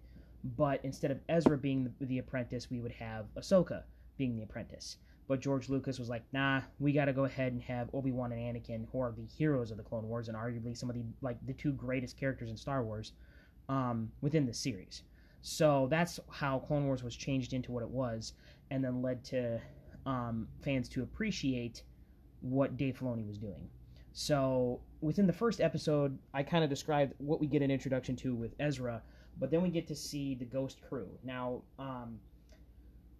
but 0.57 0.81
instead 0.85 1.11
of 1.11 1.19
Ezra 1.29 1.59
being 1.59 1.85
the, 1.85 2.07
the 2.07 2.19
apprentice, 2.19 2.71
we 2.71 2.81
would 2.81 2.93
have 2.93 3.27
Ahsoka 3.37 3.83
being 4.17 4.37
the 4.37 4.43
apprentice. 4.43 4.99
But 5.29 5.41
George 5.41 5.69
Lucas 5.69 5.99
was 5.99 6.09
like, 6.09 6.23
nah, 6.33 6.61
we 6.79 6.93
got 6.93 7.07
to 7.07 7.13
go 7.13 7.25
ahead 7.25 7.53
and 7.53 7.61
have 7.63 7.91
Obi 7.93 8.13
Wan 8.13 8.31
and 8.31 8.41
Anakin, 8.41 8.87
who 8.93 9.01
are 9.01 9.13
the 9.13 9.27
heroes 9.27 9.73
of 9.73 9.77
the 9.77 9.83
Clone 9.83 10.09
Wars 10.09 10.29
and 10.29 10.37
arguably 10.37 10.77
some 10.77 10.89
of 10.89 10.95
the 10.95 11.03
like 11.21 11.45
the 11.47 11.53
two 11.55 11.73
greatest 11.73 12.17
characters 12.17 12.51
in 12.51 12.57
Star 12.57 12.85
Wars, 12.85 13.13
um, 13.69 14.13
within 14.21 14.47
the 14.47 14.55
series. 14.55 15.03
So 15.43 15.89
that's 15.91 16.21
how 16.31 16.61
Clone 16.61 16.87
Wars 16.87 17.03
was 17.03 17.17
changed 17.17 17.53
into 17.53 17.73
what 17.73 17.83
it 17.83 17.89
was, 17.89 18.35
and 18.71 18.85
then 18.85 19.03
led 19.03 19.25
to 19.25 19.61
um, 20.05 20.49
fans 20.63 20.89
to 20.91 21.03
appreciate 21.03 21.83
what 22.41 22.77
Dave 22.77 22.99
Filoni 22.99 23.27
was 23.27 23.39
doing. 23.39 23.69
So 24.13 24.81
within 25.01 25.27
the 25.27 25.33
first 25.33 25.61
episode, 25.61 26.19
I 26.33 26.43
kind 26.43 26.65
of 26.65 26.71
described 26.71 27.15
what 27.19 27.41
we 27.41 27.47
get 27.47 27.63
an 27.63 27.71
introduction 27.71 28.17
to 28.17 28.35
with 28.35 28.55
Ezra 28.59 29.03
but 29.39 29.51
then 29.51 29.63
we 29.63 29.71
get 29.71 29.87
to 29.89 29.95
see 29.95 30.35
the 30.35 30.45
Ghost 30.45 30.81
Crew. 30.89 31.09
Now, 31.23 31.63
um, 31.79 32.19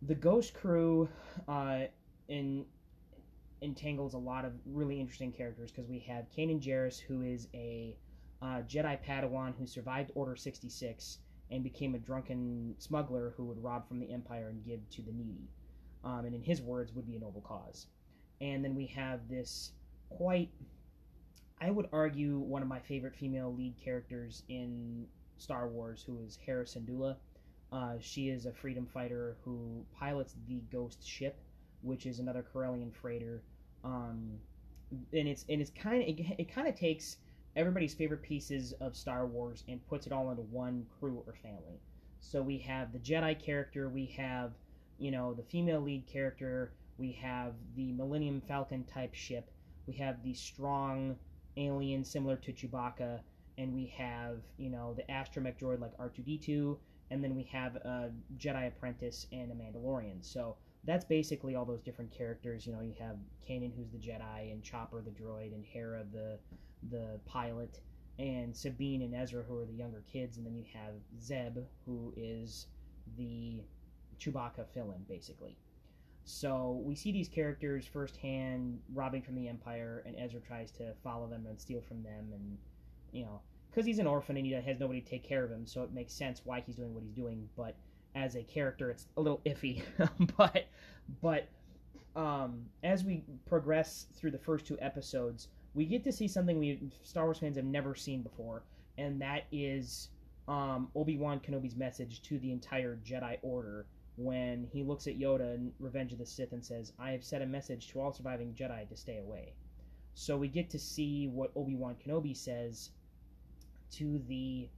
the 0.03 0.15
Ghost 0.15 0.55
Crew 0.55 1.09
uh, 1.49 1.83
in, 2.29 2.65
entangles 3.61 4.15
a 4.15 4.19
lot 4.19 4.45
of 4.45 4.53
really 4.65 5.01
interesting 5.01 5.33
characters 5.33 5.71
because 5.71 5.89
we 5.89 5.99
have 6.01 6.27
Kanan 6.37 6.61
Jarrus, 6.61 6.99
who 6.99 7.23
is 7.23 7.49
a 7.55 7.97
uh, 8.43 8.63
Jedi 8.69 8.99
Padawan 9.07 9.55
who 9.59 9.67
survived 9.67 10.11
Order 10.15 10.37
66 10.37 11.19
and 11.51 11.63
became 11.63 11.95
a 11.95 11.99
drunken 11.99 12.75
smuggler 12.79 13.35
who 13.37 13.45
would 13.45 13.63
rob 13.63 13.87
from 13.87 14.01
the 14.01 14.13
Empire 14.13 14.49
and 14.49 14.65
give 14.65 14.81
to 14.91 15.03
the 15.03 15.13
needy. 15.13 15.49
Um, 16.05 16.25
and 16.25 16.35
in 16.35 16.43
his 16.43 16.61
words, 16.61 16.93
would 16.95 17.07
be 17.07 17.17
a 17.17 17.21
noble 17.21 17.41
cause. 17.41 17.87
And 18.41 18.65
then 18.65 18.75
we 18.75 18.87
have 18.87 19.29
this 19.29 19.73
quite, 20.09 20.51
I 21.61 21.71
would 21.71 21.89
argue, 21.93 22.39
one 22.39 22.63
of 22.63 22.69
my 22.69 22.81
favorite 22.81 23.15
female 23.15 23.55
lead 23.55 23.75
characters 23.83 24.43
in 24.49 25.07
Star 25.39 25.69
Wars, 25.69 26.03
who 26.07 26.19
is 26.19 26.39
Hera 26.45 26.65
Syndulla. 26.65 27.17
Uh, 27.73 27.95
she 28.01 28.29
is 28.29 28.47
a 28.47 28.53
freedom 28.53 28.87
fighter 28.87 29.37
who 29.45 29.85
pilots 29.99 30.35
the 30.49 30.61
Ghost 30.71 31.07
ship, 31.07 31.39
which 31.83 32.07
is 32.07 32.21
another 32.21 32.45
Corellian 32.55 32.93
freighter. 32.93 33.43
Um, 33.85 34.39
and 35.13 35.29
it's 35.29 35.45
and 35.49 35.61
it's 35.61 35.71
kind 35.71 36.03
of 36.03 36.09
it, 36.09 36.21
it 36.39 36.53
kind 36.53 36.69
of 36.69 36.77
takes 36.77 37.17
everybody's 37.57 37.95
favorite 37.95 38.23
pieces 38.23 38.75
of 38.81 38.95
Star 38.95 39.27
Wars 39.27 39.65
and 39.67 39.85
puts 39.89 40.07
it 40.07 40.13
all 40.13 40.31
into 40.31 40.43
one 40.43 40.85
crew 41.01 41.23
or 41.27 41.33
family. 41.43 41.81
So 42.21 42.43
we 42.43 42.59
have 42.59 42.93
the 42.93 42.99
Jedi 42.99 43.39
character, 43.43 43.89
we 43.89 44.07
have 44.17 44.53
you 44.99 45.11
know 45.11 45.35
the 45.35 45.43
female 45.43 45.81
lead 45.81 46.07
character, 46.07 46.73
we 46.99 47.13
have 47.13 47.55
the 47.75 47.93
Millennium 47.93 48.43
Falcon 48.47 48.85
type 48.85 49.15
ship, 49.15 49.51
we 49.87 49.95
have 49.95 50.23
the 50.23 50.35
strong 50.35 51.17
alien 51.57 52.05
similar 52.05 52.37
to 52.37 52.53
Chewbacca, 52.53 53.21
and 53.57 53.75
we 53.75 53.87
have 53.97 54.39
you 54.59 54.71
know 54.71 54.95
the 54.95 55.05
astromech 55.13 55.59
droid 55.59 55.81
like 55.81 55.97
R2D2, 55.97 56.77
and 57.11 57.25
then 57.25 57.35
we 57.35 57.45
have 57.45 57.77
a 57.77 58.11
Jedi 58.37 58.69
apprentice 58.69 59.27
and 59.33 59.51
a 59.51 59.55
Mandalorian. 59.55 60.23
So 60.23 60.57
that's 60.85 61.05
basically 61.05 61.55
all 61.55 61.65
those 61.65 61.83
different 61.83 62.11
characters. 62.17 62.67
You 62.67 62.73
know, 62.73 62.81
you 62.81 62.95
have 63.01 63.17
Kanan 63.49 63.73
who's 63.75 63.91
the 63.91 63.99
Jedi, 63.99 64.53
and 64.53 64.63
Chopper 64.63 65.03
the 65.03 65.11
droid, 65.11 65.55
and 65.55 65.65
Hera 65.65 66.05
the 66.13 66.39
the 66.91 67.21
pilot, 67.27 67.81
and 68.19 68.57
Sabine 68.57 69.03
and 69.03 69.15
Ezra 69.15 69.43
who 69.43 69.59
are 69.59 69.67
the 69.67 69.73
younger 69.73 70.03
kids, 70.11 70.37
and 70.37 70.47
then 70.47 70.55
you 70.55 70.65
have 70.73 70.95
Zeb 71.23 71.59
who 71.85 72.13
is 72.17 72.67
the 73.17 73.63
Chewbacca 74.19 74.67
fill-in 74.73 75.03
basically. 75.09 75.57
So 76.25 76.83
we 76.85 76.97
see 76.97 77.13
these 77.13 77.29
characters 77.29 77.87
firsthand 77.87 78.81
robbing 78.93 79.23
from 79.23 79.37
the 79.37 79.49
Empire, 79.49 80.03
and 80.07 80.17
Ezra 80.19 80.41
tries 80.41 80.73
to 80.73 80.93
follow 81.05 81.29
them 81.29 81.47
and 81.47 81.61
steal 81.61 81.81
from 81.81 82.03
them, 82.03 82.33
and 82.33 82.59
you 83.13 83.25
know, 83.25 83.41
because 83.71 83.87
he's 83.87 83.99
an 83.99 84.07
orphan 84.07 84.37
and 84.37 84.47
he 84.47 84.53
has 84.53 84.81
nobody 84.81 85.01
to 85.01 85.09
take 85.09 85.23
care 85.23 85.45
of 85.45 85.51
him, 85.51 85.67
so 85.67 85.83
it 85.83 85.93
makes 85.93 86.13
sense 86.13 86.41
why 86.45 86.61
he's 86.61 86.75
doing 86.75 86.95
what 86.95 87.05
he's 87.05 87.13
doing. 87.13 87.49
But 87.57 87.77
as 88.15 88.35
a 88.35 88.43
character, 88.43 88.91
it's 88.91 89.07
a 89.17 89.21
little 89.21 89.41
iffy. 89.47 89.83
but 90.37 90.67
but 91.23 91.49
um, 92.17 92.65
as 92.83 93.05
we 93.05 93.23
progress 93.47 94.07
through 94.17 94.31
the 94.33 94.39
first 94.39 94.67
two 94.67 94.79
episodes, 94.81 95.49
we 95.77 95.85
get 95.85 96.03
to 96.05 96.11
see 96.11 96.27
something 96.27 96.59
we 96.59 96.91
Star 97.03 97.25
Wars 97.25 97.39
fans 97.39 97.57
have 97.57 97.67
never 97.67 97.95
seen 97.95 98.23
before, 98.23 98.63
and 98.97 99.21
that 99.21 99.45
is 99.53 100.09
um, 100.49 100.89
Obi 100.97 101.19
Wan 101.19 101.39
Kenobi's 101.39 101.77
message 101.77 102.23
to 102.23 102.39
the 102.39 102.51
entire 102.51 102.99
Jedi 103.05 103.37
Order 103.43 103.87
when 104.17 104.67
he 104.73 104.83
looks 104.83 105.07
at 105.07 105.19
Yoda 105.19 105.55
in 105.55 105.73
Revenge 105.79 106.13
of 106.13 106.19
the 106.19 106.25
Sith 106.27 106.53
and 106.53 106.65
says, 106.65 106.95
"I 106.99 107.11
have 107.11 107.23
sent 107.23 107.43
a 107.43 107.47
message 107.47 107.89
to 107.89 108.01
all 108.01 108.11
surviving 108.11 108.55
Jedi 108.55 108.89
to 108.89 108.97
stay 108.97 109.19
away." 109.19 109.53
So 110.15 110.39
we 110.39 110.49
get 110.49 110.71
to 110.71 110.79
see 110.79 111.29
what 111.29 111.53
Obi 111.55 111.77
Wan 111.77 111.95
Kenobi 111.95 112.35
says 112.35 112.91
to 113.93 114.19
the 114.27 114.71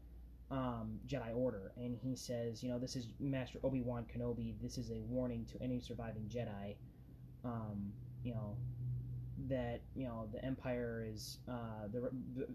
um, 0.50 0.98
Jedi 1.06 1.32
Order, 1.32 1.70
and 1.76 1.96
he 2.02 2.16
says, 2.16 2.60
"You 2.60 2.70
know, 2.70 2.78
this 2.80 2.96
is 2.96 3.06
Master 3.20 3.60
Obi 3.62 3.82
Wan 3.82 4.04
Kenobi. 4.12 4.54
This 4.60 4.78
is 4.78 4.90
a 4.90 4.98
warning 5.08 5.46
to 5.52 5.62
any 5.62 5.78
surviving 5.78 6.24
Jedi. 6.28 6.74
Um, 7.44 7.92
you 8.24 8.34
know, 8.34 8.56
that 9.48 9.80
you 9.94 10.04
know 10.04 10.28
the 10.32 10.44
Empire 10.44 11.06
is. 11.12 11.38
Uh, 11.48 11.88
the, 11.92 12.10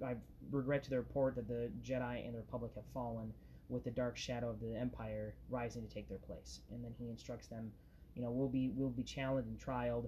I 0.05 0.15
regret 0.51 0.83
to 0.83 0.89
the 0.89 0.97
report 0.97 1.35
that 1.35 1.47
the 1.47 1.71
Jedi 1.83 2.25
and 2.25 2.33
the 2.33 2.39
Republic 2.39 2.71
have 2.75 2.83
fallen, 2.93 3.33
with 3.69 3.83
the 3.83 3.91
dark 3.91 4.17
shadow 4.17 4.49
of 4.49 4.59
the 4.59 4.75
Empire 4.75 5.33
rising 5.49 5.87
to 5.87 5.93
take 5.93 6.09
their 6.09 6.19
place. 6.19 6.61
And 6.71 6.83
then 6.83 6.93
he 6.99 7.09
instructs 7.09 7.47
them, 7.47 7.71
you 8.15 8.21
know, 8.21 8.31
we'll 8.31 8.49
be 8.49 8.71
we'll 8.75 8.89
be 8.89 9.03
challenged 9.03 9.49
and 9.49 9.59
trialed, 9.59 10.07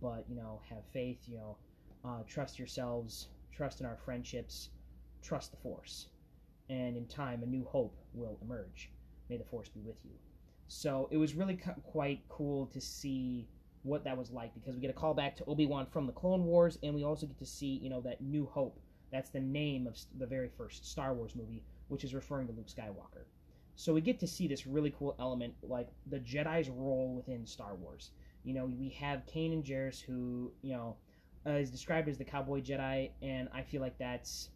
but 0.00 0.24
you 0.28 0.36
know, 0.36 0.60
have 0.68 0.84
faith. 0.92 1.18
You 1.26 1.36
know, 1.38 1.56
uh, 2.04 2.22
trust 2.26 2.58
yourselves, 2.58 3.28
trust 3.52 3.80
in 3.80 3.86
our 3.86 3.96
friendships, 4.04 4.70
trust 5.22 5.52
the 5.52 5.56
Force, 5.58 6.08
and 6.68 6.96
in 6.96 7.06
time 7.06 7.42
a 7.42 7.46
new 7.46 7.64
hope 7.64 7.96
will 8.12 8.38
emerge. 8.42 8.90
May 9.28 9.36
the 9.36 9.44
Force 9.44 9.68
be 9.68 9.80
with 9.80 9.96
you. 10.04 10.12
So 10.68 11.08
it 11.10 11.16
was 11.16 11.34
really 11.34 11.58
quite 11.84 12.22
cool 12.28 12.66
to 12.66 12.80
see 12.80 13.48
what 13.86 14.04
that 14.04 14.16
was 14.16 14.30
like 14.30 14.52
because 14.54 14.74
we 14.74 14.80
get 14.80 14.90
a 14.90 14.94
call 14.94 15.14
back 15.14 15.36
to 15.36 15.44
Obi-Wan 15.46 15.86
from 15.86 16.06
the 16.06 16.12
Clone 16.12 16.44
Wars 16.44 16.78
and 16.82 16.94
we 16.94 17.04
also 17.04 17.26
get 17.26 17.38
to 17.38 17.46
see, 17.46 17.78
you 17.82 17.88
know, 17.88 18.00
that 18.00 18.20
New 18.20 18.46
Hope. 18.46 18.78
That's 19.12 19.30
the 19.30 19.40
name 19.40 19.86
of 19.86 19.96
the 20.18 20.26
very 20.26 20.50
first 20.56 20.90
Star 20.90 21.14
Wars 21.14 21.36
movie, 21.36 21.62
which 21.88 22.04
is 22.04 22.14
referring 22.14 22.48
to 22.48 22.52
Luke 22.52 22.66
Skywalker. 22.66 23.24
So 23.76 23.92
we 23.92 24.00
get 24.00 24.18
to 24.20 24.26
see 24.26 24.48
this 24.48 24.66
really 24.66 24.92
cool 24.98 25.14
element, 25.18 25.54
like 25.62 25.88
the 26.06 26.18
Jedi's 26.18 26.68
role 26.68 27.14
within 27.14 27.46
Star 27.46 27.74
Wars. 27.74 28.10
You 28.42 28.54
know, 28.54 28.66
we 28.66 28.88
have 29.00 29.22
Kanan 29.26 29.62
Jarrus, 29.62 30.00
who, 30.00 30.50
you 30.62 30.72
know, 30.72 30.96
uh, 31.46 31.50
is 31.52 31.70
described 31.70 32.08
as 32.08 32.18
the 32.18 32.24
cowboy 32.24 32.60
Jedi, 32.60 33.10
and 33.22 33.48
I 33.54 33.62
feel 33.62 33.80
like 33.80 33.98
that's 33.98 34.50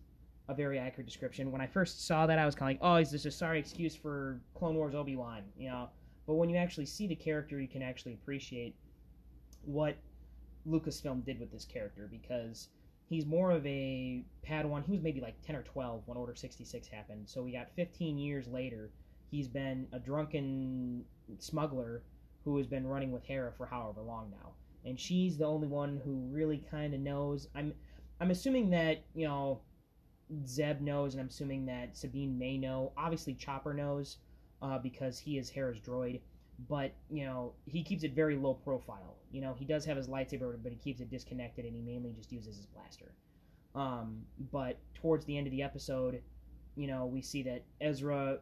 a 0.48 0.54
very 0.54 0.78
accurate 0.78 1.06
description. 1.06 1.52
When 1.52 1.60
I 1.60 1.66
first 1.66 2.06
saw 2.06 2.26
that, 2.26 2.38
I 2.38 2.46
was 2.46 2.54
kind 2.54 2.74
of 2.74 2.82
like, 2.82 2.90
oh, 2.90 2.96
is 2.96 3.10
this 3.10 3.26
a 3.26 3.30
sorry 3.30 3.60
excuse 3.60 3.94
for 3.94 4.40
Clone 4.54 4.74
Wars 4.74 4.94
Obi 4.94 5.16
Wan? 5.16 5.42
You 5.56 5.68
know, 5.68 5.88
but 6.26 6.34
when 6.34 6.48
you 6.48 6.56
actually 6.56 6.86
see 6.86 7.06
the 7.06 7.14
character, 7.14 7.60
you 7.60 7.68
can 7.68 7.82
actually 7.82 8.14
appreciate 8.14 8.74
what 9.64 9.96
Lucasfilm 10.68 11.25
did 11.25 11.40
with 11.40 11.51
this 11.51 11.64
character 11.64 12.09
because 12.11 12.68
he's 13.09 13.27
more 13.27 13.51
of 13.51 13.66
a 13.66 14.25
Padawan. 14.46 14.85
He 14.85 14.92
was 14.92 15.03
maybe 15.03 15.20
like 15.20 15.40
10 15.42 15.57
or 15.57 15.62
12 15.62 16.03
when 16.07 16.16
Order 16.16 16.35
66 16.35 16.88
happened. 16.88 17.29
So 17.29 17.42
we 17.42 17.53
got 17.53 17.68
15 17.77 18.18
years 18.18 18.46
later, 18.46 18.90
he's 19.31 19.49
been 19.49 19.87
a 19.92 19.99
drunken 19.99 21.05
smuggler 21.38 22.03
who 22.44 22.57
has 22.57 22.66
been 22.66 22.87
running 22.87 23.12
with 23.12 23.25
Hera 23.25 23.53
for 23.53 23.66
however 23.66 24.03
long 24.03 24.31
now. 24.31 24.53
And 24.85 24.99
she's 24.99 25.37
the 25.37 25.44
only 25.44 25.68
one 25.68 26.01
who 26.05 26.27
really 26.31 26.64
kind 26.70 26.94
of 26.94 27.01
knows. 27.01 27.49
I'm 27.55 27.75
I'm 28.20 28.31
assuming 28.31 28.70
that, 28.70 29.03
you 29.14 29.27
know, 29.27 29.61
Zeb 30.46 30.81
knows, 30.81 31.14
and 31.14 31.20
I'm 31.20 31.29
assuming 31.29 31.66
that 31.66 31.96
Sabine 31.96 32.38
may 32.38 32.59
know. 32.59 32.92
Obviously, 32.96 33.35
Chopper 33.35 33.75
knows 33.75 34.18
uh, 34.62 34.79
because 34.79 35.18
he 35.18 35.38
is 35.38 35.51
Hera's 35.51 35.81
droid 35.81 36.20
but 36.68 36.92
you 37.11 37.25
know 37.25 37.53
he 37.66 37.83
keeps 37.83 38.03
it 38.03 38.12
very 38.14 38.37
low 38.37 38.55
profile. 38.55 39.16
You 39.31 39.40
know 39.40 39.55
he 39.59 39.64
does 39.64 39.85
have 39.85 39.96
his 39.96 40.09
lightsaber, 40.09 40.57
but 40.62 40.73
he 40.73 40.79
keeps 40.79 41.01
it 41.01 41.11
disconnected, 41.11 41.64
and 41.64 41.75
he 41.75 41.83
mainly 41.83 42.12
just 42.12 42.33
uses 42.33 42.57
his 42.57 42.66
blaster. 42.66 43.12
Um, 43.75 44.23
but 44.51 44.79
towards 44.94 45.25
the 45.25 45.38
end 45.38 45.46
of 45.46 45.53
the 45.53 45.62
episode, 45.62 46.20
you 46.77 46.87
know 46.87 47.07
we 47.07 47.23
see 47.23 47.42
that 47.44 47.62
Ezra 47.81 48.38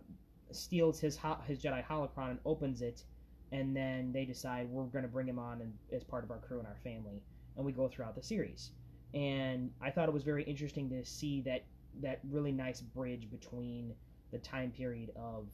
steals 0.50 0.98
his 1.00 1.18
his 1.46 1.62
Jedi 1.62 1.84
holocron 1.84 2.30
and 2.30 2.38
opens 2.44 2.82
it, 2.82 3.04
and 3.52 3.76
then 3.76 4.12
they 4.12 4.24
decide 4.24 4.68
we're 4.68 4.84
going 4.84 5.04
to 5.04 5.08
bring 5.08 5.28
him 5.28 5.38
on 5.38 5.60
and, 5.60 5.72
as 5.92 6.04
part 6.04 6.24
of 6.24 6.30
our 6.30 6.38
crew 6.38 6.58
and 6.58 6.66
our 6.66 6.78
family, 6.82 7.22
and 7.56 7.64
we 7.64 7.72
go 7.72 7.88
throughout 7.88 8.14
the 8.14 8.22
series. 8.22 8.70
And 9.14 9.70
I 9.80 9.90
thought 9.90 10.08
it 10.08 10.12
was 10.12 10.22
very 10.22 10.44
interesting 10.44 10.88
to 10.90 11.04
see 11.04 11.40
that 11.42 11.64
that 12.00 12.20
really 12.30 12.52
nice 12.52 12.80
bridge 12.80 13.28
between 13.30 13.94
the 14.30 14.38
time 14.38 14.70
period 14.70 15.10
of 15.16 15.46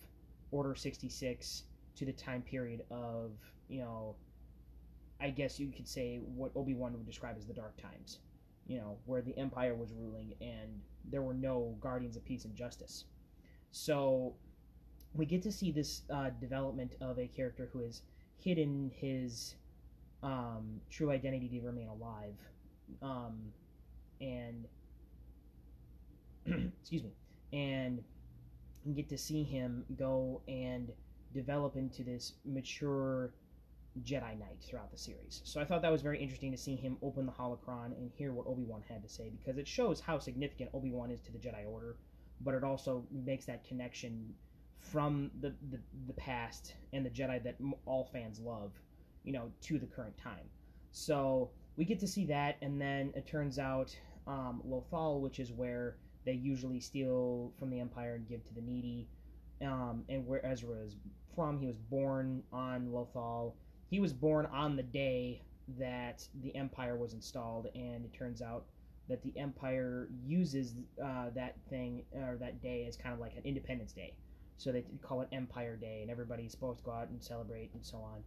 Order 0.50 0.74
66 0.74 1.64
to 1.96 2.04
the 2.04 2.12
time 2.12 2.42
period 2.42 2.84
of 2.90 3.32
you 3.68 3.80
know 3.80 4.16
I 5.20 5.30
guess 5.30 5.58
you 5.58 5.70
could 5.70 5.88
say 5.88 6.18
what 6.18 6.52
Obi 6.54 6.74
Wan 6.74 6.92
would 6.92 7.06
describe 7.06 7.36
as 7.38 7.46
the 7.46 7.54
Dark 7.54 7.80
Times, 7.80 8.18
you 8.66 8.78
know, 8.78 8.98
where 9.06 9.22
the 9.22 9.36
Empire 9.38 9.74
was 9.74 9.92
ruling 9.92 10.34
and 10.40 10.80
there 11.10 11.22
were 11.22 11.34
no 11.34 11.76
guardians 11.80 12.16
of 12.16 12.24
peace 12.24 12.44
and 12.44 12.54
justice. 12.54 13.04
So 13.70 14.34
we 15.14 15.26
get 15.26 15.42
to 15.42 15.52
see 15.52 15.70
this 15.70 16.02
uh, 16.10 16.30
development 16.40 16.94
of 17.00 17.18
a 17.18 17.26
character 17.28 17.70
who 17.72 17.80
has 17.80 18.02
hidden 18.36 18.90
his 18.94 19.54
um, 20.22 20.80
true 20.90 21.10
identity 21.10 21.48
to 21.48 21.60
remain 21.60 21.88
alive, 21.88 22.34
um, 23.02 23.38
and 24.20 24.66
excuse 26.80 27.02
me, 27.02 27.12
and 27.52 28.02
get 28.94 29.08
to 29.08 29.16
see 29.16 29.42
him 29.42 29.84
go 29.96 30.42
and 30.48 30.92
develop 31.34 31.76
into 31.76 32.02
this 32.02 32.34
mature 32.44 33.32
Jedi 34.02 34.38
Knight 34.38 34.56
throughout 34.60 34.90
the 34.90 34.98
series. 34.98 35.40
So 35.44 35.60
I 35.60 35.64
thought 35.64 35.82
that 35.82 35.92
was 35.92 36.02
very 36.02 36.20
interesting 36.20 36.50
to 36.50 36.58
see 36.58 36.74
him 36.74 36.96
open 37.02 37.26
the 37.26 37.32
holocron 37.32 37.96
and 37.96 38.10
hear 38.16 38.32
what 38.32 38.46
Obi 38.46 38.64
Wan 38.64 38.82
had 38.88 39.02
to 39.02 39.08
say 39.08 39.30
because 39.30 39.58
it 39.58 39.68
shows 39.68 40.00
how 40.00 40.18
significant 40.18 40.70
Obi 40.74 40.90
Wan 40.90 41.10
is 41.10 41.20
to 41.22 41.32
the 41.32 41.38
Jedi 41.38 41.66
Order, 41.68 41.96
but 42.40 42.54
it 42.54 42.64
also 42.64 43.04
makes 43.12 43.44
that 43.46 43.64
connection 43.64 44.34
from 44.80 45.30
the, 45.40 45.54
the, 45.70 45.78
the 46.06 46.12
past 46.14 46.74
and 46.92 47.06
the 47.06 47.10
Jedi 47.10 47.42
that 47.44 47.56
all 47.86 48.08
fans 48.12 48.40
love, 48.40 48.72
you 49.22 49.32
know, 49.32 49.50
to 49.62 49.78
the 49.78 49.86
current 49.86 50.16
time. 50.18 50.48
So 50.90 51.50
we 51.76 51.84
get 51.84 51.98
to 52.00 52.08
see 52.08 52.24
that, 52.26 52.56
and 52.62 52.80
then 52.80 53.12
it 53.16 53.26
turns 53.26 53.58
out 53.58 53.96
um, 54.26 54.62
Lothal, 54.66 55.20
which 55.20 55.38
is 55.40 55.52
where 55.52 55.96
they 56.24 56.32
usually 56.32 56.80
steal 56.80 57.52
from 57.58 57.70
the 57.70 57.80
Empire 57.80 58.14
and 58.14 58.28
give 58.28 58.44
to 58.44 58.54
the 58.54 58.60
needy, 58.60 59.08
um, 59.62 60.04
and 60.08 60.26
where 60.26 60.44
Ezra 60.44 60.76
is 60.84 60.96
from. 61.34 61.58
He 61.58 61.66
was 61.66 61.76
born 61.76 62.42
on 62.52 62.88
Lothal. 62.88 63.52
He 63.90 64.00
was 64.00 64.12
born 64.12 64.46
on 64.46 64.76
the 64.76 64.82
day 64.82 65.42
that 65.78 66.26
the 66.42 66.54
Empire 66.56 66.96
was 66.96 67.14
installed, 67.14 67.68
and 67.74 68.04
it 68.04 68.12
turns 68.12 68.42
out 68.42 68.64
that 69.08 69.22
the 69.22 69.32
Empire 69.38 70.08
uses 70.26 70.74
uh, 71.02 71.30
that 71.34 71.56
thing 71.68 72.02
or 72.14 72.36
that 72.40 72.62
day 72.62 72.86
as 72.86 72.96
kind 72.96 73.12
of 73.12 73.20
like 73.20 73.36
an 73.36 73.42
Independence 73.44 73.92
Day. 73.92 74.14
So 74.56 74.72
they 74.72 74.84
call 75.02 75.20
it 75.20 75.28
Empire 75.32 75.76
Day, 75.76 76.00
and 76.02 76.10
everybody's 76.10 76.52
supposed 76.52 76.78
to 76.78 76.84
go 76.84 76.92
out 76.92 77.08
and 77.08 77.22
celebrate 77.22 77.70
and 77.74 77.84
so 77.84 77.98
on. 77.98 78.22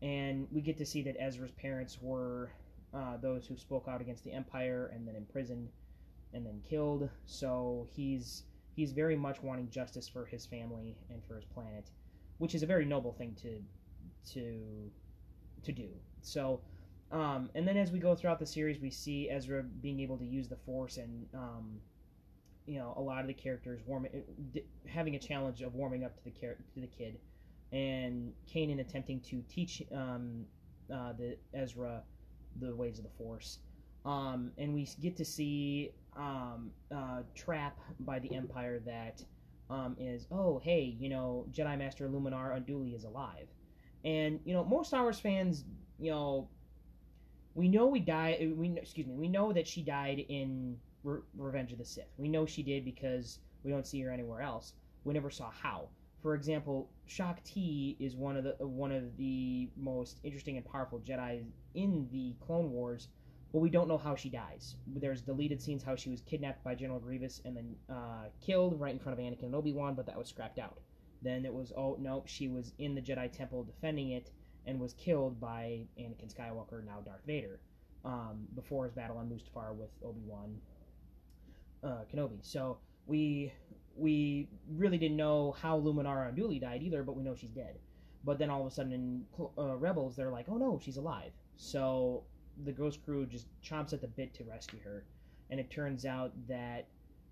And 0.00 0.46
we 0.50 0.60
get 0.60 0.78
to 0.78 0.86
see 0.86 1.02
that 1.02 1.16
Ezra's 1.20 1.50
parents 1.52 1.98
were 2.00 2.50
uh, 2.94 3.16
those 3.18 3.46
who 3.46 3.56
spoke 3.56 3.86
out 3.88 4.00
against 4.00 4.24
the 4.24 4.32
Empire 4.32 4.90
and 4.94 5.06
then 5.06 5.16
imprisoned 5.16 5.68
and 6.34 6.44
then 6.46 6.60
killed. 6.68 7.08
So 7.26 7.86
he's 7.94 8.44
he's 8.74 8.92
very 8.92 9.16
much 9.16 9.42
wanting 9.42 9.68
justice 9.70 10.08
for 10.08 10.24
his 10.24 10.46
family 10.46 10.96
and 11.10 11.22
for 11.26 11.36
his 11.36 11.44
planet 11.44 11.90
which 12.42 12.56
is 12.56 12.64
a 12.64 12.66
very 12.66 12.84
noble 12.84 13.12
thing 13.12 13.36
to 13.40 13.62
to 14.32 14.90
to 15.62 15.70
do. 15.70 15.88
So, 16.22 16.60
um, 17.12 17.48
and 17.54 17.66
then 17.68 17.76
as 17.76 17.92
we 17.92 18.00
go 18.00 18.16
throughout 18.16 18.40
the 18.40 18.46
series, 18.46 18.80
we 18.80 18.90
see 18.90 19.30
Ezra 19.30 19.62
being 19.62 20.00
able 20.00 20.18
to 20.18 20.24
use 20.24 20.48
the 20.48 20.56
Force 20.56 20.96
and 20.96 21.24
um, 21.34 21.78
you 22.66 22.80
know 22.80 22.94
a 22.96 23.00
lot 23.00 23.20
of 23.20 23.28
the 23.28 23.32
characters 23.32 23.80
warming, 23.86 24.24
having 24.88 25.14
a 25.14 25.20
challenge 25.20 25.62
of 25.62 25.76
warming 25.76 26.02
up 26.02 26.16
to 26.16 26.24
the 26.24 26.32
char- 26.32 26.58
to 26.74 26.80
the 26.80 26.88
kid, 26.88 27.20
and 27.70 28.32
Kanan 28.52 28.80
attempting 28.80 29.20
to 29.20 29.44
teach 29.48 29.80
um, 29.94 30.44
uh, 30.92 31.12
the 31.12 31.36
Ezra 31.54 32.02
the 32.60 32.74
ways 32.74 32.98
of 32.98 33.04
the 33.04 33.24
Force. 33.24 33.60
Um, 34.04 34.50
and 34.58 34.74
we 34.74 34.88
get 35.00 35.16
to 35.16 35.24
see 35.24 35.92
um, 36.16 36.72
uh, 36.92 37.20
trap 37.36 37.78
by 38.00 38.18
the 38.18 38.34
Empire 38.34 38.80
that 38.84 39.22
um, 39.72 39.96
is, 39.98 40.26
oh, 40.30 40.60
hey, 40.62 40.96
you 40.98 41.08
know, 41.08 41.46
Jedi 41.50 41.78
Master 41.78 42.08
Luminar 42.08 42.54
Unduli 42.54 42.94
is 42.94 43.04
alive. 43.04 43.48
And, 44.04 44.38
you 44.44 44.52
know, 44.52 44.64
most 44.64 44.88
Star 44.88 45.02
Wars 45.02 45.18
fans, 45.18 45.64
you 45.98 46.10
know, 46.10 46.48
we 47.54 47.68
know 47.68 47.86
we 47.86 48.00
died, 48.00 48.52
we, 48.56 48.76
excuse 48.76 49.06
me, 49.06 49.14
we 49.14 49.28
know 49.28 49.52
that 49.52 49.66
she 49.66 49.82
died 49.82 50.24
in 50.28 50.76
Re- 51.04 51.20
Revenge 51.36 51.72
of 51.72 51.78
the 51.78 51.84
Sith. 51.84 52.12
We 52.18 52.28
know 52.28 52.44
she 52.44 52.62
did 52.62 52.84
because 52.84 53.38
we 53.64 53.70
don't 53.70 53.86
see 53.86 54.00
her 54.02 54.10
anywhere 54.10 54.42
else. 54.42 54.74
We 55.04 55.14
never 55.14 55.30
saw 55.30 55.50
how. 55.50 55.88
For 56.22 56.34
example, 56.34 56.88
Shaak 57.06 57.42
Ti 57.42 57.96
is 57.98 58.14
one 58.14 58.36
of 58.36 58.44
the 58.44 58.54
one 58.64 58.92
of 58.92 59.16
the 59.16 59.68
most 59.76 60.20
interesting 60.22 60.56
and 60.56 60.64
powerful 60.64 61.00
Jedi 61.00 61.42
in 61.74 62.08
the 62.12 62.34
Clone 62.44 62.70
Wars 62.70 63.08
but 63.52 63.60
we 63.60 63.70
don't 63.70 63.88
know 63.88 63.98
how 63.98 64.14
she 64.16 64.30
dies. 64.30 64.76
There's 64.86 65.22
deleted 65.22 65.60
scenes 65.62 65.82
how 65.82 65.96
she 65.96 66.10
was 66.10 66.22
kidnapped 66.22 66.64
by 66.64 66.74
General 66.74 67.00
Grievous 67.00 67.40
and 67.44 67.56
then 67.56 67.76
uh, 67.90 68.28
killed 68.40 68.80
right 68.80 68.92
in 68.94 68.98
front 68.98 69.18
of 69.18 69.24
Anakin 69.24 69.44
and 69.44 69.54
Obi 69.54 69.72
Wan, 69.72 69.94
but 69.94 70.06
that 70.06 70.18
was 70.18 70.28
scrapped 70.28 70.58
out. 70.58 70.80
Then 71.22 71.44
it 71.44 71.52
was 71.54 71.72
oh 71.76 71.96
no, 72.00 72.24
she 72.26 72.48
was 72.48 72.72
in 72.78 72.94
the 72.94 73.02
Jedi 73.02 73.30
Temple 73.30 73.64
defending 73.64 74.10
it 74.12 74.30
and 74.66 74.80
was 74.80 74.94
killed 74.94 75.40
by 75.40 75.86
Anakin 75.98 76.32
Skywalker, 76.34 76.84
now 76.84 77.00
Darth 77.04 77.24
Vader. 77.26 77.60
um, 78.04 78.46
before 78.54 78.84
his 78.84 78.92
battle 78.92 79.16
on 79.18 79.28
Mustafar 79.28 79.74
with 79.74 79.90
Obi 80.04 80.22
Wan 80.24 80.56
uh, 81.84 82.04
Kenobi. 82.12 82.38
So 82.42 82.78
we 83.06 83.52
we 83.94 84.48
really 84.68 84.98
didn't 84.98 85.16
know 85.16 85.52
how 85.52 85.78
Luminara 85.78 86.32
Unduli 86.34 86.60
died 86.60 86.82
either, 86.82 87.02
but 87.02 87.16
we 87.16 87.22
know 87.22 87.34
she's 87.34 87.50
dead. 87.50 87.78
But 88.24 88.38
then 88.38 88.50
all 88.50 88.60
of 88.60 88.66
a 88.66 88.70
sudden 88.70 88.92
in 88.92 89.24
uh, 89.58 89.76
Rebels, 89.76 90.16
they're 90.16 90.30
like, 90.30 90.46
oh 90.48 90.56
no, 90.56 90.78
she's 90.82 90.96
alive. 90.96 91.32
So 91.56 92.24
the 92.64 92.72
Ghost 92.72 93.04
Crew 93.04 93.26
just 93.26 93.46
chomps 93.62 93.92
at 93.92 94.00
the 94.00 94.08
bit 94.08 94.34
to 94.34 94.44
rescue 94.44 94.80
her, 94.84 95.04
and 95.50 95.58
it 95.58 95.70
turns 95.70 96.04
out 96.04 96.32
that 96.48 96.86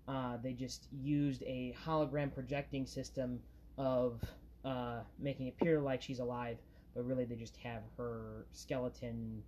uh, 0.07 0.37
they 0.43 0.53
just 0.53 0.87
used 0.91 1.43
a 1.43 1.75
hologram 1.85 2.33
projecting 2.33 2.85
system 2.85 3.39
of 3.77 4.21
uh, 4.65 4.99
making 5.19 5.47
it 5.47 5.55
appear 5.59 5.79
like 5.79 6.01
she's 6.01 6.19
alive, 6.19 6.57
but 6.95 7.05
really 7.05 7.25
they 7.25 7.35
just 7.35 7.57
have 7.57 7.81
her 7.97 8.45
skeleton 8.51 9.41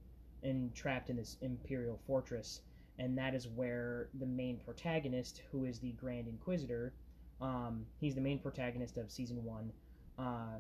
entrapped 0.44 1.10
in 1.10 1.18
this 1.18 1.38
imperial 1.42 2.00
fortress, 2.06 2.62
and 3.00 3.18
that 3.18 3.34
is 3.34 3.48
where 3.48 4.10
the 4.20 4.26
main 4.26 4.60
protagonist, 4.64 5.42
who 5.52 5.66
is 5.66 5.80
the 5.80 5.92
Grand 5.94 6.28
Inquisitor, 6.28 6.94
um, 7.42 7.86
he's 8.00 8.16
the 8.16 8.22
main 8.22 8.40
protagonist 8.40 8.98
of 8.98 9.12
season 9.12 9.44
one, 9.44 9.72
uh, 10.18 10.60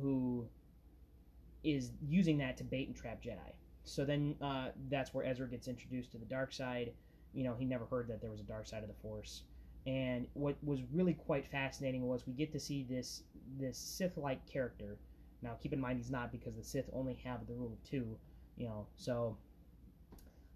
who 0.00 0.46
is 1.64 1.90
using 2.08 2.38
that 2.38 2.56
to 2.56 2.64
bait 2.64 2.88
and 2.88 2.96
trap 2.96 3.22
Jedi. 3.22 3.52
So 3.84 4.04
then 4.04 4.36
uh, 4.40 4.68
that's 4.90 5.12
where 5.12 5.24
Ezra 5.24 5.48
gets 5.48 5.68
introduced 5.68 6.12
to 6.12 6.18
the 6.18 6.24
dark 6.24 6.52
side. 6.52 6.92
You 7.34 7.44
know, 7.44 7.54
he 7.58 7.64
never 7.64 7.84
heard 7.86 8.08
that 8.08 8.20
there 8.20 8.30
was 8.30 8.40
a 8.40 8.44
dark 8.44 8.66
side 8.66 8.82
of 8.82 8.88
the 8.88 8.94
Force. 9.02 9.42
And 9.86 10.26
what 10.34 10.56
was 10.62 10.80
really 10.92 11.14
quite 11.14 11.46
fascinating 11.46 12.06
was 12.06 12.26
we 12.26 12.32
get 12.34 12.52
to 12.52 12.60
see 12.60 12.86
this 12.88 13.24
this 13.58 13.76
Sith-like 13.76 14.46
character. 14.46 14.96
Now, 15.42 15.56
keep 15.60 15.72
in 15.72 15.80
mind 15.80 15.98
he's 15.98 16.10
not 16.10 16.30
because 16.30 16.54
the 16.54 16.62
Sith 16.62 16.88
only 16.92 17.14
have 17.24 17.46
the 17.46 17.54
rule 17.54 17.72
of 17.72 17.82
two. 17.90 18.16
You 18.56 18.68
know, 18.68 18.86
so 18.96 19.36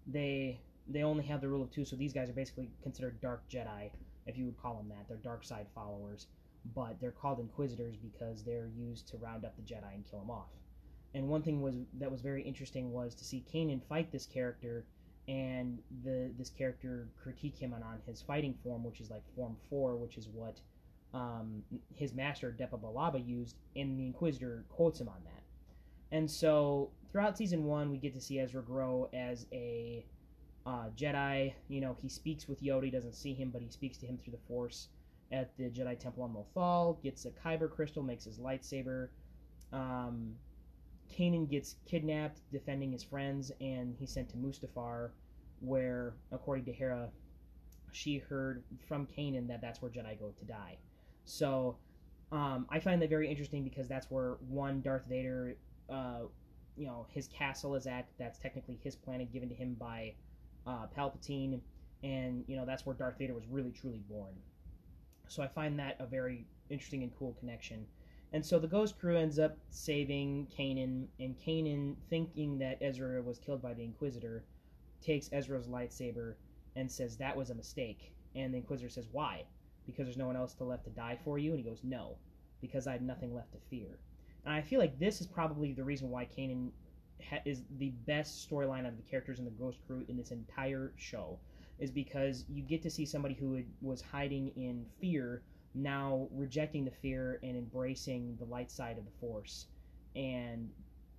they 0.05 0.61
they 0.87 1.03
only 1.03 1.25
have 1.25 1.41
the 1.41 1.49
rule 1.49 1.61
of 1.61 1.71
two. 1.71 1.83
So 1.83 1.95
these 1.95 2.13
guys 2.13 2.29
are 2.29 2.33
basically 2.33 2.69
considered 2.81 3.19
dark 3.19 3.43
Jedi, 3.49 3.91
if 4.25 4.37
you 4.37 4.45
would 4.45 4.57
call 4.57 4.75
them 4.75 4.89
that. 4.89 5.07
They're 5.09 5.17
dark 5.17 5.43
side 5.43 5.67
followers, 5.75 6.27
but 6.73 6.99
they're 7.01 7.11
called 7.11 7.39
Inquisitors 7.39 7.97
because 7.97 8.43
they're 8.43 8.69
used 8.77 9.09
to 9.09 9.17
round 9.17 9.43
up 9.43 9.55
the 9.57 9.61
Jedi 9.63 9.93
and 9.93 10.05
kill 10.09 10.19
them 10.19 10.29
off. 10.29 10.47
And 11.17 11.27
one 11.27 11.41
thing 11.41 11.63
was 11.63 11.73
that 11.99 12.11
was 12.11 12.21
very 12.21 12.43
interesting 12.43 12.91
was 12.91 13.15
to 13.15 13.25
see 13.25 13.43
Kanan 13.51 13.81
fight 13.89 14.11
this 14.11 14.27
character 14.27 14.85
and 15.27 15.79
the 16.03 16.29
this 16.37 16.51
character 16.51 17.07
critique 17.21 17.57
him 17.57 17.73
on, 17.73 17.81
on 17.81 17.99
his 18.05 18.21
fighting 18.21 18.53
form, 18.63 18.83
which 18.83 19.01
is 19.01 19.09
like 19.09 19.23
form 19.35 19.57
four, 19.67 19.95
which 19.95 20.15
is 20.15 20.29
what 20.31 20.59
um, 21.15 21.63
his 21.95 22.13
master 22.13 22.55
Depa 22.57 22.79
Billaba 22.79 23.27
used, 23.27 23.55
and 23.75 23.97
the 23.97 24.05
Inquisitor 24.05 24.63
quotes 24.69 25.01
him 25.01 25.09
on 25.09 25.23
that. 25.23 25.43
And 26.15 26.29
so 26.29 26.91
throughout 27.11 27.35
season 27.35 27.65
one, 27.65 27.89
we 27.89 27.97
get 27.97 28.13
to 28.13 28.21
see 28.21 28.39
Ezra 28.39 28.61
grow 28.61 29.09
as 29.11 29.47
a 29.51 30.05
uh, 30.67 30.89
Jedi. 30.95 31.51
You 31.67 31.81
know, 31.81 31.97
he 31.99 32.09
speaks 32.09 32.47
with 32.47 32.61
Yoda. 32.61 32.83
He 32.83 32.91
doesn't 32.91 33.15
see 33.15 33.33
him, 33.33 33.49
but 33.49 33.63
he 33.63 33.69
speaks 33.69 33.97
to 33.97 34.05
him 34.05 34.19
through 34.19 34.33
the 34.33 34.47
Force 34.47 34.89
at 35.31 35.57
the 35.57 35.63
Jedi 35.63 35.97
Temple 35.97 36.21
on 36.21 36.35
Lothal. 36.35 37.01
Gets 37.01 37.25
a 37.25 37.31
Kyber 37.31 37.71
crystal, 37.71 38.03
makes 38.03 38.25
his 38.25 38.37
lightsaber. 38.37 39.07
Um, 39.73 40.35
Kanan 41.11 41.49
gets 41.49 41.75
kidnapped 41.85 42.41
defending 42.51 42.91
his 42.91 43.03
friends, 43.03 43.51
and 43.61 43.95
he's 43.99 44.11
sent 44.11 44.29
to 44.29 44.37
Mustafar, 44.37 45.09
where, 45.59 46.13
according 46.31 46.65
to 46.65 46.73
Hera, 46.73 47.09
she 47.91 48.17
heard 48.17 48.63
from 48.87 49.07
Kanan 49.07 49.47
that 49.47 49.61
that's 49.61 49.81
where 49.81 49.89
Jedi 49.89 50.19
go 50.19 50.31
to 50.37 50.45
die. 50.45 50.77
So 51.25 51.77
um, 52.31 52.65
I 52.69 52.79
find 52.79 53.01
that 53.01 53.09
very 53.09 53.29
interesting 53.29 53.63
because 53.63 53.87
that's 53.87 54.11
where 54.11 54.37
one 54.47 54.81
Darth 54.81 55.05
Vader, 55.05 55.55
uh, 55.89 56.21
you 56.75 56.85
know, 56.85 57.07
his 57.09 57.27
castle 57.27 57.75
is 57.75 57.87
at. 57.87 58.07
That's 58.19 58.37
technically 58.37 58.79
his 58.83 58.95
planet 58.95 59.31
given 59.31 59.49
to 59.49 59.55
him 59.55 59.75
by 59.79 60.13
uh, 60.65 60.87
Palpatine, 60.95 61.59
and 62.03 62.43
you 62.47 62.55
know 62.55 62.65
that's 62.65 62.85
where 62.85 62.95
Darth 62.95 63.17
Vader 63.17 63.33
was 63.33 63.45
really 63.49 63.71
truly 63.71 64.01
born. 64.09 64.33
So 65.27 65.41
I 65.41 65.47
find 65.47 65.79
that 65.79 65.95
a 65.99 66.05
very 66.05 66.45
interesting 66.69 67.03
and 67.03 67.11
cool 67.17 67.35
connection. 67.39 67.85
And 68.33 68.45
so 68.45 68.59
the 68.59 68.67
Ghost 68.67 68.99
Crew 68.99 69.17
ends 69.17 69.39
up 69.39 69.57
saving 69.69 70.47
Kanan, 70.57 71.07
and 71.19 71.35
Kanan, 71.39 71.95
thinking 72.09 72.57
that 72.59 72.77
Ezra 72.81 73.21
was 73.21 73.39
killed 73.39 73.61
by 73.61 73.73
the 73.73 73.83
Inquisitor, 73.83 74.43
takes 75.01 75.29
Ezra's 75.31 75.67
lightsaber 75.67 76.35
and 76.75 76.91
says 76.91 77.17
that 77.17 77.37
was 77.37 77.49
a 77.49 77.55
mistake. 77.55 78.13
And 78.35 78.53
the 78.53 78.57
Inquisitor 78.57 78.89
says, 78.89 79.07
Why? 79.11 79.45
Because 79.85 80.05
there's 80.05 80.17
no 80.17 80.27
one 80.27 80.35
else 80.35 80.53
to 80.55 80.65
left 80.65 80.83
to 80.83 80.89
die 80.89 81.17
for 81.23 81.39
you? 81.39 81.51
And 81.51 81.59
he 81.59 81.69
goes, 81.69 81.81
No, 81.83 82.17
because 82.59 82.85
I 82.85 82.91
have 82.91 83.01
nothing 83.01 83.33
left 83.33 83.53
to 83.53 83.59
fear. 83.69 83.97
And 84.45 84.53
I 84.53 84.61
feel 84.61 84.79
like 84.79 84.99
this 84.99 85.21
is 85.21 85.27
probably 85.27 85.73
the 85.73 85.83
reason 85.83 86.09
why 86.09 86.25
Kanan 86.25 86.71
ha- 87.29 87.41
is 87.45 87.63
the 87.77 87.91
best 88.05 88.49
storyline 88.49 88.87
of 88.87 88.97
the 88.97 89.03
characters 89.03 89.39
in 89.39 89.45
the 89.45 89.51
Ghost 89.51 89.79
Crew 89.87 90.03
in 90.09 90.17
this 90.17 90.31
entire 90.31 90.91
show, 90.97 91.39
is 91.79 91.91
because 91.91 92.45
you 92.49 92.61
get 92.61 92.81
to 92.83 92.89
see 92.89 93.05
somebody 93.05 93.35
who 93.35 93.63
was 93.81 94.01
hiding 94.01 94.49
in 94.57 94.85
fear 94.99 95.41
now 95.77 96.27
rejecting 96.31 96.85
the 96.85 96.91
fear 96.91 97.39
and 97.43 97.55
embracing 97.55 98.35
the 98.39 98.45
light 98.45 98.71
side 98.71 98.97
of 98.97 99.05
the 99.05 99.11
force 99.19 99.67
and 100.15 100.69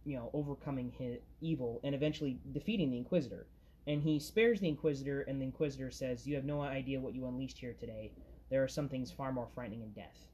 you 0.05 0.17
know 0.17 0.31
overcoming 0.33 0.91
his 0.91 1.19
evil 1.41 1.81
and 1.85 1.95
eventually 1.95 2.39
defeating 2.53 2.91
the 2.91 2.99
inquisitor. 2.99 3.47
And 3.87 4.03
he 4.03 4.19
spares 4.21 4.61
the 4.61 4.69
inquisitor 4.69 5.23
and 5.23 5.41
the 5.41 5.47
inquisitor 5.47 5.91
says 5.91 6.27
you 6.27 6.35
have 6.35 6.45
no 6.45 6.61
idea 6.61 7.01
what 7.01 7.15
you 7.15 7.27
unleashed 7.27 7.59
here 7.59 7.75
today. 7.79 8.13
There 8.51 8.63
are 8.63 8.69
some 8.69 8.89
things 8.89 9.11
far 9.11 9.33
more 9.33 9.49
frightening 9.55 9.81
than 9.81 9.93
death 9.93 10.29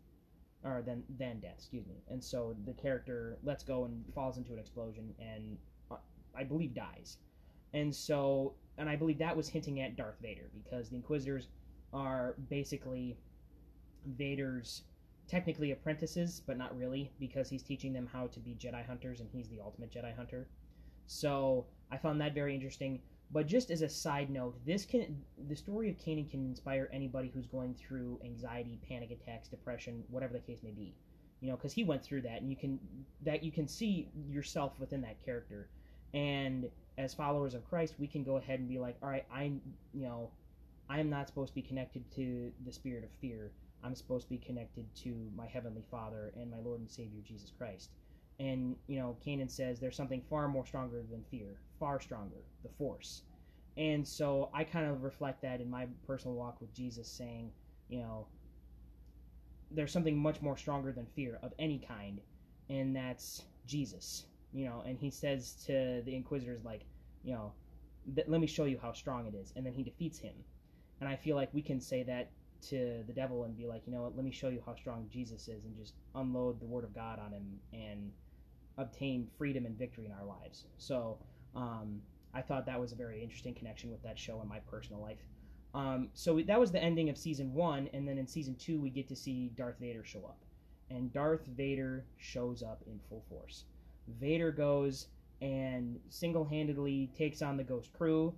or 0.65 0.83
than 0.83 1.03
than 1.19 1.41
death 1.41 1.55
excuse 1.59 1.87
me. 1.87 2.03
And 2.09 2.23
so 2.23 2.57
the 2.67 2.73
character 2.73 3.37
lets 3.43 3.63
go 3.63 3.85
and 3.85 4.05
falls 4.15 4.39
into 4.39 4.53
an 4.53 4.59
explosion 4.59 5.15
and 5.19 5.57
uh, 5.91 5.97
i 6.37 6.45
believe 6.45 6.75
dies. 6.75 7.19
And 7.73 7.95
so 7.95 8.55
and 8.79 8.89
i 8.89 8.97
believe 8.97 9.19
that 9.19 9.37
was 9.37 9.49
hinting 9.49 9.81
at 9.81 9.97
darth 9.97 10.17
vader 10.23 10.51
because 10.63 10.89
the 10.89 10.97
inquisitors 10.97 11.49
are 11.93 12.35
basically 12.51 13.17
Vader's 14.07 14.83
technically 15.27 15.73
apprentices, 15.73 16.43
but 16.47 16.59
not 16.59 16.77
really, 16.77 17.11
because 17.19 17.49
he's 17.49 17.63
teaching 17.63 17.93
them 17.93 18.09
how 18.13 18.27
to 18.29 18.41
be 18.41 18.55
Jedi 18.55 18.87
hunters, 18.87 19.21
and 19.21 19.29
he's 19.33 19.49
the 19.49 19.61
ultimate 19.61 19.91
Jedi 19.91 20.15
hunter. 20.15 20.47
So 21.07 21.67
I 21.91 21.97
found 21.97 22.21
that 22.21 22.35
very 22.35 22.55
interesting. 22.55 23.01
But 23.33 23.47
just 23.47 23.71
as 23.71 23.83
a 23.83 23.89
side 23.89 24.31
note, 24.31 24.55
this 24.65 24.85
can 24.85 25.23
the 25.49 25.57
story 25.57 25.89
of 25.89 25.99
Kanan 25.99 26.31
can 26.31 26.45
inspire 26.47 26.89
anybody 26.93 27.31
who's 27.35 27.47
going 27.47 27.75
through 27.75 28.21
anxiety, 28.25 28.79
panic 28.89 29.11
attacks, 29.11 29.49
depression, 29.49 30.05
whatever 30.09 30.35
the 30.35 30.41
case 30.41 30.59
may 30.63 30.71
be. 30.71 30.95
You 31.41 31.51
know, 31.51 31.57
because 31.57 31.73
he 31.73 31.85
went 31.85 32.03
through 32.03 32.23
that, 32.23 32.43
and 32.43 32.51
you 32.51 32.57
can 32.57 32.79
that 33.23 33.43
you 33.43 33.51
can 33.51 33.67
see 33.67 34.09
yourself 34.31 34.73
within 34.79 35.01
that 35.03 35.23
character. 35.25 35.69
And 36.13 36.71
as 36.97 37.13
followers 37.13 37.55
of 37.55 37.69
Christ, 37.69 37.95
we 37.99 38.07
can 38.07 38.23
go 38.23 38.37
ahead 38.37 38.61
and 38.61 38.69
be 38.69 38.79
like, 38.79 38.97
all 39.03 39.09
right, 39.09 39.27
I, 39.33 39.53
you 39.93 40.05
know, 40.07 40.31
I 40.89 41.01
am 41.01 41.11
not 41.11 41.27
supposed 41.27 41.49
to 41.49 41.55
be 41.55 41.63
connected 41.63 42.05
to 42.15 42.53
the 42.65 42.73
spirit 42.73 43.03
of 43.03 43.11
fear. 43.21 43.51
I'm 43.85 43.95
supposed 43.95 44.27
to 44.27 44.31
be 44.31 44.39
connected 44.39 44.87
to 45.03 45.15
my 45.37 45.47
Heavenly 45.47 45.85
Father 45.91 46.33
and 46.37 46.51
my 46.51 46.59
Lord 46.59 46.81
and 46.81 46.91
Savior 46.91 47.21
Jesus 47.23 47.53
Christ. 47.57 47.91
And, 48.41 48.77
you 48.87 48.99
know, 48.99 49.17
Kanan 49.25 49.51
says 49.51 49.79
there's 49.79 49.97
something 49.97 50.23
far 50.29 50.49
more 50.49 50.67
stronger 50.67 51.03
than 51.11 51.23
fear, 51.31 51.61
far 51.79 52.01
stronger, 52.01 52.43
the 52.63 52.71
Force. 52.79 53.23
And 53.77 54.07
so 54.07 54.51
I 54.55 54.65
kind 54.65 54.87
of 54.87 55.03
reflect 55.03 55.43
that 55.43 55.61
in 55.61 55.71
my 55.71 55.87
personal 56.07 56.35
walk 56.37 56.61
with 56.61 56.73
Jesus, 56.75 57.09
saying, 57.09 57.51
you 57.89 58.01
know, 58.01 58.27
there's 59.71 59.93
something 59.93 60.17
much 60.17 60.41
more 60.41 60.57
stronger 60.57 60.93
than 60.93 61.07
fear 61.15 61.39
of 61.43 61.53
any 61.59 61.79
kind, 61.79 62.21
and 62.71 62.95
that's 62.95 63.43
Jesus. 63.67 64.27
You 64.53 64.67
know, 64.67 64.83
and 64.87 64.99
he 64.99 65.11
says 65.11 65.55
to 65.67 66.03
the 66.05 66.15
Inquisitors, 66.15 66.65
like, 66.65 66.83
you 67.25 67.35
know, 67.35 67.53
let 68.27 68.41
me 68.41 68.47
show 68.47 68.65
you 68.65 68.79
how 68.81 68.93
strong 68.93 69.27
it 69.27 69.35
is. 69.35 69.53
And 69.57 69.67
then 69.67 69.73
he 69.73 69.83
defeats 69.83 70.19
him. 70.19 70.35
And 71.01 71.09
I 71.09 71.17
feel 71.17 71.35
like 71.35 71.53
we 71.53 71.63
can 71.63 71.81
say 71.81 72.05
that 72.05 72.31
to 72.71 73.03
the 73.07 73.13
devil 73.13 73.45
and 73.45 73.57
be 73.57 73.67
like, 73.67 73.83
you 73.87 73.93
know 73.93 74.03
what, 74.03 74.17
let 74.17 74.25
me 74.25 74.31
show 74.31 74.49
you 74.49 74.63
how 74.65 74.75
strong 74.75 75.07
Jesus 75.11 75.49
is 75.49 75.65
and 75.65 75.77
just 75.77 75.95
unload 76.15 76.61
the 76.61 76.67
word 76.67 76.85
of 76.85 76.95
God 76.95 77.19
on 77.19 77.33
him 77.33 77.59
and 77.73 78.11
obtain 78.79 79.29
freedom 79.39 79.67
and 79.67 79.79
victory 79.79 80.07
in 80.07 80.13
our 80.13 80.25
lives. 80.25 80.65
So 80.79 81.19
um, 81.55 82.01
I 82.33 82.43
thought 82.43 82.67
that 82.67 82.81
was 82.81 82.93
a 82.93 82.97
very 82.97 83.23
interesting 83.23 83.55
connection 83.55 83.91
with 83.91 84.03
that 84.03 84.19
show 84.19 84.41
in 84.43 84.49
my 84.49 84.59
personal 84.61 85.01
life. 85.01 85.19
Um, 85.75 86.09
so 86.15 86.41
that 86.41 86.59
was 86.59 86.71
the 86.71 86.83
ending 86.83 87.09
of 87.09 87.19
season 87.19 87.53
one, 87.53 87.89
and 87.93 88.07
then 88.07 88.17
in 88.19 88.27
season 88.27 88.55
two, 88.55 88.81
we 88.81 88.91
get 88.91 89.09
to 89.09 89.17
see 89.17 89.51
Darth 89.57 89.79
Vader 89.81 90.05
show 90.05 90.21
up. 90.21 90.39
And 90.91 91.13
Darth 91.13 91.47
Vader 91.57 92.05
shows 92.17 92.63
up 92.63 92.83
in 92.87 93.01
full 93.09 93.25
force. 93.29 93.65
Vader 94.21 94.53
goes 94.53 95.09
and 95.41 95.99
single 96.11 96.45
handedly 96.45 97.11
takes 97.17 97.43
on 97.43 97.57
the 97.57 97.65
Ghost 97.65 97.93
Crew 97.93 98.35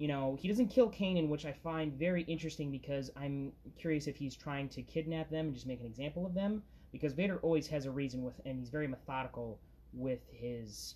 you 0.00 0.08
know, 0.08 0.34
he 0.40 0.48
doesn't 0.48 0.68
kill 0.68 0.90
Kanan, 0.90 1.28
which 1.28 1.44
I 1.44 1.52
find 1.52 1.92
very 1.92 2.22
interesting 2.22 2.70
because 2.70 3.10
I'm 3.16 3.52
curious 3.78 4.06
if 4.06 4.16
he's 4.16 4.34
trying 4.34 4.70
to 4.70 4.80
kidnap 4.80 5.28
them 5.28 5.48
and 5.48 5.54
just 5.54 5.66
make 5.66 5.80
an 5.80 5.84
example 5.84 6.24
of 6.24 6.32
them. 6.32 6.62
Because 6.90 7.12
Vader 7.12 7.38
always 7.42 7.66
has 7.66 7.84
a 7.84 7.90
reason 7.90 8.24
with, 8.24 8.40
and 8.46 8.58
he's 8.58 8.70
very 8.70 8.88
methodical 8.88 9.60
with 9.92 10.20
his, 10.32 10.94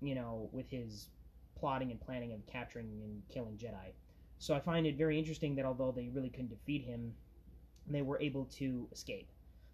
you 0.00 0.16
know, 0.16 0.48
with 0.50 0.68
his 0.68 1.06
plotting 1.56 1.92
and 1.92 2.00
planning 2.00 2.32
of 2.32 2.44
capturing 2.46 2.86
and 3.04 3.22
killing 3.32 3.56
Jedi. 3.56 3.92
So 4.38 4.54
I 4.54 4.60
find 4.60 4.88
it 4.88 4.98
very 4.98 5.16
interesting 5.16 5.54
that 5.54 5.64
although 5.64 5.92
they 5.92 6.08
really 6.12 6.28
couldn't 6.28 6.50
defeat 6.50 6.84
him, 6.84 7.14
they 7.86 8.02
were 8.02 8.20
able 8.20 8.46
to 8.56 8.88
escape. 8.90 9.28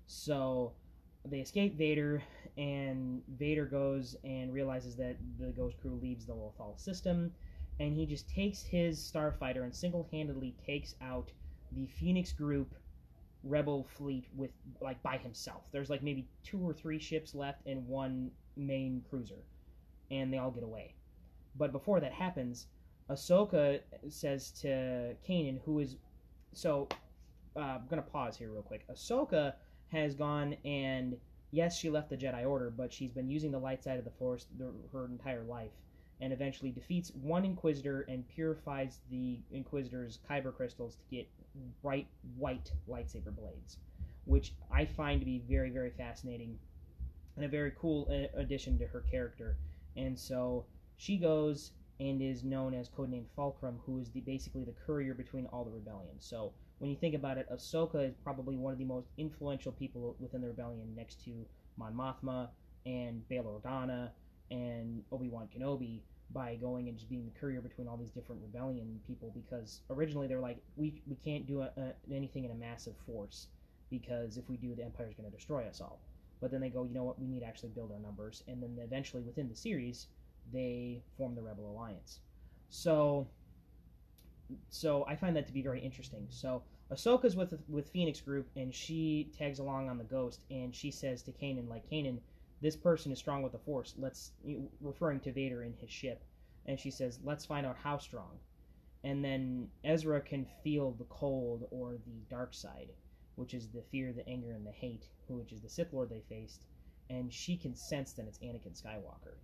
So 0.09 0.74
they 1.24 1.38
escape 1.38 1.78
Vader, 1.78 2.22
and 2.59 3.22
Vader 3.38 3.64
goes 3.64 4.14
and 4.24 4.52
realizes 4.52 4.94
that 4.96 5.16
the 5.40 5.52
Ghost 5.52 5.81
Crew 5.81 5.98
leaves 6.02 6.26
the 6.26 6.35
Lothal 6.35 6.78
system, 6.78 7.33
and 7.80 7.94
he 7.94 8.06
just 8.06 8.28
takes 8.28 8.62
his 8.62 8.98
starfighter 8.98 9.62
and 9.62 9.74
single-handedly 9.74 10.54
takes 10.64 10.94
out 11.00 11.30
the 11.72 11.86
Phoenix 11.86 12.32
Group 12.32 12.74
rebel 13.44 13.86
fleet 13.96 14.26
with 14.36 14.50
like 14.80 15.02
by 15.02 15.16
himself. 15.16 15.62
There's 15.72 15.90
like 15.90 16.02
maybe 16.02 16.26
two 16.42 16.58
or 16.58 16.72
three 16.72 16.98
ships 16.98 17.34
left 17.34 17.66
and 17.66 17.86
one 17.86 18.30
main 18.56 19.02
cruiser, 19.08 19.42
and 20.10 20.32
they 20.32 20.38
all 20.38 20.50
get 20.50 20.64
away. 20.64 20.94
But 21.56 21.72
before 21.72 22.00
that 22.00 22.12
happens, 22.12 22.66
Ahsoka 23.10 23.80
says 24.08 24.50
to 24.62 25.14
Kanan, 25.26 25.60
who 25.64 25.78
is 25.78 25.96
so 26.52 26.88
uh, 27.56 27.60
I'm 27.60 27.86
gonna 27.88 28.02
pause 28.02 28.36
here 28.36 28.50
real 28.50 28.62
quick. 28.62 28.86
Ahsoka 28.88 29.54
has 29.88 30.14
gone 30.14 30.56
and 30.64 31.16
yes, 31.50 31.76
she 31.76 31.90
left 31.90 32.10
the 32.10 32.16
Jedi 32.16 32.46
Order, 32.46 32.70
but 32.70 32.92
she's 32.92 33.10
been 33.10 33.30
using 33.30 33.50
the 33.50 33.58
light 33.58 33.82
side 33.82 33.98
of 33.98 34.04
the 34.04 34.10
Force 34.10 34.46
the, 34.58 34.72
her 34.92 35.06
entire 35.06 35.44
life, 35.44 35.70
and 36.20 36.33
eventually 36.33 36.70
defeats 36.70 37.12
one 37.22 37.44
Inquisitor 37.44 38.02
and 38.09 38.26
purifies 38.28 39.00
the 39.11 39.38
Inquisitor's 39.52 40.18
kyber 40.28 40.54
crystals 40.54 40.96
to 40.96 41.16
get 41.16 41.28
bright 41.83 42.07
white 42.37 42.72
lightsaber 42.88 43.35
blades, 43.35 43.78
which 44.24 44.54
I 44.70 44.85
find 44.85 45.20
to 45.20 45.24
be 45.24 45.42
very 45.48 45.70
very 45.70 45.90
fascinating 45.90 46.59
and 47.37 47.44
a 47.44 47.48
very 47.48 47.72
cool 47.81 48.09
uh, 48.11 48.38
addition 48.38 48.78
to 48.78 48.87
her 48.87 49.04
character. 49.11 49.57
And 49.96 50.18
so 50.18 50.66
she 50.96 51.16
goes 51.16 51.72
and 52.00 52.22
is 52.22 52.44
known 52.44 52.74
as 52.74 52.88
codename 52.88 53.26
Fulcrum, 53.35 53.81
who 53.85 53.98
is 53.98 54.11
the 54.11 54.20
basically 54.20 54.64
the 54.64 54.74
courier 54.87 55.14
between 55.14 55.46
all 55.46 55.64
the 55.64 55.70
rebellions. 55.70 56.24
So 56.24 56.52
when 56.78 56.90
you 56.90 56.96
think 56.96 57.14
about 57.14 57.38
it, 57.38 57.48
Ahsoka 57.52 58.09
is 58.09 58.14
probably 58.22 58.57
one 58.57 58.72
of 58.72 58.78
the 58.78 58.85
most 58.85 59.09
influential 59.16 59.72
people 59.72 60.16
within 60.20 60.40
the 60.40 60.48
rebellion, 60.48 60.94
next 60.96 61.24
to 61.24 61.44
Mon 61.76 61.94
Mothma 61.94 62.48
and 62.87 63.26
Bail 63.28 63.44
Organa 63.44 64.11
and 64.50 65.02
Obi 65.12 65.28
Wan 65.28 65.48
Kenobi, 65.54 66.00
by 66.30 66.56
going 66.56 66.88
and 66.88 66.96
just 66.96 67.08
being 67.08 67.24
the 67.24 67.38
courier 67.38 67.61
between 67.61 67.88
all 67.88 67.96
these 67.96 68.11
different 68.11 68.42
rebellion 68.42 69.00
people. 69.06 69.32
Because 69.34 69.80
originally 69.90 70.26
they 70.26 70.34
were 70.34 70.40
like, 70.40 70.58
we 70.76 71.02
we 71.06 71.16
can't 71.16 71.46
do 71.46 71.62
a, 71.62 71.70
a, 71.76 72.14
anything 72.14 72.44
in 72.44 72.50
a 72.50 72.54
massive 72.54 72.94
force 73.06 73.48
because 73.90 74.37
if 74.37 74.48
we 74.48 74.56
do, 74.56 74.74
the 74.74 74.84
Empire's 74.84 75.14
going 75.14 75.30
to 75.30 75.34
destroy 75.34 75.64
us 75.66 75.80
all. 75.80 76.00
But 76.40 76.50
then 76.50 76.61
they 76.61 76.68
go, 76.68 76.84
you 76.84 76.94
know 76.94 77.04
what? 77.04 77.18
We 77.18 77.26
need 77.26 77.40
to 77.40 77.46
actually 77.46 77.70
build 77.70 77.90
our 77.90 77.98
numbers, 77.98 78.44
and 78.46 78.62
then 78.62 78.76
eventually 78.80 79.22
within 79.22 79.48
the 79.48 79.56
series, 79.56 80.06
they 80.52 81.02
form 81.16 81.34
the 81.34 81.42
Rebel 81.42 81.70
Alliance. 81.70 82.20
So 82.68 83.26
so 84.70 85.04
I 85.06 85.16
find 85.16 85.37
that 85.37 85.46
to 85.46 85.52
be 85.52 85.62
very 85.62 85.80
interesting. 85.80 86.26
So 86.30 86.62
Ahsoka's 86.92 87.37
with 87.37 87.54
with 87.68 87.88
Phoenix 87.90 88.20
Group, 88.20 88.48
and 88.56 88.74
she 88.74 89.30
tags 89.37 89.58
along 89.58 89.88
on 89.88 89.98
the 89.98 90.04
Ghost, 90.04 90.44
and 90.50 90.74
she 90.74 90.90
says 90.90 91.22
to 91.22 91.32
Kanan, 91.32 91.68
like 91.68 91.88
Kanan, 91.90 92.18
this 92.60 92.76
person 92.76 93.12
is 93.12 93.18
strong 93.18 93.42
with 93.42 93.52
the 93.52 93.58
Force. 93.58 93.94
Let's 93.98 94.32
referring 94.80 95.20
to 95.20 95.32
Vader 95.32 95.62
in 95.62 95.74
his 95.80 95.90
ship, 95.90 96.22
and 96.66 96.78
she 96.78 96.90
says, 96.90 97.20
let's 97.24 97.46
find 97.46 97.66
out 97.66 97.76
how 97.82 97.98
strong. 97.98 98.38
And 99.04 99.24
then 99.24 99.68
Ezra 99.84 100.20
can 100.20 100.46
feel 100.64 100.92
the 100.92 101.04
cold 101.04 101.68
or 101.70 101.92
the 101.92 102.20
dark 102.28 102.52
side, 102.52 102.88
which 103.36 103.54
is 103.54 103.68
the 103.68 103.82
fear, 103.92 104.12
the 104.12 104.28
anger, 104.28 104.52
and 104.52 104.66
the 104.66 104.72
hate, 104.72 105.06
which 105.28 105.52
is 105.52 105.60
the 105.60 105.68
Sith 105.68 105.92
Lord 105.92 106.10
they 106.10 106.22
faced, 106.28 106.62
and 107.08 107.32
she 107.32 107.56
can 107.56 107.74
sense 107.76 108.12
that 108.14 108.26
it's 108.26 108.38
Anakin 108.38 108.80
Skywalker. 108.80 109.36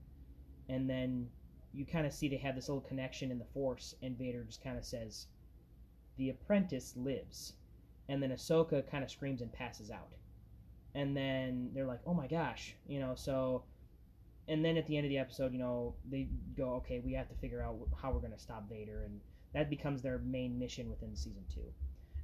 And 0.69 0.91
then 0.91 1.29
you 1.73 1.87
kind 1.87 2.07
of 2.07 2.13
see 2.13 2.29
they 2.29 2.37
have 2.37 2.57
this 2.57 2.69
little 2.69 2.81
connection 2.81 3.31
in 3.31 3.39
the 3.39 3.45
Force, 3.45 3.95
and 4.03 4.19
Vader 4.19 4.43
just 4.43 4.63
kind 4.63 4.77
of 4.77 4.85
says, 4.85 5.29
"The 6.17 6.31
apprentice 6.31 6.97
lives," 6.97 7.55
and 8.09 8.23
then 8.23 8.31
Ahsoka 8.31 8.85
kind 8.91 9.05
of 9.05 9.11
screams 9.11 9.41
and 9.41 9.53
passes 9.53 9.91
out, 9.91 10.11
and 10.95 11.17
then 11.17 11.71
they're 11.75 11.87
like, 11.87 12.01
"Oh 12.07 12.15
my 12.15 12.27
gosh," 12.27 12.75
you 12.87 13.01
know. 13.01 13.15
So, 13.15 13.65
and 14.49 14.65
then 14.65 14.77
at 14.77 14.87
the 14.87 14.97
end 14.97 15.07
of 15.07 15.11
the 15.11 15.19
episode, 15.19 15.53
you 15.53 15.59
know, 15.59 15.95
they 16.11 16.29
go, 16.57 16.75
"Okay, 16.75 17.01
we 17.01 17.13
have 17.15 17.29
to 17.29 17.35
figure 17.37 17.63
out 17.63 17.77
how 18.01 18.11
we're 18.11 18.21
going 18.21 18.33
to 18.33 18.39
stop 18.39 18.69
Vader," 18.69 19.03
and 19.05 19.21
that 19.53 19.71
becomes 19.71 20.03
their 20.03 20.19
main 20.19 20.59
mission 20.59 20.91
within 20.91 21.17
season 21.17 21.45
two. 21.53 21.73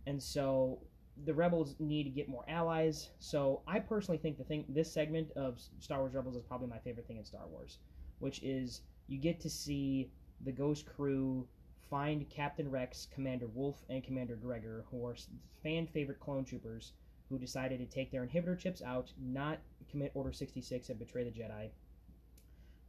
And 0.06 0.22
so 0.22 0.80
the 1.24 1.34
rebels 1.34 1.74
need 1.78 2.04
to 2.04 2.10
get 2.10 2.28
more 2.28 2.44
allies. 2.48 3.10
So 3.18 3.62
I 3.66 3.78
personally 3.80 4.18
think 4.18 4.38
the 4.38 4.44
thing, 4.44 4.64
this 4.68 4.92
segment 4.92 5.30
of 5.36 5.60
Star 5.78 5.98
Wars 5.98 6.14
Rebels 6.14 6.36
is 6.36 6.42
probably 6.42 6.68
my 6.68 6.78
favorite 6.78 7.06
thing 7.06 7.18
in 7.18 7.24
Star 7.24 7.46
Wars, 7.46 7.78
which 8.18 8.42
is 8.42 8.82
you 9.06 9.18
get 9.18 9.40
to 9.40 9.50
see 9.50 10.10
the 10.42 10.52
Ghost 10.52 10.86
Crew 10.86 11.46
find 11.90 12.28
Captain 12.30 12.70
Rex, 12.70 13.06
Commander 13.12 13.48
Wolffe, 13.48 13.84
and 13.90 14.02
Commander 14.02 14.36
Gregor, 14.36 14.84
who 14.90 15.04
are 15.04 15.16
fan 15.62 15.86
favorite 15.88 16.20
clone 16.20 16.44
troopers 16.44 16.92
who 17.30 17.38
decided 17.38 17.78
to 17.78 17.86
take 17.86 18.10
their 18.10 18.26
inhibitor 18.26 18.58
chips 18.58 18.82
out, 18.82 19.12
not 19.18 19.58
commit 19.90 20.10
Order 20.14 20.32
66 20.32 20.90
and 20.90 20.98
betray 20.98 21.24
the 21.24 21.30
Jedi. 21.30 21.70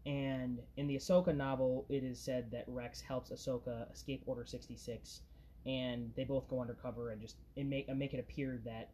And 0.05 0.59
in 0.77 0.87
the 0.87 0.95
Ahsoka 0.95 1.33
novel, 1.35 1.85
it 1.87 2.03
is 2.03 2.19
said 2.19 2.49
that 2.51 2.65
Rex 2.67 2.99
helps 2.99 3.31
Ahsoka 3.31 3.91
escape 3.93 4.23
Order 4.25 4.45
66, 4.45 5.21
and 5.67 6.11
they 6.15 6.23
both 6.23 6.47
go 6.49 6.59
undercover 6.59 7.11
and 7.11 7.21
just 7.21 7.35
and 7.55 7.69
make 7.69 7.87
and 7.87 7.99
make 7.99 8.13
it 8.13 8.19
appear 8.19 8.59
that 8.65 8.89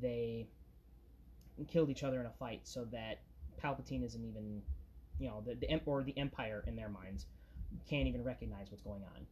they 0.00 0.48
killed 1.68 1.90
each 1.90 2.02
other 2.02 2.18
in 2.20 2.26
a 2.26 2.32
fight, 2.40 2.62
so 2.64 2.84
that 2.86 3.20
Palpatine 3.62 4.04
isn't 4.04 4.24
even 4.24 4.62
you 5.18 5.28
know 5.28 5.42
the, 5.44 5.54
the 5.54 5.80
or 5.86 6.02
the 6.02 6.16
empire 6.16 6.64
in 6.66 6.76
their 6.76 6.88
minds 6.88 7.26
can't 7.88 8.06
even 8.06 8.22
recognize 8.24 8.70
what's 8.70 8.82
going 8.82 9.02
on 9.02 9.26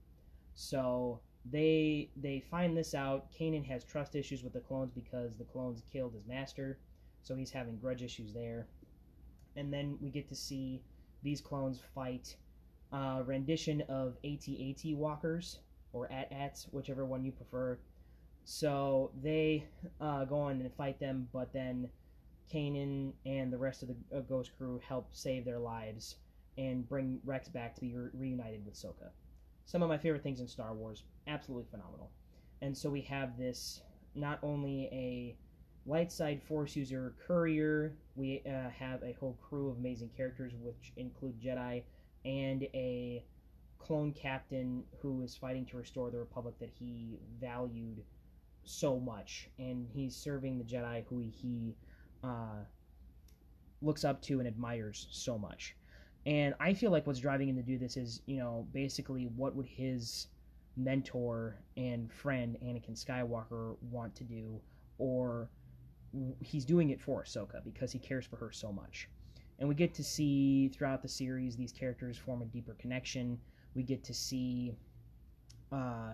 so 0.55 1.21
they 1.51 2.09
they 2.17 2.43
find 2.51 2.77
this 2.77 2.95
out 2.95 3.27
kanan 3.33 3.65
has 3.65 3.85
trust 3.85 4.15
issues 4.17 4.43
with 4.43 4.53
the 4.53 4.61
clones 4.61 4.91
because 4.95 5.37
the 5.37 5.45
clones 5.45 5.83
killed 5.93 6.13
his 6.13 6.27
master 6.27 6.79
so 7.23 7.35
he's 7.37 7.51
having 7.51 7.77
grudge 7.77 8.03
issues 8.03 8.33
there 8.33 8.67
and 9.57 9.73
then 9.73 9.97
we 10.01 10.11
get 10.11 10.29
to 10.29 10.35
see 10.35 10.83
these 11.23 11.41
clones 11.41 11.81
fight 11.95 12.37
a 12.93 13.23
rendition 13.25 13.83
of 13.89 14.17
AT-AT 14.25 14.95
walkers 14.95 15.59
or 15.93 16.11
AT-ATs, 16.13 16.69
whichever 16.71 17.05
one 17.05 17.25
you 17.25 17.33
prefer. 17.33 17.79
So 18.45 19.11
they 19.23 19.65
uh, 20.01 20.25
go 20.25 20.39
on 20.39 20.61
and 20.61 20.73
fight 20.75 21.01
them, 21.01 21.29
but 21.33 21.53
then 21.53 21.89
Kanan 22.53 23.13
and 23.25 23.53
the 23.53 23.59
rest 23.59 23.83
of 23.83 23.89
the 23.89 24.17
uh, 24.17 24.21
Ghost 24.21 24.53
crew 24.57 24.81
help 24.87 25.09
save 25.13 25.45
their 25.45 25.59
lives 25.59 26.17
and 26.57 26.89
bring 26.89 27.19
Rex 27.25 27.49
back 27.49 27.75
to 27.75 27.81
be 27.81 27.95
re- 27.95 28.09
reunited 28.15 28.65
with 28.65 28.75
Soka. 28.75 29.11
Some 29.67 29.83
of 29.83 29.89
my 29.89 29.99
favorite 29.99 30.23
things 30.23 30.41
in 30.41 30.47
Star 30.47 30.73
Wars, 30.73 31.03
absolutely 31.27 31.67
phenomenal. 31.71 32.11
And 32.63 32.77
so 32.77 32.89
we 32.89 33.03
have 33.03 33.37
this 33.37 33.83
not 34.15 34.39
only 34.43 34.85
a 34.93 35.37
light 35.87 36.13
side 36.13 36.41
force 36.43 36.77
user 36.77 37.15
courier, 37.27 37.97
we 38.15 38.43
uh, 38.47 38.71
have 38.71 39.03
a 39.03 39.13
whole 39.19 39.37
crew 39.43 39.69
of 39.71 39.79
amazing 39.79 40.11
characters, 40.17 40.53
which 40.61 40.93
include 40.97 41.41
Jedi 41.41 41.83
and 42.25 42.63
a 42.75 43.25
clone 43.79 44.13
captain 44.13 44.85
who 45.03 45.23
is 45.23 45.37
fighting 45.37 45.67
to 45.67 45.77
restore 45.77 46.11
the 46.11 46.19
Republic 46.19 46.55
that 46.61 46.71
he 46.71 47.19
valued 47.41 48.03
so 48.63 49.01
much. 49.01 49.51
And 49.59 49.89
he's 49.93 50.15
serving 50.15 50.59
the 50.59 50.65
Jedi 50.65 51.05
who 51.09 51.19
he 51.19 51.75
uh, 52.23 52.63
looks 53.83 54.05
up 54.05 54.23
to 54.23 54.39
and 54.39 54.47
admires 54.47 55.09
so 55.11 55.37
much. 55.37 55.75
And 56.27 56.55
I 56.59 56.75
feel 56.75 56.91
like 56.91 57.07
what's 57.07 57.21
driving 57.21 57.49
him 57.49 57.57
to 57.57 57.63
do 57.63 57.79
this 57.79 57.97
is, 57.97 58.21
you 58.27 58.37
know, 58.37 58.67
basically 58.73 59.29
what 59.37 59.55
would 59.55 59.67
his 59.67 60.27
mentor 60.77 61.57
and 61.77 62.13
friend 62.13 62.57
Anakin 62.63 63.03
Skywalker 63.03 63.77
want 63.91 64.15
to 64.17 64.25
do, 64.25 64.61
or 64.99 65.49
he's 66.41 66.65
doing 66.65 66.91
it 66.91 67.01
for 67.01 67.23
Ahsoka 67.23 67.63
because 67.65 67.93
he 67.93 68.01
cares 68.01 68.27
for 68.27 68.37
her 68.37 68.51
so 68.51 68.73
much. 68.73 69.09
And 69.61 69.69
we 69.69 69.75
get 69.77 69.95
to 69.95 70.05
see 70.05 70.69
throughout 70.69 71.01
the 71.01 71.09
series 71.09 71.57
these 71.57 71.73
characters 71.73 72.19
form 72.19 72.43
a 72.43 72.45
deeper 72.47 72.75
connection. 72.75 73.39
We 73.75 73.85
get 73.85 74.03
to 74.05 74.13
see 74.13 74.75
uh, 75.71 76.13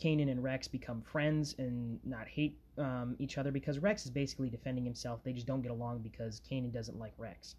Kanan 0.00 0.30
and 0.30 0.42
Rex 0.42 0.68
become 0.68 1.02
friends 1.02 1.56
and 1.58 1.98
not 2.04 2.28
hate 2.28 2.56
um, 2.78 3.16
each 3.18 3.38
other 3.38 3.50
because 3.50 3.80
Rex 3.80 4.04
is 4.04 4.10
basically 4.10 4.48
defending 4.48 4.84
himself. 4.84 5.24
They 5.24 5.32
just 5.32 5.46
don't 5.46 5.62
get 5.62 5.72
along 5.72 5.98
because 5.98 6.40
Kanan 6.48 6.72
doesn't 6.72 6.98
like 6.98 7.12
Rex. 7.18 7.56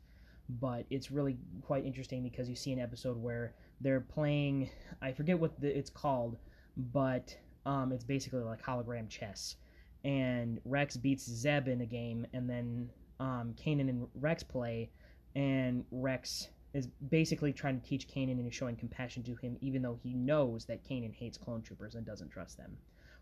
But 0.49 0.85
it's 0.89 1.11
really 1.11 1.37
quite 1.61 1.85
interesting 1.85 2.23
because 2.23 2.49
you 2.49 2.55
see 2.55 2.71
an 2.71 2.79
episode 2.79 3.17
where 3.17 3.53
they're 3.81 4.01
playing, 4.01 4.69
I 5.01 5.11
forget 5.11 5.39
what 5.39 5.59
the, 5.61 5.77
it's 5.77 5.91
called, 5.91 6.37
but 6.75 7.35
um, 7.65 7.91
it's 7.91 8.03
basically 8.03 8.41
like 8.41 8.63
hologram 8.63 9.07
chess. 9.09 9.55
And 10.03 10.59
Rex 10.65 10.97
beats 10.97 11.29
Zeb 11.29 11.67
in 11.67 11.81
a 11.81 11.85
game, 11.85 12.25
and 12.33 12.49
then 12.49 12.89
um, 13.19 13.53
Kanan 13.63 13.89
and 13.89 14.07
Rex 14.15 14.43
play, 14.43 14.89
and 15.35 15.83
Rex 15.91 16.47
is 16.73 16.87
basically 17.09 17.51
trying 17.51 17.79
to 17.79 17.87
teach 17.87 18.07
Kanan 18.07 18.33
and 18.33 18.47
is 18.47 18.55
showing 18.55 18.75
compassion 18.75 19.23
to 19.23 19.35
him, 19.35 19.57
even 19.61 19.81
though 19.81 19.99
he 20.01 20.13
knows 20.13 20.65
that 20.65 20.83
Kanan 20.87 21.13
hates 21.13 21.37
clone 21.37 21.61
troopers 21.61 21.95
and 21.95 22.05
doesn't 22.05 22.29
trust 22.29 22.57
them, 22.57 22.77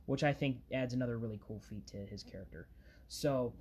which 0.06 0.24
I 0.24 0.34
think 0.34 0.58
adds 0.74 0.94
another 0.94 1.18
really 1.18 1.40
cool 1.46 1.60
feat 1.60 1.88
to 1.88 1.98
his 1.98 2.24
character. 2.24 2.68
So, 3.08 3.54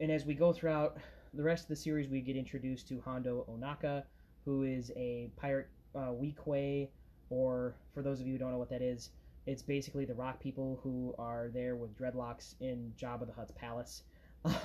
and 0.00 0.12
as 0.12 0.24
we 0.24 0.34
go 0.34 0.52
throughout 0.52 0.98
the 1.36 1.42
rest 1.42 1.64
of 1.64 1.68
the 1.68 1.76
series, 1.76 2.08
we 2.08 2.20
get 2.20 2.36
introduced 2.36 2.88
to 2.88 3.00
Hondo 3.00 3.44
Ohnaka, 3.50 4.04
who 4.44 4.62
is 4.62 4.90
a 4.96 5.30
pirate 5.36 5.68
uh, 5.94 6.12
Weequay, 6.12 6.88
or 7.30 7.74
for 7.92 8.02
those 8.02 8.20
of 8.20 8.26
you 8.26 8.34
who 8.34 8.38
don't 8.38 8.52
know 8.52 8.58
what 8.58 8.70
that 8.70 8.82
is, 8.82 9.10
it's 9.46 9.62
basically 9.62 10.04
the 10.04 10.14
rock 10.14 10.40
people 10.40 10.80
who 10.82 11.14
are 11.18 11.50
there 11.52 11.76
with 11.76 11.96
dreadlocks 11.98 12.54
in 12.60 12.92
Jabba 12.98 13.26
the 13.26 13.32
Hutt's 13.32 13.52
palace. 13.52 14.02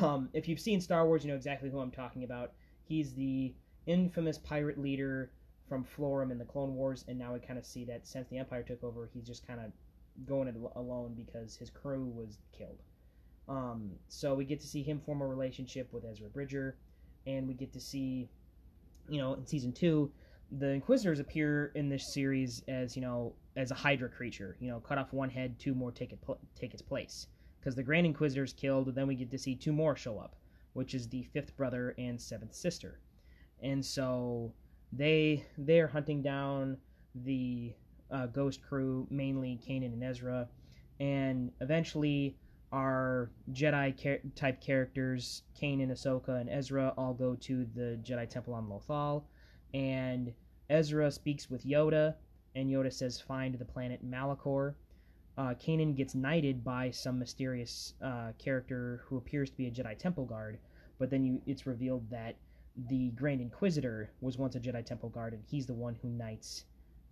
Um, 0.02 0.28
if 0.34 0.50
you've 0.50 0.60
seen 0.60 0.82
Star 0.82 1.08
Wars, 1.08 1.24
you 1.24 1.30
know 1.30 1.38
exactly 1.38 1.70
who 1.70 1.80
I'm 1.80 1.90
talking 1.90 2.26
about. 2.26 2.52
He's 2.84 3.14
the 3.14 3.54
infamous 3.86 4.38
pirate 4.38 4.78
leader 4.78 5.32
from 5.70 5.86
Florrum 5.86 6.32
in 6.32 6.38
the 6.38 6.44
Clone 6.44 6.76
Wars, 6.76 7.06
and 7.08 7.18
now 7.18 7.32
we 7.32 7.40
kind 7.40 7.58
of 7.58 7.66
see 7.66 7.86
that 7.86 8.06
since 8.06 8.28
the 8.28 8.38
Empire 8.38 8.62
took 8.62 8.84
over, 8.84 9.10
he's 9.14 9.26
just 9.26 9.48
kind 9.48 9.62
of 9.62 9.72
going 10.26 10.50
it 10.50 10.56
alone 10.76 11.14
because 11.16 11.56
his 11.56 11.70
crew 11.70 12.12
was 12.14 12.40
killed. 12.52 12.82
Um, 13.50 13.92
so 14.08 14.36
we 14.36 14.46
get 14.46 14.60
to 14.62 14.68
see 14.68 14.84
him 14.84 15.02
form 15.04 15.22
a 15.22 15.28
relationship 15.28 15.92
with 15.92 16.06
Ezra 16.06 16.30
Bridger, 16.30 16.78
and 17.26 17.48
we 17.48 17.56
get 17.56 17.74
to 17.74 17.80
see, 17.80 18.30
you 19.10 19.18
know, 19.18 19.34
in 19.34 19.46
season 19.46 19.74
two, 19.74 20.12
the 20.52 20.70
Inquisitors 20.70 21.20
appear 21.20 21.72
in 21.76 21.90
this 21.90 22.14
series 22.14 22.64
as 22.68 22.96
you 22.96 23.02
know 23.02 23.34
as 23.56 23.72
a 23.72 23.76
Hydra 23.76 24.08
creature. 24.08 24.56
You 24.60 24.70
know, 24.70 24.80
cut 24.80 25.00
off 25.00 25.14
one 25.14 25.30
head, 25.30 25.60
two 25.60 25.74
more 25.74 25.92
take 25.92 26.14
it 26.14 26.20
take 26.56 26.74
its 26.74 26.84
place. 26.84 27.28
Because 27.60 27.76
the 27.76 27.84
Grand 27.84 28.06
Inquisitor 28.06 28.44
is 28.44 28.54
killed, 28.54 28.96
then 28.96 29.08
we 29.08 29.16
get 29.16 29.32
to 29.32 29.38
see 29.38 29.54
two 29.56 29.74
more 29.74 29.96
show 29.96 30.18
up, 30.18 30.36
which 30.74 30.94
is 30.94 31.10
the 31.10 31.24
fifth 31.24 31.58
brother 31.58 31.94
and 31.98 32.22
seventh 32.22 32.54
sister, 32.54 33.00
and 33.62 33.84
so 33.84 34.54
they 34.94 35.44
they 35.58 35.80
are 35.80 35.88
hunting 35.88 36.22
down 36.22 36.78
the 37.16 37.74
uh, 38.12 38.28
Ghost 38.28 38.62
crew, 38.62 39.08
mainly 39.10 39.60
Kanan 39.68 39.94
and 39.94 40.04
Ezra, 40.04 40.48
and 41.00 41.52
eventually 41.62 42.38
our 42.72 43.32
Jedi 43.52 43.98
char- 43.98 44.22
type 44.36 44.62
characters, 44.62 45.44
Kanan, 45.60 45.92
Ahsoka, 45.92 46.40
and 46.40 46.50
Ezra, 46.50 46.94
all 46.98 47.14
go 47.14 47.36
to 47.36 47.66
the 47.76 48.00
Jedi 48.04 48.30
Temple 48.30 48.54
on 48.54 48.68
Lothal, 48.68 49.24
and 49.74 50.34
Ezra 50.70 51.10
speaks 51.12 51.50
with 51.50 51.66
Yoda, 51.66 52.16
and 52.56 52.70
Yoda 52.70 52.92
says, 52.94 53.20
"Find 53.20 53.56
the 53.56 53.66
planet 53.66 54.06
Malachor." 54.06 54.76
Uh, 55.38 55.54
Kanan 55.56 55.96
gets 55.96 56.16
knighted 56.16 56.64
by 56.64 56.92
some 56.92 57.18
mysterious 57.18 57.94
uh, 58.04 58.34
character 58.38 59.02
who 59.06 59.18
appears 59.18 59.50
to 59.50 59.58
be 59.58 59.68
a 59.68 59.72
Jedi 59.72 59.98
Temple 59.98 60.26
guard, 60.26 60.60
but 60.98 61.10
then 61.10 61.24
you, 61.24 61.42
it's 61.46 61.66
revealed 61.66 62.10
that 62.10 62.36
the 62.88 63.10
Grand 63.12 63.42
Inquisitor 63.42 64.12
was 64.22 64.38
once 64.38 64.56
a 64.56 64.60
Jedi 64.60 64.86
Temple 64.86 65.10
guard, 65.10 65.34
and 65.34 65.44
he's 65.48 65.66
the 65.66 65.74
one 65.74 65.96
who 65.96 66.10
knights 66.10 66.66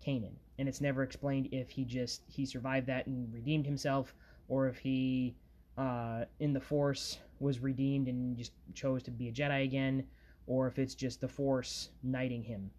Kanan. 0.06 0.34
And 0.60 0.68
it's 0.68 0.82
never 0.82 1.04
explained 1.04 1.50
if 1.52 1.70
he 1.70 1.84
just 1.84 2.22
he 2.28 2.46
survived 2.46 2.88
that 2.88 3.08
and 3.08 3.34
redeemed 3.34 3.66
himself, 3.66 4.14
or 4.48 4.68
if 4.68 4.78
he 4.78 5.36
uh, 5.78 6.26
in 6.40 6.54
the 6.54 6.60
Force 6.60 7.20
was 7.40 7.60
redeemed 7.60 8.08
and 8.08 8.36
just 8.36 8.52
chose 8.74 9.04
to 9.04 9.12
be 9.12 9.30
a 9.30 9.32
Jedi 9.32 9.64
again, 9.64 10.06
or 10.48 10.68
if 10.68 10.80
it's 10.80 10.96
just 10.96 11.22
the 11.22 11.28
Force 11.28 11.90
knighting 12.04 12.44
him. 12.44 12.72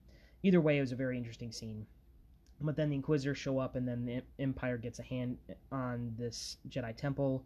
Either 0.42 0.60
way, 0.60 0.78
it 0.78 0.80
was 0.80 0.92
a 0.92 0.96
very 0.96 1.16
interesting 1.16 1.52
scene. 1.52 1.86
But 2.60 2.74
then 2.74 2.90
the 2.90 2.96
Inquisitors 2.96 3.38
show 3.38 3.58
up, 3.58 3.76
and 3.76 3.86
then 3.86 4.04
the 4.04 4.22
Empire 4.42 4.78
gets 4.78 4.98
a 4.98 5.02
hand 5.02 5.38
on 5.70 6.12
this 6.18 6.56
Jedi 6.68 6.96
Temple, 6.96 7.44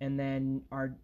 and 0.00 0.18
then 0.18 0.62
our 0.70 0.94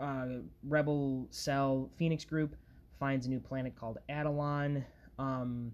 uh, 0.00 0.26
Rebel 0.64 1.28
Cell 1.30 1.90
Phoenix 1.96 2.24
group 2.24 2.56
finds 2.98 3.26
a 3.26 3.30
new 3.30 3.38
planet 3.38 3.76
called 3.78 3.98
Atollon 4.08 4.84
um, 5.18 5.72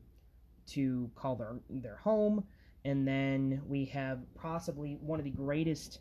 to 0.68 1.11
call 1.14 1.36
their 1.36 1.54
their 1.70 1.96
home, 1.96 2.44
and 2.84 3.09
then 3.09 3.62
we 3.66 3.86
have 3.86 4.18
possibly 4.34 4.98
one 5.00 5.18
of 5.18 5.24
the 5.24 5.30
greatest 5.30 6.00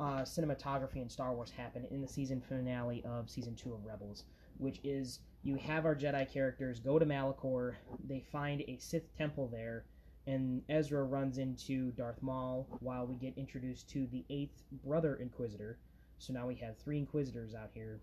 uh, 0.00 0.22
cinematography 0.22 0.96
in 1.02 1.08
Star 1.08 1.34
Wars 1.34 1.50
happen 1.50 1.86
in 1.90 2.00
the 2.00 2.08
season 2.08 2.40
finale 2.40 3.02
of 3.04 3.30
season 3.30 3.54
two 3.54 3.72
of 3.72 3.84
Rebels, 3.84 4.24
which 4.58 4.80
is 4.84 5.20
you 5.42 5.56
have 5.56 5.84
our 5.84 5.94
Jedi 5.94 6.30
characters 6.30 6.80
go 6.80 6.98
to 6.98 7.06
Malachor, 7.06 7.74
they 8.06 8.24
find 8.32 8.62
a 8.62 8.76
Sith 8.78 9.16
temple 9.16 9.48
there, 9.48 9.84
and 10.26 10.62
Ezra 10.68 11.04
runs 11.04 11.38
into 11.38 11.92
Darth 11.92 12.20
Maul 12.22 12.66
while 12.80 13.06
we 13.06 13.14
get 13.14 13.36
introduced 13.36 13.88
to 13.90 14.06
the 14.08 14.24
eighth 14.28 14.62
brother 14.84 15.16
Inquisitor. 15.16 15.78
So 16.18 16.32
now 16.32 16.46
we 16.46 16.56
have 16.56 16.76
three 16.78 16.98
Inquisitors 16.98 17.54
out 17.54 17.70
here, 17.72 18.00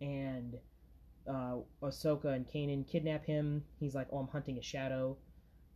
and 0.00 0.56
uh, 1.28 1.56
Ahsoka 1.82 2.34
and 2.34 2.46
Kanan 2.46 2.86
kidnap 2.86 3.24
him. 3.24 3.64
He's 3.78 3.94
like, 3.94 4.08
"Oh, 4.12 4.18
I'm 4.18 4.28
hunting 4.28 4.58
a 4.58 4.62
shadow," 4.62 5.16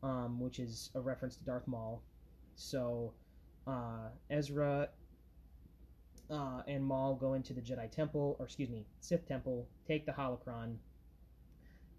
um, 0.03 0.41
which 0.41 0.59
is 0.59 0.91
a 0.95 1.01
reference 1.01 1.37
to 1.37 1.45
Darth 1.45 1.67
Maul. 1.67 2.03
So 2.55 3.13
uh, 3.67 4.09
Ezra 4.31 4.89
uh, 6.31 6.63
and 6.69 6.85
Maul 6.85 7.15
go 7.15 7.35
into 7.35 7.53
the 7.53 7.61
Jedi 7.61 7.91
Temple, 7.91 8.37
or 8.39 8.47
excuse 8.47 8.71
me, 8.71 8.87
Sith 9.01 9.27
Temple, 9.27 9.67
take 9.87 10.07
the 10.07 10.13
holocron, 10.13 10.77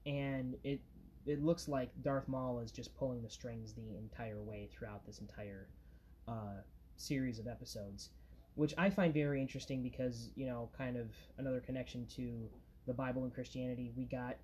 and 0.05 0.55
it 0.64 0.80
it 1.26 1.43
looks 1.43 1.68
like 1.68 1.89
Darth 2.01 2.28
Maul 2.28 2.59
is 2.59 2.72
just 2.72 2.95
pulling 2.97 3.22
the 3.22 3.30
strings 3.30 3.74
the 3.74 3.95
entire 3.97 4.41
way 4.41 4.70
throughout 4.72 5.05
this 5.05 5.20
entire 5.20 5.68
uh, 6.28 6.62
series 6.97 7.38
of 7.38 7.47
episodes, 7.47 8.09
which 8.55 8.74
I 8.78 8.89
find 8.89 9.14
very 9.14 9.39
interesting 9.39 9.84
because 9.84 10.32
you 10.36 10.47
know, 10.47 10.70
kind 10.76 10.97
of 10.97 11.09
another 11.38 11.59
connection 11.59 12.07
to 12.16 12.49
the 12.88 12.93
Bible 12.93 13.24
and 13.24 13.34
Christianity. 13.34 13.91
We 13.95 14.05
got 14.05 14.38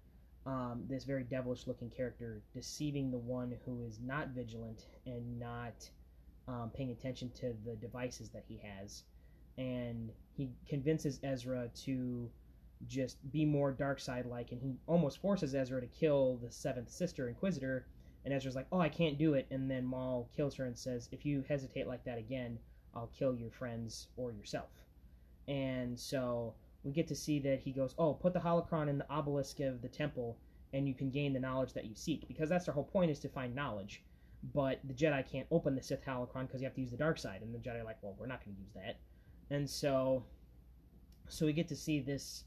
um, 0.46 0.84
this 0.88 1.04
very 1.04 1.24
devilish-looking 1.24 1.90
character 1.90 2.42
deceiving 2.54 3.12
the 3.12 3.18
one 3.18 3.56
who 3.66 3.82
is 3.82 4.00
not 4.00 4.30
vigilant 4.30 4.86
and 5.06 5.40
not 5.40 5.90
um, 6.48 6.72
paying 6.74 6.92
attention 6.92 7.30
to 7.32 7.54
the 7.66 7.76
devices 7.76 8.30
that 8.30 8.44
he 8.48 8.58
has, 8.64 9.04
and 9.58 10.12
he 10.36 10.50
convinces 10.68 11.20
Ezra 11.24 11.70
to 11.86 12.30
just 12.86 13.18
be 13.32 13.44
more 13.44 13.72
dark 13.72 14.00
side 14.00 14.26
like, 14.26 14.52
and 14.52 14.62
he 14.62 14.76
almost 14.88 15.20
forces 15.20 15.56
Ezra 15.56 15.82
to 15.82 15.88
kill 15.88 16.38
the 16.38 16.52
seventh 16.52 16.90
sister 16.90 17.28
Inquisitor. 17.28 17.88
And 18.24 18.34
Ezra's 18.34 18.56
like, 18.56 18.68
"Oh, 18.72 18.80
I 18.80 18.90
can't 18.90 19.18
do 19.18 19.34
it." 19.34 19.48
And 19.52 19.70
then 19.72 19.86
Maul 19.86 20.30
kills 20.36 20.56
her 20.56 20.66
and 20.66 20.78
says, 20.78 21.08
"If 21.12 21.26
you 21.26 21.44
hesitate 21.48 21.88
like 21.88 22.04
that 22.04 22.18
again, 22.18 22.60
I'll 22.94 23.08
kill 23.08 23.34
your 23.36 23.52
friends 23.52 24.10
or 24.18 24.32
yourself." 24.32 24.70
And 25.48 25.98
so 25.98 26.54
we 26.84 26.92
get 26.92 27.08
to 27.08 27.16
see 27.16 27.40
that 27.40 27.62
he 27.62 27.72
goes, 27.72 27.96
"Oh, 27.98 28.14
put 28.14 28.34
the 28.34 28.40
holocron 28.40 28.90
in 28.90 28.98
the 28.98 29.10
obelisk 29.10 29.60
of 29.62 29.82
the 29.82 29.88
temple, 29.88 30.38
and 30.74 30.88
you 30.88 30.94
can 30.94 31.10
gain 31.10 31.34
the 31.34 31.40
knowledge 31.40 31.74
that 31.74 31.86
you 31.86 31.96
seek." 31.96 32.28
Because 32.28 32.50
that's 32.50 32.66
their 32.66 32.74
whole 32.74 32.84
point 32.84 33.12
is 33.12 33.20
to 33.22 33.30
find 33.30 33.56
knowledge 33.56 34.04
but 34.54 34.80
the 34.84 34.94
Jedi 34.94 35.30
can't 35.30 35.48
open 35.52 35.76
the 35.76 35.82
Sith 35.82 36.06
holocron 36.06 36.48
because 36.48 36.62
you 36.62 36.66
have 36.66 36.76
to 36.76 36.82
use 36.82 36.92
the 36.92 36.98
dark 36.98 37.18
side, 37.18 37.42
and 37.42 37.54
the 37.54 37.60
Jedi 37.60 37.82
are 37.82 37.84
like, 37.84 37.98
well, 38.02 38.16
we're 38.20 38.28
not 38.28 38.44
going 38.44 38.56
to 38.56 38.62
use 38.62 38.72
that, 38.76 38.98
and 39.50 39.70
so, 39.70 40.24
so 41.28 41.46
we 41.46 41.54
get 41.54 41.68
to 41.70 41.76
see 41.76 42.00
this 42.00 42.44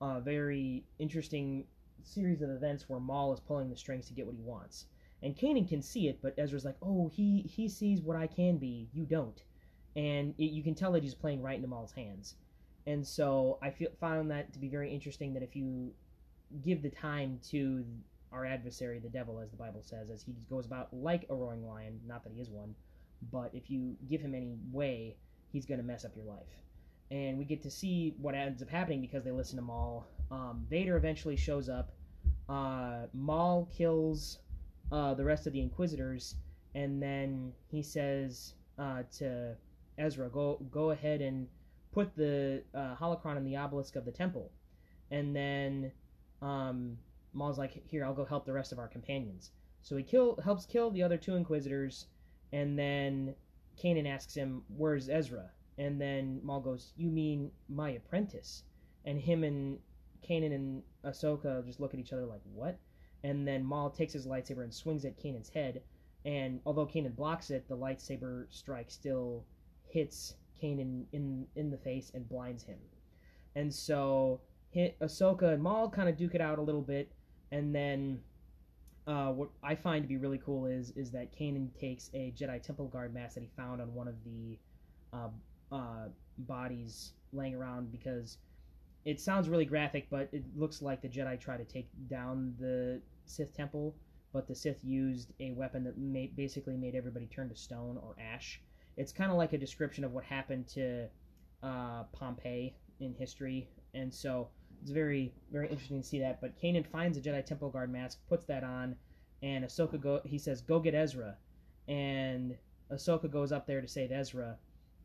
uh, 0.00 0.20
very 0.20 0.84
interesting 0.98 1.64
series 2.02 2.42
of 2.42 2.50
events 2.50 2.88
where 2.88 3.00
Maul 3.00 3.32
is 3.32 3.40
pulling 3.40 3.70
the 3.70 3.76
strings 3.76 4.06
to 4.08 4.14
get 4.14 4.26
what 4.26 4.34
he 4.34 4.42
wants, 4.42 4.86
and 5.22 5.36
Kanan 5.36 5.68
can 5.68 5.82
see 5.82 6.08
it, 6.08 6.20
but 6.22 6.34
Ezra's 6.38 6.64
like, 6.64 6.76
oh, 6.82 7.10
he 7.12 7.42
he 7.42 7.68
sees 7.68 8.00
what 8.00 8.16
I 8.16 8.26
can 8.26 8.58
be, 8.58 8.88
you 8.92 9.04
don't, 9.04 9.42
and 9.96 10.34
it, 10.38 10.50
you 10.50 10.62
can 10.62 10.74
tell 10.74 10.92
that 10.92 11.02
he's 11.02 11.14
playing 11.14 11.42
right 11.42 11.56
into 11.56 11.68
Maul's 11.68 11.92
hands, 11.92 12.34
and 12.86 13.06
so 13.06 13.58
I 13.62 13.70
feel 13.70 13.90
found 14.00 14.30
that 14.30 14.52
to 14.52 14.58
be 14.58 14.68
very 14.68 14.92
interesting 14.92 15.34
that 15.34 15.42
if 15.42 15.56
you 15.56 15.92
give 16.62 16.82
the 16.82 16.90
time 16.90 17.38
to 17.50 17.84
our 18.32 18.44
adversary, 18.44 18.98
the 18.98 19.08
devil, 19.08 19.40
as 19.40 19.50
the 19.50 19.56
Bible 19.56 19.82
says, 19.82 20.10
as 20.10 20.22
he 20.22 20.34
goes 20.50 20.66
about 20.66 20.88
like 20.92 21.26
a 21.30 21.34
roaring 21.34 21.66
lion. 21.66 22.00
Not 22.06 22.24
that 22.24 22.32
he 22.32 22.40
is 22.40 22.50
one, 22.50 22.74
but 23.32 23.50
if 23.52 23.70
you 23.70 23.96
give 24.08 24.20
him 24.20 24.34
any 24.34 24.56
way, 24.70 25.16
he's 25.52 25.66
going 25.66 25.78
to 25.78 25.86
mess 25.86 26.04
up 26.04 26.12
your 26.14 26.26
life. 26.26 26.48
And 27.10 27.38
we 27.38 27.44
get 27.44 27.62
to 27.62 27.70
see 27.70 28.14
what 28.20 28.34
ends 28.34 28.62
up 28.62 28.68
happening 28.68 29.00
because 29.00 29.24
they 29.24 29.30
listen 29.30 29.56
to 29.56 29.62
Maul. 29.62 30.06
Um, 30.30 30.66
Vader 30.68 30.96
eventually 30.96 31.36
shows 31.36 31.68
up. 31.68 31.92
Uh, 32.48 33.06
Maul 33.14 33.68
kills 33.74 34.38
uh, 34.92 35.14
the 35.14 35.24
rest 35.24 35.46
of 35.46 35.52
the 35.52 35.60
Inquisitors, 35.60 36.34
and 36.74 37.02
then 37.02 37.52
he 37.70 37.82
says 37.82 38.54
uh, 38.78 39.02
to 39.18 39.54
Ezra, 39.96 40.28
"Go, 40.28 40.58
go 40.70 40.90
ahead 40.90 41.22
and 41.22 41.46
put 41.92 42.14
the 42.14 42.62
uh, 42.74 42.94
holocron 42.94 43.38
in 43.38 43.44
the 43.44 43.56
obelisk 43.56 43.96
of 43.96 44.04
the 44.04 44.12
temple." 44.12 44.50
And 45.10 45.34
then 45.34 45.92
um, 46.42 46.98
Maul's 47.38 47.58
like, 47.58 47.82
"Here, 47.86 48.04
I'll 48.04 48.14
go 48.14 48.24
help 48.24 48.44
the 48.44 48.52
rest 48.52 48.72
of 48.72 48.78
our 48.78 48.88
companions." 48.88 49.52
So 49.80 49.96
he 49.96 50.02
kill 50.02 50.36
helps 50.42 50.66
kill 50.66 50.90
the 50.90 51.02
other 51.02 51.16
two 51.16 51.36
Inquisitors, 51.36 52.08
and 52.52 52.78
then 52.78 53.34
Kanan 53.76 54.06
asks 54.06 54.34
him, 54.34 54.64
"Where's 54.76 55.08
Ezra?" 55.08 55.52
And 55.78 56.00
then 56.00 56.40
Maul 56.42 56.60
goes, 56.60 56.92
"You 56.96 57.10
mean 57.10 57.52
my 57.68 57.90
apprentice?" 57.90 58.64
And 59.04 59.20
him 59.20 59.44
and 59.44 59.78
Kanan 60.20 60.52
and 60.52 60.82
Ahsoka 61.04 61.64
just 61.64 61.78
look 61.78 61.94
at 61.94 62.00
each 62.00 62.12
other 62.12 62.26
like, 62.26 62.42
"What?" 62.52 62.76
And 63.22 63.46
then 63.46 63.64
Maul 63.64 63.90
takes 63.90 64.12
his 64.12 64.26
lightsaber 64.26 64.64
and 64.64 64.74
swings 64.74 65.04
at 65.04 65.16
Kanan's 65.16 65.50
head, 65.50 65.82
and 66.24 66.60
although 66.66 66.86
Kanan 66.86 67.14
blocks 67.14 67.50
it, 67.50 67.68
the 67.68 67.76
lightsaber 67.76 68.52
strike 68.52 68.90
still 68.90 69.44
hits 69.84 70.34
Kanan 70.60 71.06
in 71.12 71.46
in 71.54 71.70
the 71.70 71.78
face 71.78 72.10
and 72.14 72.28
blinds 72.28 72.64
him. 72.64 72.80
And 73.54 73.72
so 73.72 74.40
Ahsoka 74.74 75.54
and 75.54 75.62
Maul 75.62 75.88
kind 75.88 76.08
of 76.08 76.16
duke 76.16 76.34
it 76.34 76.40
out 76.40 76.58
a 76.58 76.62
little 76.62 76.82
bit, 76.82 77.12
and 77.52 77.74
then 77.74 78.20
uh, 79.06 79.32
what 79.32 79.48
I 79.62 79.74
find 79.74 80.02
to 80.04 80.08
be 80.08 80.18
really 80.18 80.38
cool 80.38 80.66
is 80.66 80.90
is 80.90 81.10
that 81.12 81.32
Kanan 81.32 81.68
takes 81.78 82.10
a 82.12 82.32
Jedi 82.38 82.62
Temple 82.62 82.88
Guard 82.88 83.14
mask 83.14 83.34
that 83.34 83.42
he 83.42 83.50
found 83.56 83.80
on 83.80 83.94
one 83.94 84.06
of 84.06 84.14
the 84.24 84.58
uh, 85.12 85.28
uh, 85.74 86.08
bodies 86.38 87.12
laying 87.32 87.54
around 87.54 87.90
because 87.90 88.38
it 89.04 89.20
sounds 89.20 89.48
really 89.48 89.64
graphic, 89.64 90.08
but 90.10 90.28
it 90.32 90.44
looks 90.54 90.82
like 90.82 91.00
the 91.00 91.08
Jedi 91.08 91.40
try 91.40 91.56
to 91.56 91.64
take 91.64 91.88
down 92.10 92.54
the 92.58 93.00
Sith 93.24 93.56
Temple, 93.56 93.94
but 94.32 94.46
the 94.46 94.54
Sith 94.54 94.84
used 94.84 95.32
a 95.40 95.52
weapon 95.52 95.84
that 95.84 96.36
basically 96.36 96.76
made 96.76 96.94
everybody 96.94 97.26
turn 97.26 97.48
to 97.48 97.56
stone 97.56 97.98
or 98.02 98.14
ash. 98.20 98.60
It's 98.98 99.12
kind 99.12 99.30
of 99.30 99.38
like 99.38 99.54
a 99.54 99.58
description 99.58 100.04
of 100.04 100.12
what 100.12 100.24
happened 100.24 100.68
to 100.74 101.06
uh, 101.62 102.02
Pompeii 102.12 102.74
in 103.00 103.14
history, 103.14 103.68
and 103.94 104.12
so 104.12 104.48
it's 104.82 104.90
very 104.90 105.32
very 105.52 105.68
interesting 105.68 106.00
to 106.00 106.06
see 106.06 106.20
that. 106.20 106.40
But 106.40 106.60
Kanan 106.60 106.86
finds 106.86 107.18
a 107.18 107.20
Jedi 107.20 107.44
Temple 107.44 107.70
Guard 107.70 107.90
mask, 107.90 108.18
puts 108.28 108.44
that 108.46 108.64
on, 108.64 108.96
and 109.42 109.64
Ahsoka 109.64 110.00
go. 110.00 110.20
He 110.24 110.38
says, 110.38 110.60
"Go 110.60 110.80
get 110.80 110.94
Ezra," 110.94 111.36
and 111.86 112.56
Ahsoka 112.90 113.30
goes 113.30 113.52
up 113.52 113.66
there 113.66 113.80
to 113.80 113.88
save 113.88 114.12
Ezra, 114.12 114.56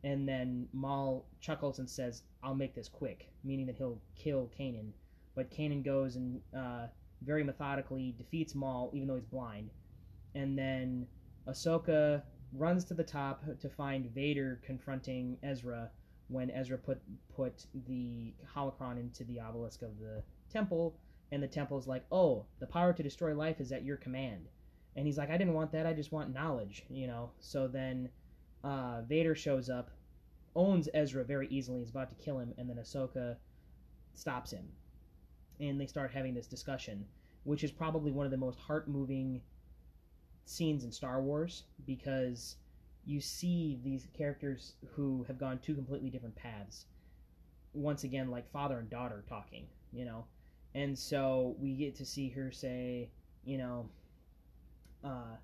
and 0.02 0.28
then 0.28 0.68
Maul 0.72 1.26
chuckles 1.40 1.78
and 1.78 1.88
says, 1.88 2.22
"I'll 2.42 2.54
make 2.54 2.74
this 2.74 2.88
quick," 2.88 3.30
meaning 3.42 3.66
that 3.66 3.76
he'll 3.76 4.00
kill 4.14 4.50
Kanan. 4.58 4.92
But 5.34 5.50
Kanan 5.50 5.82
goes 5.82 6.16
and 6.16 6.40
uh, 6.56 6.86
very 7.22 7.44
methodically 7.44 8.14
defeats 8.16 8.54
Maul, 8.54 8.90
even 8.94 9.08
though 9.08 9.16
he's 9.16 9.24
blind, 9.24 9.70
and 10.34 10.58
then 10.58 11.06
Ahsoka 11.46 12.22
runs 12.52 12.84
to 12.84 12.94
the 12.94 13.04
top 13.04 13.42
to 13.60 13.68
find 13.68 14.10
Vader 14.14 14.60
confronting 14.64 15.36
Ezra 15.42 15.90
when 16.28 16.50
Ezra 16.50 16.78
put 16.78 17.00
put 17.34 17.66
the 17.86 18.34
holocron 18.54 18.98
into 18.98 19.24
the 19.24 19.40
obelisk 19.40 19.82
of 19.82 19.98
the 19.98 20.22
temple, 20.50 20.96
and 21.32 21.42
the 21.42 21.48
temple's 21.48 21.86
like, 21.86 22.04
"Oh, 22.10 22.46
the 22.60 22.66
power 22.66 22.92
to 22.92 23.02
destroy 23.02 23.34
life 23.34 23.60
is 23.60 23.72
at 23.72 23.84
your 23.84 23.96
command," 23.96 24.48
and 24.96 25.06
he's 25.06 25.18
like, 25.18 25.30
"I 25.30 25.36
didn't 25.36 25.54
want 25.54 25.72
that. 25.72 25.86
I 25.86 25.92
just 25.92 26.12
want 26.12 26.32
knowledge," 26.32 26.84
you 26.88 27.06
know. 27.06 27.30
So 27.40 27.68
then 27.68 28.08
uh, 28.62 29.02
Vader 29.02 29.34
shows 29.34 29.68
up, 29.68 29.90
owns 30.56 30.88
Ezra 30.94 31.24
very 31.24 31.48
easily, 31.48 31.82
is 31.82 31.90
about 31.90 32.08
to 32.10 32.24
kill 32.24 32.38
him, 32.38 32.54
and 32.56 32.68
then 32.68 32.76
Ahsoka 32.76 33.36
stops 34.14 34.50
him, 34.50 34.68
and 35.60 35.80
they 35.80 35.86
start 35.86 36.10
having 36.10 36.34
this 36.34 36.46
discussion, 36.46 37.06
which 37.44 37.64
is 37.64 37.70
probably 37.70 38.12
one 38.12 38.26
of 38.26 38.32
the 38.32 38.38
most 38.38 38.58
heart 38.58 38.88
moving 38.88 39.42
scenes 40.46 40.84
in 40.84 40.92
Star 40.92 41.22
Wars 41.22 41.64
because 41.86 42.56
you 43.06 43.20
see 43.20 43.78
these 43.84 44.06
characters 44.16 44.74
who 44.94 45.24
have 45.28 45.38
gone 45.38 45.58
two 45.58 45.74
completely 45.74 46.10
different 46.10 46.36
paths. 46.36 46.86
Once 47.72 48.04
again 48.04 48.30
like 48.30 48.50
father 48.50 48.78
and 48.78 48.88
daughter 48.88 49.24
talking 49.28 49.66
you 49.92 50.04
know? 50.04 50.24
And 50.74 50.98
so 50.98 51.54
we 51.58 51.74
get 51.74 51.94
to 51.96 52.04
see 52.04 52.28
her 52.30 52.50
say 52.50 53.10
you 53.44 53.58
know 53.58 53.88
uh 55.04 55.36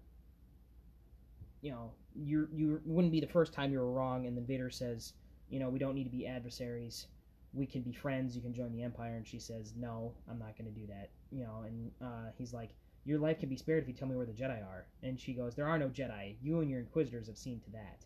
you 1.60 1.70
know 1.70 1.92
you 2.14 2.48
you 2.52 2.80
wouldn't 2.84 3.12
be 3.12 3.20
the 3.20 3.26
first 3.26 3.52
time 3.52 3.72
you 3.72 3.78
were 3.78 3.92
wrong. 3.92 4.26
And 4.26 4.36
then 4.36 4.44
vader 4.44 4.70
says 4.70 5.12
you 5.48 5.60
know 5.60 5.68
we 5.68 5.78
don't 5.78 5.94
need 5.94 6.04
to 6.04 6.10
be 6.10 6.26
adversaries. 6.26 7.06
We 7.52 7.66
can 7.66 7.82
be 7.82 7.92
friends. 7.92 8.34
You 8.36 8.42
can 8.42 8.54
join 8.54 8.72
the 8.72 8.82
empire. 8.82 9.16
And 9.16 9.26
she 9.26 9.38
says 9.38 9.72
no 9.76 10.12
i'm 10.28 10.38
not 10.38 10.58
going 10.58 10.72
to 10.72 10.78
do 10.80 10.86
that 10.88 11.10
you 11.30 11.44
know? 11.44 11.64
And 11.66 11.90
uh, 12.02 12.30
he's 12.36 12.52
like 12.52 12.70
your 13.10 13.18
life 13.18 13.40
can 13.40 13.48
be 13.48 13.56
spared 13.56 13.82
if 13.82 13.88
you 13.88 13.94
tell 13.94 14.06
me 14.06 14.14
where 14.14 14.24
the 14.24 14.32
Jedi 14.32 14.62
are. 14.62 14.86
And 15.02 15.18
she 15.18 15.32
goes, 15.32 15.56
There 15.56 15.66
are 15.66 15.78
no 15.78 15.88
Jedi. 15.88 16.36
You 16.40 16.60
and 16.60 16.70
your 16.70 16.78
Inquisitors 16.78 17.26
have 17.26 17.36
seen 17.36 17.58
to 17.64 17.70
that. 17.72 18.04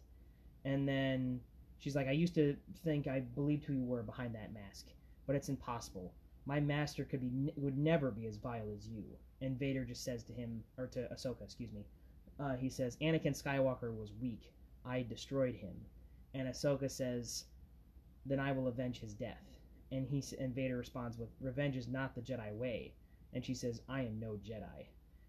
And 0.64 0.88
then 0.88 1.40
she's 1.78 1.94
like, 1.94 2.08
I 2.08 2.12
used 2.12 2.34
to 2.36 2.56
think 2.82 3.06
I 3.06 3.20
believed 3.20 3.64
who 3.64 3.74
you 3.74 3.84
were 3.84 4.02
behind 4.02 4.34
that 4.34 4.54
mask, 4.54 4.86
but 5.26 5.36
it's 5.36 5.50
impossible. 5.50 6.14
My 6.46 6.58
master 6.58 7.04
could 7.04 7.20
be 7.20 7.52
would 7.56 7.76
never 7.76 8.10
be 8.10 8.26
as 8.26 8.38
vile 8.38 8.72
as 8.74 8.88
you. 8.88 9.04
And 9.42 9.58
Vader 9.58 9.84
just 9.84 10.04
says 10.04 10.24
to 10.24 10.32
him, 10.32 10.64
or 10.78 10.86
to 10.86 11.00
Ahsoka, 11.12 11.42
excuse 11.42 11.72
me, 11.72 11.84
uh, 12.40 12.56
he 12.56 12.70
says, 12.70 12.96
Anakin 13.02 13.40
Skywalker 13.40 13.94
was 13.94 14.10
weak. 14.22 14.54
I 14.86 15.02
destroyed 15.02 15.54
him. 15.54 15.74
And 16.32 16.48
Ahsoka 16.48 16.90
says, 16.90 17.44
Then 18.24 18.40
I 18.40 18.52
will 18.52 18.68
avenge 18.68 19.00
his 19.00 19.12
death. 19.12 19.58
And 19.92 20.08
he 20.08 20.24
and 20.40 20.54
Vader 20.54 20.78
responds 20.78 21.18
with, 21.18 21.28
Revenge 21.42 21.76
is 21.76 21.88
not 21.88 22.14
the 22.14 22.22
Jedi 22.22 22.54
way 22.54 22.94
and 23.34 23.44
she 23.44 23.54
says, 23.54 23.82
I 23.88 24.02
am 24.02 24.18
no 24.18 24.38
Jedi. 24.46 24.86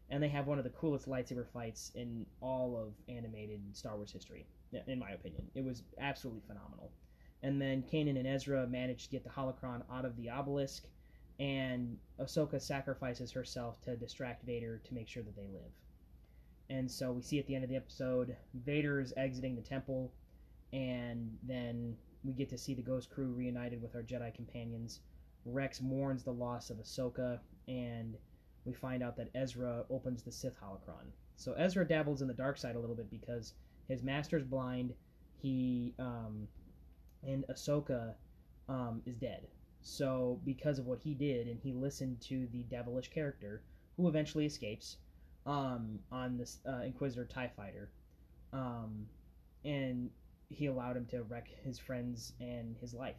And 0.10 0.22
they 0.22 0.30
have 0.30 0.46
one 0.46 0.60
of 0.60 0.64
the 0.64 0.70
coolest 0.70 1.10
lightsaber 1.10 1.48
fights 1.52 1.92
in 1.96 2.26
all 2.40 2.78
of 2.78 2.94
animated 3.14 3.62
Star 3.74 3.96
Wars 3.96 4.12
history, 4.12 4.46
in 4.88 5.00
my 5.00 5.12
opinion. 5.12 5.44
It 5.56 5.66
was 5.66 5.84
absolutely 6.00 6.44
phenomenal. 6.48 6.92
And 7.42 7.60
then 7.62 7.84
Kanan 7.92 8.18
and 8.18 8.28
Ezra 8.28 8.68
manage 8.68 9.06
to 9.06 9.10
get 9.10 9.24
the 9.24 9.30
holocron 9.30 9.82
out 9.92 10.06
of 10.06 10.16
the 10.16 10.30
obelisk, 10.30 10.86
and 11.40 11.98
Ahsoka 12.20 12.62
sacrifices 12.62 13.32
herself 13.32 13.82
to 13.82 13.96
distract 13.96 14.46
Vader 14.46 14.80
to 14.86 14.94
make 14.94 15.08
sure 15.08 15.24
that 15.24 15.36
they 15.36 15.48
live. 15.48 15.72
And 16.70 16.90
so 16.90 17.12
we 17.12 17.22
see 17.22 17.40
at 17.40 17.48
the 17.48 17.56
end 17.56 17.64
of 17.64 17.70
the 17.70 17.76
episode, 17.76 18.36
Vader 18.54 19.00
is 19.00 19.14
exiting 19.18 19.56
the 19.56 19.62
temple, 19.62 20.12
and 20.72 21.36
then 21.44 21.96
we 22.24 22.34
get 22.34 22.50
to 22.50 22.58
see 22.58 22.74
the 22.74 22.82
Ghost 22.82 23.10
Crew 23.10 23.34
reunited 23.34 23.82
with 23.82 23.96
our 23.96 24.02
Jedi 24.02 24.34
companions. 24.34 25.02
Rex 25.46 25.82
mourns 25.82 26.24
the 26.24 26.32
loss 26.32 26.70
of 26.70 26.78
Ahsoka 26.78 27.40
and 27.68 28.16
we 28.66 28.74
find 28.74 29.04
out 29.04 29.16
that 29.18 29.30
Ezra 29.36 29.86
opens 29.90 30.24
the 30.24 30.32
Sith 30.32 30.58
holocron. 30.60 31.06
So 31.36 31.54
Ezra 31.54 31.88
dabbles 31.88 32.22
in 32.22 32.28
the 32.28 32.34
dark 32.34 32.58
side 32.58 32.76
a 32.76 32.80
little 32.80 32.96
bit 32.96 33.10
because 33.10 33.54
his 33.88 34.04
master's 34.04 34.44
blind. 34.44 34.94
He 35.42 35.94
um, 36.00 36.48
and 37.24 37.46
Ahsoka 37.50 38.14
um, 38.70 39.02
is 39.06 39.18
dead. 39.18 39.48
So 39.82 40.40
because 40.46 40.80
of 40.80 40.88
what 40.88 41.00
he 41.00 41.14
did, 41.14 41.48
and 41.48 41.60
he 41.60 41.72
listened 41.74 42.20
to 42.22 42.48
the 42.52 42.64
devilish 42.64 43.10
character 43.10 43.62
who 43.98 44.08
eventually 44.08 44.46
escapes 44.46 44.98
um, 45.46 46.00
on 46.12 46.38
this 46.38 46.60
uh, 46.68 46.82
Inquisitor 46.82 47.26
Tie 47.26 47.52
Fighter, 47.56 47.92
um, 48.52 49.06
and 49.64 50.10
he 50.50 50.66
allowed 50.68 50.98
him 50.98 51.06
to 51.08 51.24
wreck 51.24 51.48
his 51.64 51.78
friends 51.78 52.34
and 52.40 52.76
his 52.82 52.94
life. 52.94 53.16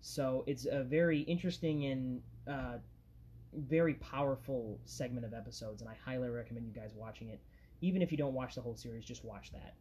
So 0.00 0.42
it's 0.46 0.66
a 0.66 0.82
very 0.82 1.20
interesting 1.20 1.84
and 1.84 2.22
uh, 2.48 2.78
very 3.54 3.94
powerful 3.94 4.78
segment 4.84 5.26
of 5.26 5.34
episodes, 5.34 5.82
and 5.82 5.90
I 5.90 5.94
highly 6.04 6.28
recommend 6.28 6.66
you 6.66 6.72
guys 6.72 6.94
watching 6.94 7.28
it. 7.28 7.40
Even 7.80 8.02
if 8.02 8.10
you 8.10 8.18
don't 8.18 8.34
watch 8.34 8.54
the 8.54 8.60
whole 8.60 8.76
series, 8.76 9.04
just 9.04 9.24
watch 9.24 9.52
that. 9.52 9.74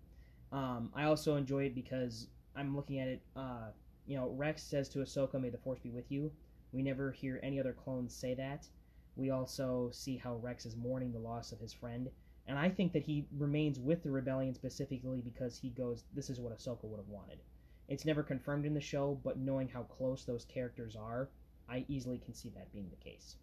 Um, 0.55 0.91
I 0.93 1.03
also 1.05 1.35
enjoy 1.35 1.65
it 1.65 1.75
because 1.75 2.27
I'm 2.55 2.75
looking 2.75 2.99
at 2.99 3.07
it. 3.07 3.21
Uh, 3.35 3.69
you 4.05 4.17
know, 4.17 4.29
Rex 4.29 4.63
says 4.63 4.89
to 4.89 4.99
Ahsoka, 4.99 5.39
"May 5.39 5.49
the 5.49 5.57
Force 5.57 5.79
be 5.79 5.91
with 5.91 6.11
you." 6.11 6.31
We 6.73 6.81
never 6.81 7.11
hear 7.11 7.39
any 7.43 7.59
other 7.59 7.73
clones 7.73 8.13
say 8.13 8.33
that. 8.35 8.67
We 9.15 9.29
also 9.29 9.89
see 9.91 10.17
how 10.17 10.35
Rex 10.37 10.65
is 10.65 10.75
mourning 10.75 11.11
the 11.11 11.19
loss 11.19 11.51
of 11.51 11.59
his 11.59 11.73
friend, 11.73 12.09
and 12.47 12.57
I 12.57 12.69
think 12.69 12.91
that 12.93 13.03
he 13.03 13.27
remains 13.37 13.79
with 13.79 14.03
the 14.03 14.11
rebellion 14.11 14.53
specifically 14.53 15.21
because 15.21 15.57
he 15.57 15.69
goes, 15.69 16.05
"This 16.13 16.29
is 16.29 16.39
what 16.39 16.57
Ahsoka 16.57 16.85
would 16.85 16.99
have 16.99 17.09
wanted." 17.09 17.39
It's 17.87 18.05
never 18.05 18.23
confirmed 18.23 18.65
in 18.65 18.73
the 18.73 18.81
show, 18.81 19.19
but 19.23 19.37
knowing 19.37 19.67
how 19.67 19.83
close 19.83 20.25
those 20.25 20.45
characters 20.45 20.95
are, 20.95 21.29
I 21.69 21.85
easily 21.87 22.19
can 22.19 22.33
see 22.33 22.49
that 22.49 22.71
being 22.71 22.89
the 22.89 22.95
case. 22.95 23.37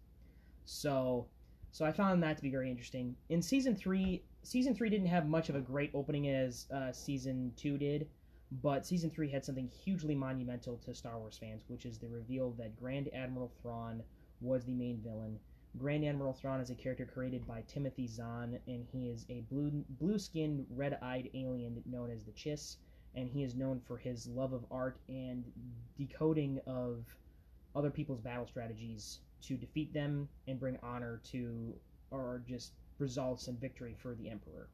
So, 0.71 1.25
so 1.71 1.83
I 1.83 1.91
found 1.91 2.21
that 2.21 2.37
to 2.37 2.43
be 2.43 2.51
very 2.51 2.69
interesting. 2.69 3.15
In 3.29 3.41
season 3.41 3.75
three, 3.75 4.21
season 4.43 4.75
three 4.75 4.91
didn't 4.91 5.07
have 5.07 5.27
much 5.27 5.49
of 5.49 5.55
a 5.55 5.59
great 5.59 5.89
opening 5.95 6.29
as 6.29 6.67
uh, 6.71 6.91
season 6.91 7.51
two 7.57 7.79
did, 7.79 8.07
but 8.61 8.85
season 8.85 9.09
three 9.09 9.31
had 9.31 9.43
something 9.43 9.67
hugely 9.67 10.13
monumental 10.13 10.77
to 10.85 10.93
Star 10.93 11.17
Wars 11.17 11.39
fans, 11.39 11.63
which 11.69 11.87
is 11.87 11.97
the 11.97 12.07
reveal 12.07 12.51
that 12.51 12.79
Grand 12.79 13.09
Admiral 13.15 13.51
Thrawn 13.63 14.03
was 14.41 14.63
the 14.63 14.73
main 14.75 15.01
villain. 15.03 15.39
Grand 15.75 16.05
Admiral 16.05 16.33
Thrawn 16.33 16.61
is 16.61 16.69
a 16.69 16.75
character 16.75 17.05
created 17.05 17.47
by 17.47 17.63
Timothy 17.67 18.05
Zahn, 18.05 18.59
and 18.67 18.85
he 18.91 19.09
is 19.09 19.25
a 19.29 19.41
blue 19.51 19.83
blue-skinned, 19.99 20.67
red-eyed 20.69 21.31
alien 21.33 21.81
known 21.87 22.11
as 22.11 22.23
the 22.23 22.31
Chiss, 22.31 22.77
and 23.15 23.27
he 23.27 23.41
is 23.41 23.55
known 23.55 23.81
for 23.87 23.97
his 23.97 24.27
love 24.27 24.53
of 24.53 24.65
art 24.69 24.99
and 25.07 25.43
decoding 25.97 26.59
of 26.67 27.05
other 27.75 27.89
people's 27.89 28.21
battle 28.21 28.45
strategies 28.45 29.21
to 29.43 29.55
defeat 29.55 29.93
them 29.93 30.27
and 30.47 30.59
bring 30.59 30.77
honor 30.83 31.21
to, 31.31 31.73
or 32.11 32.43
just 32.47 32.73
results 32.97 33.47
and 33.47 33.59
victory 33.59 33.95
for 34.01 34.15
the 34.15 34.29
Emperor. 34.29 34.69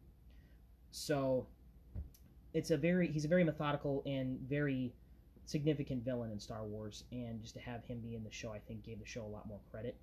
So 0.92 1.48
it's 2.54 2.72
a 2.72 2.78
very 2.78 3.12
he's 3.12 3.26
a 3.26 3.28
very 3.28 3.44
methodical 3.44 4.02
and 4.06 4.40
very 4.42 4.94
significant 5.46 6.04
villain 6.04 6.32
in 6.32 6.40
Star 6.40 6.64
Wars, 6.64 7.04
and 7.12 7.42
just 7.42 7.54
to 7.56 7.60
have 7.62 7.84
him 7.86 8.00
be 8.00 8.16
in 8.16 8.24
the 8.24 8.32
show, 8.32 8.52
I 8.52 8.60
think 8.60 8.84
gave 8.84 9.00
the 9.00 9.06
show 9.06 9.24
a 9.24 9.28
lot 9.28 9.48
more 9.48 9.60
credit. 9.70 9.98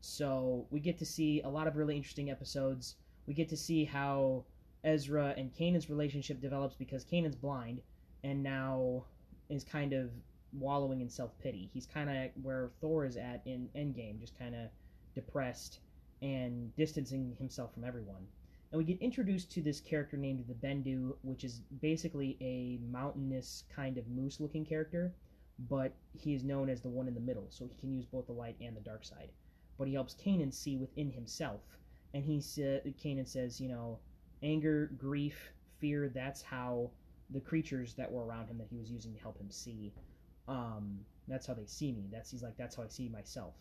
So 0.00 0.66
we 0.70 0.80
get 0.80 0.98
to 0.98 1.06
see 1.06 1.40
a 1.42 1.48
lot 1.48 1.68
of 1.68 1.76
really 1.76 1.96
interesting 1.96 2.30
episodes. 2.30 2.96
We 3.26 3.34
get 3.34 3.48
to 3.50 3.56
see 3.56 3.84
how 3.84 4.44
Ezra 4.82 5.34
and 5.36 5.54
Kanan's 5.56 5.88
relationship 5.88 6.40
develops 6.40 6.74
because 6.74 7.04
Kanan's 7.04 7.36
blind 7.36 7.80
and 8.24 8.42
now 8.42 9.04
is 9.48 9.62
kind 9.62 9.92
of 9.92 10.10
wallowing 10.52 11.00
in 11.00 11.08
self 11.08 11.38
pity. 11.38 11.70
He's 11.72 11.86
kind 11.86 12.10
of 12.10 12.30
where 12.42 12.70
Thor 12.80 13.04
is 13.04 13.16
at 13.16 13.42
in 13.46 13.68
Endgame, 13.76 14.20
just 14.20 14.38
kind 14.38 14.54
of 14.54 14.68
depressed 15.14 15.80
and 16.20 16.74
distancing 16.76 17.34
himself 17.38 17.74
from 17.74 17.84
everyone. 17.84 18.26
And 18.70 18.78
we 18.78 18.84
get 18.84 19.00
introduced 19.00 19.50
to 19.52 19.60
this 19.60 19.80
character 19.80 20.16
named 20.16 20.44
the 20.48 20.54
Bendu, 20.54 21.14
which 21.22 21.44
is 21.44 21.60
basically 21.82 22.38
a 22.40 22.78
mountainous 22.90 23.64
kind 23.74 23.98
of 23.98 24.08
moose 24.08 24.40
looking 24.40 24.64
character, 24.64 25.12
but 25.68 25.92
he 26.12 26.34
is 26.34 26.42
known 26.42 26.70
as 26.70 26.80
the 26.80 26.88
one 26.88 27.06
in 27.06 27.14
the 27.14 27.20
middle, 27.20 27.46
so 27.50 27.66
he 27.66 27.74
can 27.78 27.92
use 27.92 28.06
both 28.06 28.26
the 28.26 28.32
light 28.32 28.56
and 28.62 28.74
the 28.74 28.80
dark 28.80 29.04
side. 29.04 29.28
But 29.78 29.88
he 29.88 29.94
helps 29.94 30.14
Kanan 30.14 30.54
see 30.54 30.76
within 30.76 31.10
himself, 31.10 31.60
and 32.14 32.24
he 32.24 32.40
sa- 32.40 32.80
Kanan 33.02 33.28
says, 33.28 33.60
you 33.60 33.68
know, 33.68 33.98
anger, 34.42 34.90
grief, 34.96 35.52
fear, 35.78 36.08
that's 36.08 36.40
how 36.40 36.90
the 37.30 37.40
creatures 37.40 37.94
that 37.94 38.10
were 38.10 38.24
around 38.24 38.48
him 38.48 38.58
that 38.58 38.68
he 38.70 38.78
was 38.78 38.90
using 38.90 39.12
to 39.14 39.20
help 39.20 39.38
him 39.38 39.50
see 39.50 39.92
um, 40.48 41.00
that's 41.28 41.46
how 41.46 41.54
they 41.54 41.66
see 41.66 41.92
me. 41.92 42.08
That's 42.10 42.30
he's 42.30 42.42
like 42.42 42.56
that's 42.56 42.76
how 42.76 42.82
I 42.82 42.88
see 42.88 43.08
myself. 43.08 43.54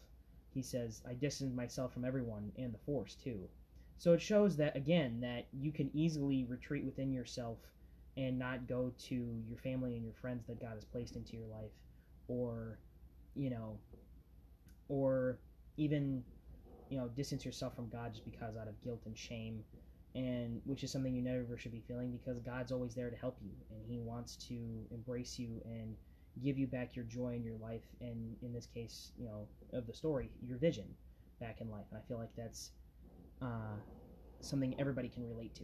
He 0.53 0.61
says 0.61 1.01
I 1.07 1.13
distance 1.13 1.55
myself 1.55 1.93
from 1.93 2.05
everyone 2.05 2.51
and 2.57 2.73
the 2.73 2.79
force 2.79 3.15
too. 3.15 3.49
So 3.97 4.13
it 4.13 4.21
shows 4.21 4.57
that 4.57 4.75
again 4.75 5.19
that 5.21 5.47
you 5.53 5.71
can 5.71 5.89
easily 5.93 6.45
retreat 6.45 6.84
within 6.84 7.13
yourself 7.13 7.59
and 8.17 8.38
not 8.38 8.67
go 8.67 8.91
to 9.07 9.15
your 9.47 9.57
family 9.59 9.95
and 9.95 10.03
your 10.03 10.13
friends 10.13 10.45
that 10.47 10.59
God 10.59 10.73
has 10.75 10.84
placed 10.86 11.15
into 11.15 11.38
your 11.38 11.47
life 11.47 11.71
or 12.27 12.79
you 13.36 13.49
know, 13.49 13.77
or 14.89 15.39
even, 15.77 16.23
you 16.89 16.97
know, 16.97 17.07
distance 17.09 17.45
yourself 17.45 17.75
from 17.75 17.89
God 17.89 18.11
just 18.13 18.25
because 18.25 18.57
out 18.57 18.67
of 18.67 18.82
guilt 18.84 19.01
and 19.05 19.17
shame, 19.17 19.63
and 20.15 20.61
which 20.65 20.84
is 20.84 20.91
something 20.91 21.13
you 21.13 21.21
never 21.21 21.57
should 21.57 21.71
be 21.71 21.84
feeling 21.88 22.11
because 22.11 22.39
God's 22.39 22.71
always 22.71 22.93
there 22.93 23.09
to 23.09 23.15
help 23.15 23.38
you 23.41 23.51
and 23.69 23.86
He 23.88 23.99
wants 23.99 24.36
to 24.47 24.55
embrace 24.91 25.39
you 25.39 25.61
and 25.65 25.95
give 26.43 26.57
you 26.57 26.67
back 26.67 26.95
your 26.95 27.05
joy 27.05 27.36
in 27.36 27.43
your 27.43 27.57
life 27.57 27.84
and 27.99 28.36
in 28.41 28.53
this 28.53 28.65
case, 28.65 29.11
you 29.17 29.25
know, 29.25 29.47
of 29.73 29.88
the 29.88 29.93
story, 29.93 30.29
your 30.41 30.57
vision 30.57 30.86
back 31.39 31.61
in 31.61 31.69
life. 31.69 31.86
And 31.91 31.99
I 31.99 32.07
feel 32.07 32.17
like 32.17 32.32
that's 32.38 32.71
uh, 33.41 33.75
something 34.39 34.75
everybody 34.79 35.09
can 35.09 35.27
relate 35.27 35.53
to. 35.55 35.63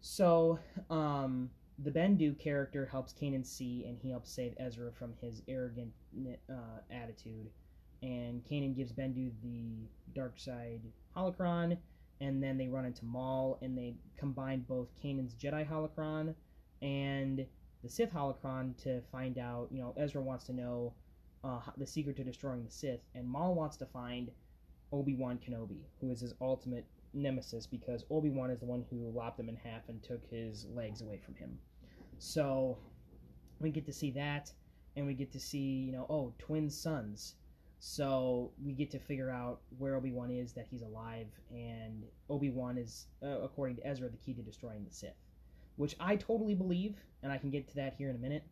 So, 0.00 0.58
um, 0.88 1.50
the 1.82 1.90
Bendu 1.90 2.38
character 2.38 2.86
helps 2.86 3.12
Kanan 3.12 3.44
see, 3.44 3.84
and 3.86 3.98
he 4.02 4.10
helps 4.10 4.30
save 4.30 4.54
Ezra 4.58 4.92
from 4.92 5.14
his 5.20 5.42
arrogant 5.48 5.92
uh, 6.50 6.80
attitude. 6.90 7.48
And 8.02 8.42
Kanan 8.44 8.76
gives 8.76 8.92
Bendu 8.92 9.30
the 9.42 9.88
dark 10.14 10.38
side 10.38 10.80
holocron, 11.16 11.76
and 12.20 12.42
then 12.42 12.58
they 12.58 12.68
run 12.68 12.84
into 12.84 13.04
Maul, 13.04 13.58
and 13.62 13.76
they 13.76 13.94
combine 14.18 14.64
both 14.68 14.88
Kanan's 15.02 15.34
Jedi 15.34 15.66
holocron 15.66 16.34
and 16.82 17.46
the 17.82 17.88
Sith 17.88 18.12
holocron 18.12 18.76
to 18.82 19.00
find 19.12 19.38
out. 19.38 19.68
You 19.70 19.80
know, 19.80 19.94
Ezra 19.96 20.20
wants 20.20 20.44
to 20.46 20.52
know 20.52 20.92
uh, 21.44 21.60
the 21.76 21.86
secret 21.86 22.16
to 22.16 22.24
destroying 22.24 22.64
the 22.64 22.70
Sith, 22.70 23.00
and 23.14 23.26
Maul 23.26 23.54
wants 23.54 23.76
to 23.78 23.86
find 23.86 24.30
Obi 24.92 25.14
Wan 25.14 25.38
Kenobi, 25.38 25.84
who 26.00 26.10
is 26.10 26.20
his 26.20 26.34
ultimate 26.40 26.84
nemesis, 27.14 27.66
because 27.66 28.04
Obi 28.10 28.30
Wan 28.30 28.50
is 28.50 28.58
the 28.58 28.66
one 28.66 28.84
who 28.90 29.10
lopped 29.10 29.40
him 29.40 29.48
in 29.48 29.56
half 29.56 29.88
and 29.88 30.02
took 30.02 30.24
his 30.30 30.66
legs 30.74 31.00
away 31.00 31.18
from 31.24 31.34
him. 31.34 31.58
So 32.18 32.76
we 33.60 33.70
get 33.70 33.86
to 33.86 33.92
see 33.92 34.10
that, 34.12 34.52
and 34.96 35.06
we 35.06 35.14
get 35.14 35.32
to 35.32 35.40
see, 35.40 35.58
you 35.58 35.92
know, 35.92 36.06
oh, 36.10 36.34
twin 36.38 36.68
sons. 36.68 37.36
So 37.78 38.50
we 38.62 38.72
get 38.72 38.90
to 38.90 38.98
figure 38.98 39.30
out 39.30 39.60
where 39.78 39.96
Obi 39.96 40.12
Wan 40.12 40.30
is, 40.30 40.52
that 40.52 40.66
he's 40.70 40.82
alive, 40.82 41.28
and 41.50 42.04
Obi 42.28 42.50
Wan 42.50 42.76
is, 42.76 43.06
uh, 43.22 43.40
according 43.40 43.76
to 43.76 43.86
Ezra, 43.86 44.10
the 44.10 44.18
key 44.18 44.34
to 44.34 44.42
destroying 44.42 44.84
the 44.84 44.94
Sith, 44.94 45.14
which 45.76 45.96
I 46.00 46.16
totally 46.16 46.54
believe, 46.54 46.96
and 47.22 47.32
I 47.32 47.38
can 47.38 47.50
get 47.50 47.68
to 47.68 47.74
that 47.76 47.94
here 47.96 48.10
in 48.10 48.16
a 48.16 48.18
minute. 48.18 48.44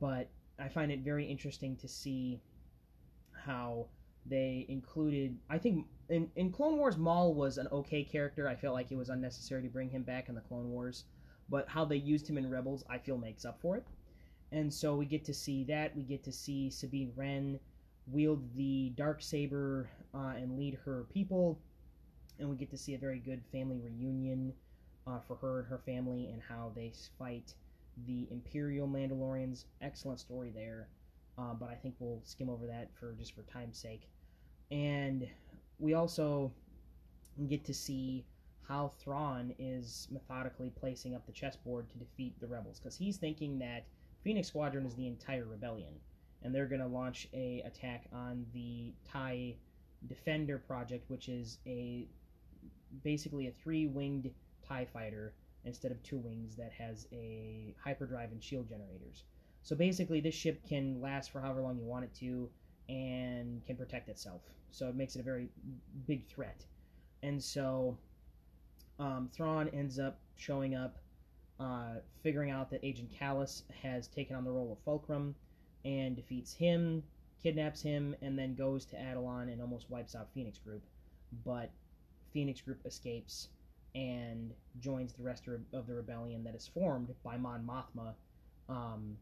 But 0.00 0.28
I 0.58 0.68
find 0.68 0.90
it 0.90 1.00
very 1.00 1.24
interesting 1.24 1.76
to 1.76 1.88
see 1.88 2.40
how 3.32 3.86
they 4.24 4.66
included. 4.68 5.38
I 5.48 5.58
think 5.58 5.86
in, 6.08 6.28
in 6.34 6.50
Clone 6.50 6.76
Wars, 6.76 6.96
Maul 6.96 7.34
was 7.34 7.58
an 7.58 7.68
okay 7.70 8.02
character. 8.02 8.48
I 8.48 8.56
felt 8.56 8.74
like 8.74 8.90
it 8.90 8.96
was 8.96 9.08
unnecessary 9.08 9.62
to 9.62 9.68
bring 9.68 9.90
him 9.90 10.02
back 10.02 10.28
in 10.28 10.34
the 10.34 10.40
Clone 10.40 10.70
Wars 10.70 11.04
but 11.48 11.68
how 11.68 11.84
they 11.84 11.96
used 11.96 12.28
him 12.28 12.38
in 12.38 12.50
Rebels, 12.50 12.84
I 12.88 12.98
feel 12.98 13.18
makes 13.18 13.44
up 13.44 13.60
for 13.60 13.76
it. 13.76 13.84
And 14.52 14.72
so 14.72 14.96
we 14.96 15.06
get 15.06 15.24
to 15.26 15.34
see 15.34 15.64
that. 15.64 15.96
We 15.96 16.02
get 16.02 16.24
to 16.24 16.32
see 16.32 16.70
Sabine 16.70 17.12
Wren 17.16 17.58
wield 18.06 18.54
the 18.54 18.92
dark 18.96 19.22
saber 19.22 19.90
uh, 20.14 20.34
and 20.36 20.56
lead 20.56 20.78
her 20.84 21.06
people, 21.12 21.58
and 22.38 22.48
we 22.48 22.56
get 22.56 22.70
to 22.70 22.78
see 22.78 22.94
a 22.94 22.98
very 22.98 23.18
good 23.18 23.42
family 23.50 23.80
reunion 23.80 24.52
uh, 25.06 25.18
for 25.26 25.36
her 25.36 25.60
and 25.60 25.68
her 25.68 25.78
family 25.78 26.28
and 26.32 26.42
how 26.42 26.72
they 26.74 26.92
fight 27.18 27.54
the 28.06 28.26
Imperial 28.30 28.88
Mandalorians. 28.88 29.64
Excellent 29.80 30.20
story 30.20 30.50
there, 30.54 30.88
uh, 31.38 31.54
but 31.54 31.68
I 31.68 31.74
think 31.74 31.94
we'll 31.98 32.20
skim 32.24 32.50
over 32.50 32.66
that 32.66 32.90
for 32.98 33.12
just 33.12 33.34
for 33.34 33.42
time's 33.42 33.78
sake. 33.78 34.08
And 34.70 35.28
we 35.78 35.94
also 35.94 36.52
get 37.48 37.64
to 37.64 37.74
see 37.74 38.24
how 38.66 38.92
Thrawn 38.98 39.54
is 39.58 40.08
methodically 40.10 40.70
placing 40.70 41.14
up 41.14 41.24
the 41.26 41.32
chessboard 41.32 41.88
to 41.90 41.98
defeat 41.98 42.38
the 42.40 42.46
rebels 42.46 42.80
because 42.80 42.96
he's 42.96 43.16
thinking 43.16 43.58
that 43.58 43.84
Phoenix 44.24 44.48
Squadron 44.48 44.86
is 44.86 44.94
the 44.94 45.06
entire 45.06 45.44
rebellion 45.44 45.94
and 46.42 46.54
they're 46.54 46.66
going 46.66 46.80
to 46.80 46.86
launch 46.86 47.28
a 47.32 47.62
attack 47.64 48.06
on 48.12 48.44
the 48.52 48.92
TIE 49.10 49.56
Defender 50.08 50.58
project 50.58 51.08
which 51.08 51.28
is 51.28 51.58
a 51.66 52.08
basically 53.04 53.46
a 53.46 53.52
three-winged 53.52 54.30
TIE 54.68 54.86
fighter 54.92 55.32
instead 55.64 55.90
of 55.90 56.02
two 56.02 56.18
wings 56.18 56.56
that 56.56 56.72
has 56.72 57.06
a 57.12 57.74
hyperdrive 57.82 58.30
and 58.32 58.42
shield 58.42 58.68
generators. 58.68 59.24
So 59.62 59.74
basically 59.74 60.20
this 60.20 60.34
ship 60.34 60.60
can 60.68 61.00
last 61.00 61.30
for 61.32 61.40
however 61.40 61.60
long 61.60 61.78
you 61.78 61.84
want 61.84 62.04
it 62.04 62.14
to 62.20 62.48
and 62.88 63.64
can 63.66 63.76
protect 63.76 64.08
itself. 64.08 64.42
So 64.70 64.88
it 64.88 64.94
makes 64.94 65.16
it 65.16 65.20
a 65.20 65.24
very 65.24 65.48
big 66.06 66.26
threat. 66.28 66.64
And 67.22 67.42
so 67.42 67.98
um, 68.98 69.28
Thrawn 69.32 69.68
ends 69.70 69.98
up 69.98 70.20
showing 70.36 70.74
up, 70.74 70.98
uh, 71.58 71.96
figuring 72.22 72.50
out 72.50 72.70
that 72.70 72.80
Agent 72.84 73.10
Kallus 73.10 73.62
has 73.82 74.06
taken 74.06 74.36
on 74.36 74.44
the 74.44 74.50
role 74.50 74.72
of 74.72 74.78
Fulcrum, 74.84 75.34
and 75.84 76.16
defeats 76.16 76.52
him, 76.52 77.02
kidnaps 77.42 77.80
him, 77.80 78.14
and 78.20 78.38
then 78.38 78.54
goes 78.54 78.84
to 78.86 78.96
Atollon 78.96 79.48
and 79.52 79.60
almost 79.60 79.88
wipes 79.88 80.14
out 80.14 80.28
Phoenix 80.34 80.58
Group. 80.58 80.82
But 81.44 81.70
Phoenix 82.32 82.60
Group 82.60 82.84
escapes 82.84 83.48
and 83.96 84.52
joins 84.78 85.14
the 85.14 85.22
rest 85.22 85.48
of 85.72 85.86
the 85.86 85.94
rebellion 85.94 86.44
that 86.44 86.54
is 86.54 86.68
formed 86.68 87.08
by 87.24 87.38
Mon 87.38 87.66
Mothma 87.66 88.12
um, 88.68 89.16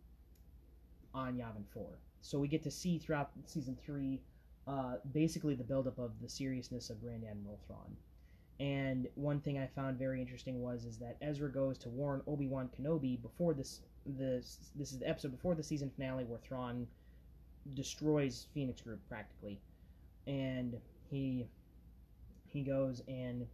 on 1.15 1.37
Yavin 1.37 1.65
4. 1.73 1.85
So 2.21 2.41
we 2.41 2.49
get 2.49 2.65
to 2.65 2.71
see 2.71 2.99
throughout 2.99 3.31
season 3.47 3.79
3 3.87 4.21
uh, 4.67 4.95
basically 5.13 5.55
the 5.55 5.63
buildup 5.63 5.99
of 5.99 6.11
the 6.21 6.29
seriousness 6.29 6.91
of 6.91 7.01
Grand 7.01 7.23
Admiral 7.25 7.61
Thrawn. 7.67 7.97
And 8.59 9.07
one 9.15 9.41
thing 9.41 9.59
I 9.59 9.67
found 9.67 9.99
very 9.99 10.21
interesting 10.21 10.61
was 10.61 10.85
is 10.85 10.99
that 10.99 11.17
Ezra 11.23 11.51
goes 11.51 11.79
to 11.79 11.89
warn 11.89 12.23
Obi 12.27 12.49
Wan 12.49 12.69
Kenobi 12.77 13.21
before 13.21 13.55
this 13.55 13.81
this 14.07 14.59
this 14.77 14.93
is 14.93 14.99
the 14.99 15.09
episode 15.09 15.33
before 15.33 15.55
the 15.55 15.63
season 15.63 15.91
finale 15.97 16.25
where 16.25 16.39
Thrawn 16.39 16.87
destroys 17.75 18.47
Phoenix 18.55 18.81
Group 18.81 19.01
practically, 19.09 19.61
and 20.27 20.77
he 21.11 21.47
he 22.47 22.63
goes 22.63 23.03
and 23.09 23.47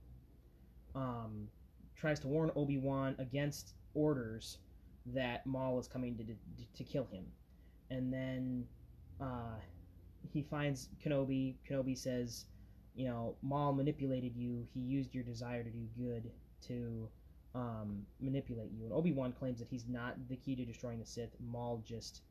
um, 0.94 1.48
tries 1.96 2.20
to 2.20 2.28
warn 2.28 2.50
Obi 2.56 2.78
Wan 2.78 3.14
against 3.18 3.74
orders 3.94 4.58
that 5.06 5.46
Maul 5.46 5.78
is 5.78 5.88
coming 5.88 6.16
to 6.16 6.24
to, 6.24 6.34
to 6.76 6.84
kill 6.84 7.06
him, 7.10 7.24
and 7.90 8.12
then 8.12 8.64
uh, 9.20 9.58
he 10.32 10.42
finds 10.42 10.88
Kenobi. 11.04 11.54
Kenobi 11.68 11.96
says 11.96 12.46
you 12.94 13.06
know, 13.06 13.36
Maul 13.42 13.72
manipulated 13.72 14.36
you. 14.36 14.66
He 14.74 14.80
used 14.80 15.14
your 15.14 15.24
desire 15.24 15.62
to 15.62 15.70
do 15.70 15.86
good 15.98 16.30
to 16.66 17.08
um, 17.54 18.02
manipulate 18.20 18.70
you. 18.72 18.84
And 18.84 18.92
Obi 18.92 19.12
Wan 19.12 19.32
claims 19.32 19.58
that 19.58 19.68
he's 19.68 19.86
not 19.88 20.16
the 20.28 20.36
key 20.36 20.56
to 20.56 20.64
destroying 20.64 20.98
the 20.98 21.06
Sith. 21.06 21.30
Maul 21.40 21.82
just 21.86 22.22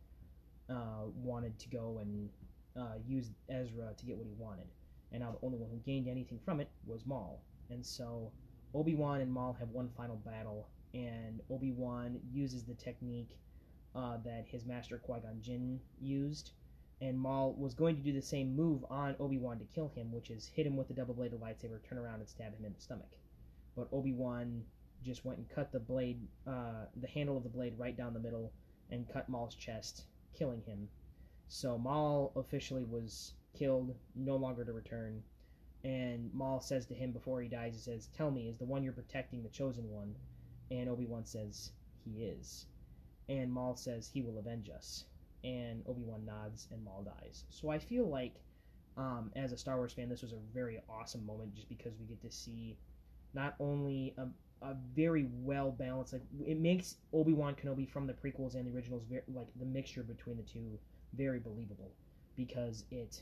uh, 0.70 1.08
wanted 1.16 1.58
to 1.60 1.70
go 1.70 2.00
and 2.02 2.30
uh, 2.78 2.98
use 3.08 3.32
Ezra 3.50 3.94
to 3.98 4.06
get 4.06 4.18
what 4.18 4.28
he 4.28 4.34
wanted. 4.38 4.68
And 5.12 5.22
now 5.22 5.32
the 5.32 5.46
only 5.46 5.58
one 5.58 5.70
who 5.72 5.78
gained 5.78 6.08
anything 6.08 6.40
from 6.44 6.60
it 6.60 6.70
was 6.86 7.06
Maul. 7.06 7.42
And 7.70 7.86
so 7.86 8.32
Obi 8.74 8.96
Wan 8.96 9.22
and 9.22 9.32
Maul 9.32 9.54
have 9.60 9.70
one 9.70 9.90
final 9.98 10.18
battle, 10.18 10.68
and 10.94 11.42
Obi 11.50 11.72
Wan 11.72 12.20
uses 12.32 12.64
the 12.64 12.76
technique 12.76 13.38
uh, 13.96 14.18
that 14.24 14.46
his 14.48 14.66
master 14.66 14.98
Qui 14.98 15.20
Gon 15.20 15.40
Jinn 15.42 15.80
used 16.00 16.52
and 17.02 17.18
Maul 17.18 17.54
was 17.54 17.74
going 17.74 17.96
to 17.96 18.02
do 18.02 18.12
the 18.12 18.22
same 18.22 18.56
move 18.56 18.84
on 18.90 19.16
Obi-Wan 19.20 19.60
to 19.60 19.66
kill 19.66 19.90
him, 19.90 20.12
which 20.12 20.30
is 20.30 20.48
hit 20.48 20.68
him 20.68 20.76
with 20.76 20.88
the 20.88 20.94
double-bladed 20.94 21.40
lightsaber, 21.40 21.80
turn 21.88 21.98
around 21.98 22.20
and 22.20 22.28
stab 22.28 22.58
him 22.58 22.66
in 22.66 22.74
the 22.74 22.82
stomach. 22.82 23.12
But 23.76 23.88
Obi-Wan 23.94 24.64
just 25.06 25.24
went 25.24 25.40
and 25.40 25.50
cut 25.50 25.72
the 25.72 25.80
blade, 25.80 26.20
uh, 26.46 26.86
the 27.00 27.08
handle 27.08 27.38
of 27.38 27.44
the 27.44 27.50
blade 27.50 27.74
right 27.78 27.96
down 27.96 28.14
the 28.14 28.20
middle, 28.20 28.52
and 28.92 29.08
cut 29.08 29.30
Maul's 29.30 29.56
chest, 29.56 30.04
killing 30.38 30.62
him. 30.66 30.90
So 31.48 31.78
Maul 31.78 32.34
officially 32.36 32.84
was 32.84 33.34
killed, 33.58 33.96
no 34.16 34.36
longer 34.36 34.66
to 34.66 34.74
return. 34.74 35.24
And 35.84 36.34
Maul 36.34 36.60
says 36.60 36.86
to 36.88 36.94
him 36.94 37.12
before 37.12 37.42
he 37.42 37.48
dies, 37.48 37.74
he 37.74 37.80
says, 37.80 38.08
"Tell 38.08 38.32
me, 38.32 38.50
is 38.50 38.58
the 38.58 38.66
one 38.66 38.84
you're 38.84 38.94
protecting 38.94 39.44
the 39.44 39.50
chosen 39.50 39.90
one?" 39.90 40.16
And 40.72 40.90
Obi-Wan 40.90 41.26
says, 41.26 41.72
"He 42.04 42.24
is." 42.24 42.66
And 43.28 43.52
Maul 43.52 43.76
says, 43.76 44.08
"He 44.08 44.22
will 44.22 44.40
avenge 44.40 44.70
us." 44.70 45.06
and 45.44 45.84
Obi 45.88 46.02
Wan 46.04 46.26
nods, 46.26 46.68
and 46.72 46.84
Maul 46.84 47.04
dies. 47.04 47.46
So 47.50 47.70
I 47.70 47.80
feel 47.80 48.08
like, 48.08 48.36
um, 48.98 49.32
as 49.36 49.52
a 49.52 49.58
Star 49.58 49.78
Wars 49.78 49.94
fan, 49.94 50.10
this 50.10 50.22
was 50.22 50.34
a 50.34 50.40
very 50.54 50.82
awesome 50.90 51.26
moment 51.26 51.56
just 51.56 51.70
because 51.70 51.94
we 52.00 52.06
get 52.06 52.22
to 52.22 52.32
see 52.32 52.78
not 53.34 53.56
only 53.60 54.14
a, 54.18 54.28
a 54.66 54.76
very 54.96 55.30
well 55.42 55.72
balanced, 55.72 56.14
like 56.14 56.24
it 56.46 56.60
makes 56.60 56.98
Obi 57.14 57.34
Wan 57.34 57.56
Kenobi 57.56 57.90
from 57.90 58.08
the 58.08 58.14
prequels 58.14 58.56
and 58.56 58.68
the 58.68 58.76
originals, 58.76 59.04
very, 59.10 59.22
like 59.34 59.48
the 59.58 59.66
mixture 59.66 60.04
between 60.04 60.38
the 60.38 60.44
two, 60.44 60.78
very 61.14 61.40
believable 61.40 61.92
because 62.36 62.84
it 62.92 63.22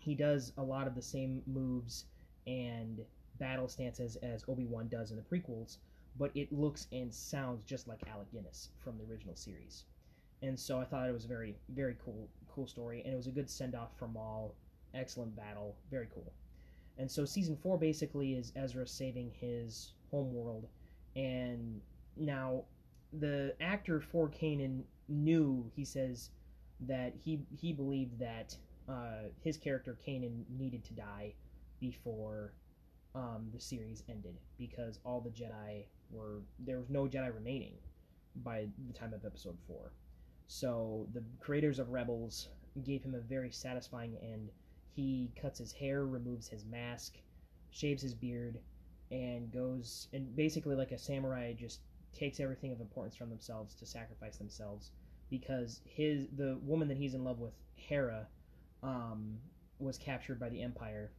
he 0.00 0.14
does 0.14 0.52
a 0.58 0.62
lot 0.62 0.86
of 0.86 0.94
the 0.94 1.02
same 1.02 1.42
moves 1.46 2.06
and 2.46 3.00
battle 3.38 3.68
stances 3.68 4.16
as 4.16 4.44
Obi 4.48 4.66
Wan 4.66 4.88
does 4.88 5.10
in 5.10 5.16
the 5.16 5.22
prequels, 5.22 5.78
but 6.18 6.30
it 6.34 6.52
looks 6.52 6.86
and 6.92 7.12
sounds 7.14 7.62
just 7.64 7.86
like 7.86 8.00
Alec 8.12 8.32
Guinness 8.32 8.70
from 8.82 8.98
the 8.98 9.04
original 9.04 9.36
series 9.36 9.84
and 10.42 10.58
so 10.58 10.78
I 10.78 10.84
thought 10.84 11.08
it 11.08 11.12
was 11.12 11.24
a 11.24 11.28
very 11.28 11.56
very 11.68 11.96
cool 12.04 12.28
cool 12.48 12.66
story, 12.66 13.02
and 13.04 13.12
it 13.12 13.16
was 13.16 13.26
a 13.26 13.32
good 13.32 13.48
send 13.48 13.74
off 13.74 13.96
for 13.98 14.08
Maul. 14.08 14.54
Excellent 14.94 15.36
battle, 15.36 15.76
very 15.90 16.08
cool. 16.12 16.32
And 16.98 17.10
so 17.10 17.24
season 17.24 17.56
four 17.56 17.78
basically 17.78 18.34
is 18.34 18.52
Ezra 18.56 18.86
saving 18.86 19.30
his 19.38 19.92
home 20.10 20.34
world, 20.34 20.66
and 21.14 21.80
now 22.16 22.64
the 23.12 23.54
actor 23.60 24.00
for 24.00 24.28
Kanan 24.28 24.82
knew 25.08 25.70
he 25.74 25.84
says 25.84 26.30
that 26.80 27.12
he 27.16 27.40
he 27.56 27.72
believed 27.72 28.18
that 28.18 28.56
uh, 28.90 29.28
his 29.42 29.56
character 29.56 29.96
Kanan 30.06 30.44
needed 30.58 30.84
to 30.84 30.94
die 30.94 31.34
before 31.80 32.52
um, 33.14 33.48
the 33.52 33.60
series 33.60 34.02
ended 34.08 34.36
because 34.58 34.98
all 35.04 35.20
the 35.20 35.30
Jedi 35.30 35.84
were 36.10 36.42
there 36.58 36.78
was 36.78 36.90
no 36.90 37.06
Jedi 37.06 37.34
remaining 37.34 37.74
by 38.36 38.66
the 38.86 38.92
time 38.92 39.12
of 39.12 39.24
Episode 39.24 39.56
Four. 39.66 39.92
So 40.46 41.06
the 41.12 41.22
creators 41.40 41.78
of 41.78 41.90
Rebels 41.90 42.48
gave 42.84 43.02
him 43.02 43.14
a 43.14 43.20
very 43.20 43.50
satisfying 43.50 44.16
end. 44.22 44.50
He 44.94 45.30
cuts 45.40 45.58
his 45.58 45.72
hair, 45.72 46.04
removes 46.04 46.48
his 46.48 46.64
mask, 46.64 47.14
shaves 47.70 48.02
his 48.02 48.14
beard, 48.14 48.58
and 49.10 49.52
goes 49.52 50.08
and 50.12 50.34
basically 50.36 50.76
like 50.76 50.92
a 50.92 50.98
samurai 50.98 51.52
just 51.52 51.80
takes 52.12 52.40
everything 52.40 52.72
of 52.72 52.80
importance 52.80 53.14
from 53.14 53.30
themselves 53.30 53.74
to 53.74 53.86
sacrifice 53.86 54.36
themselves 54.36 54.90
because 55.30 55.80
his 55.84 56.26
the 56.36 56.58
woman 56.62 56.88
that 56.88 56.96
he's 56.96 57.14
in 57.14 57.24
love 57.24 57.38
with, 57.38 57.52
Hera, 57.74 58.26
um, 58.82 59.38
was 59.78 59.98
captured 59.98 60.38
by 60.38 60.48
the 60.48 60.62
Empire 60.62 61.10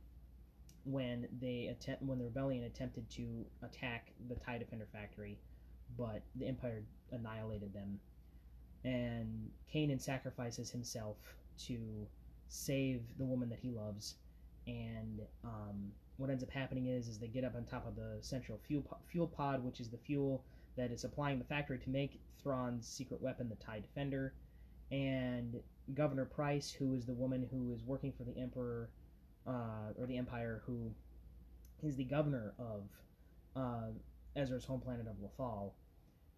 when 0.84 1.28
they 1.39 1.68
attempt 1.68 2.01
when 2.01 2.18
the 2.18 2.26
rebellion 2.26 2.64
attempted 2.64 3.09
to 3.12 3.45
attack 3.64 4.12
the 4.28 4.36
Tie 4.36 4.57
Defender 4.57 4.88
factory, 4.91 5.38
but 5.97 6.22
the 6.36 6.47
Empire 6.47 6.84
annihilated 7.12 7.74
them. 7.74 7.99
And 8.84 9.49
Kanan 9.74 10.01
sacrifices 10.01 10.72
himself 10.72 11.18
to 11.68 11.78
save 12.47 13.01
the 13.18 13.26
woman 13.26 13.49
that 13.49 13.59
he 13.59 13.70
loves, 13.70 14.16
and 14.66 15.22
um, 15.43 15.91
what 16.18 16.30
ends 16.30 16.43
up 16.43 16.49
happening 16.49 16.88
is 16.88 17.07
is 17.07 17.20
they 17.20 17.28
get 17.28 17.43
up 17.43 17.55
on 17.55 17.64
top 17.64 17.88
of 17.88 17.95
the 17.95 18.18
central 18.22 18.59
fuel 18.68 18.84
fuel 19.07 19.28
pod, 19.28 19.64
which 19.64 19.80
is 19.80 19.89
the 19.89 19.97
fuel 19.97 20.43
that 20.78 20.91
is 20.91 21.01
supplying 21.01 21.38
the 21.38 21.45
factory 21.45 21.78
to 21.78 21.89
make 21.89 22.20
Thrawn's 22.41 22.88
secret 22.88 23.22
weapon, 23.22 23.49
the 23.49 23.55
TIE 23.55 23.80
Defender, 23.80 24.34
and 24.91 25.59
Governor 25.94 26.26
Pryce, 26.26 26.72
who 26.72 26.94
is 26.94 27.06
the 27.06 27.14
woman 27.14 27.48
who 27.52 27.74
is 27.74 27.84
working 27.84 28.12
for 28.12 28.24
the 28.24 28.38
Emperor 28.38 28.90
uh, 29.48 29.94
or 29.98 30.06
the 30.06 30.18
Empire, 30.18 30.62
who 30.66 30.92
is 31.84 31.96
the 31.96 32.04
governor 32.04 32.54
of 32.60 32.84
uh, 33.56 33.90
Ezra's 34.36 34.66
home 34.66 34.80
planet 34.80 35.08
of 35.08 35.16
Lothal, 35.18 35.72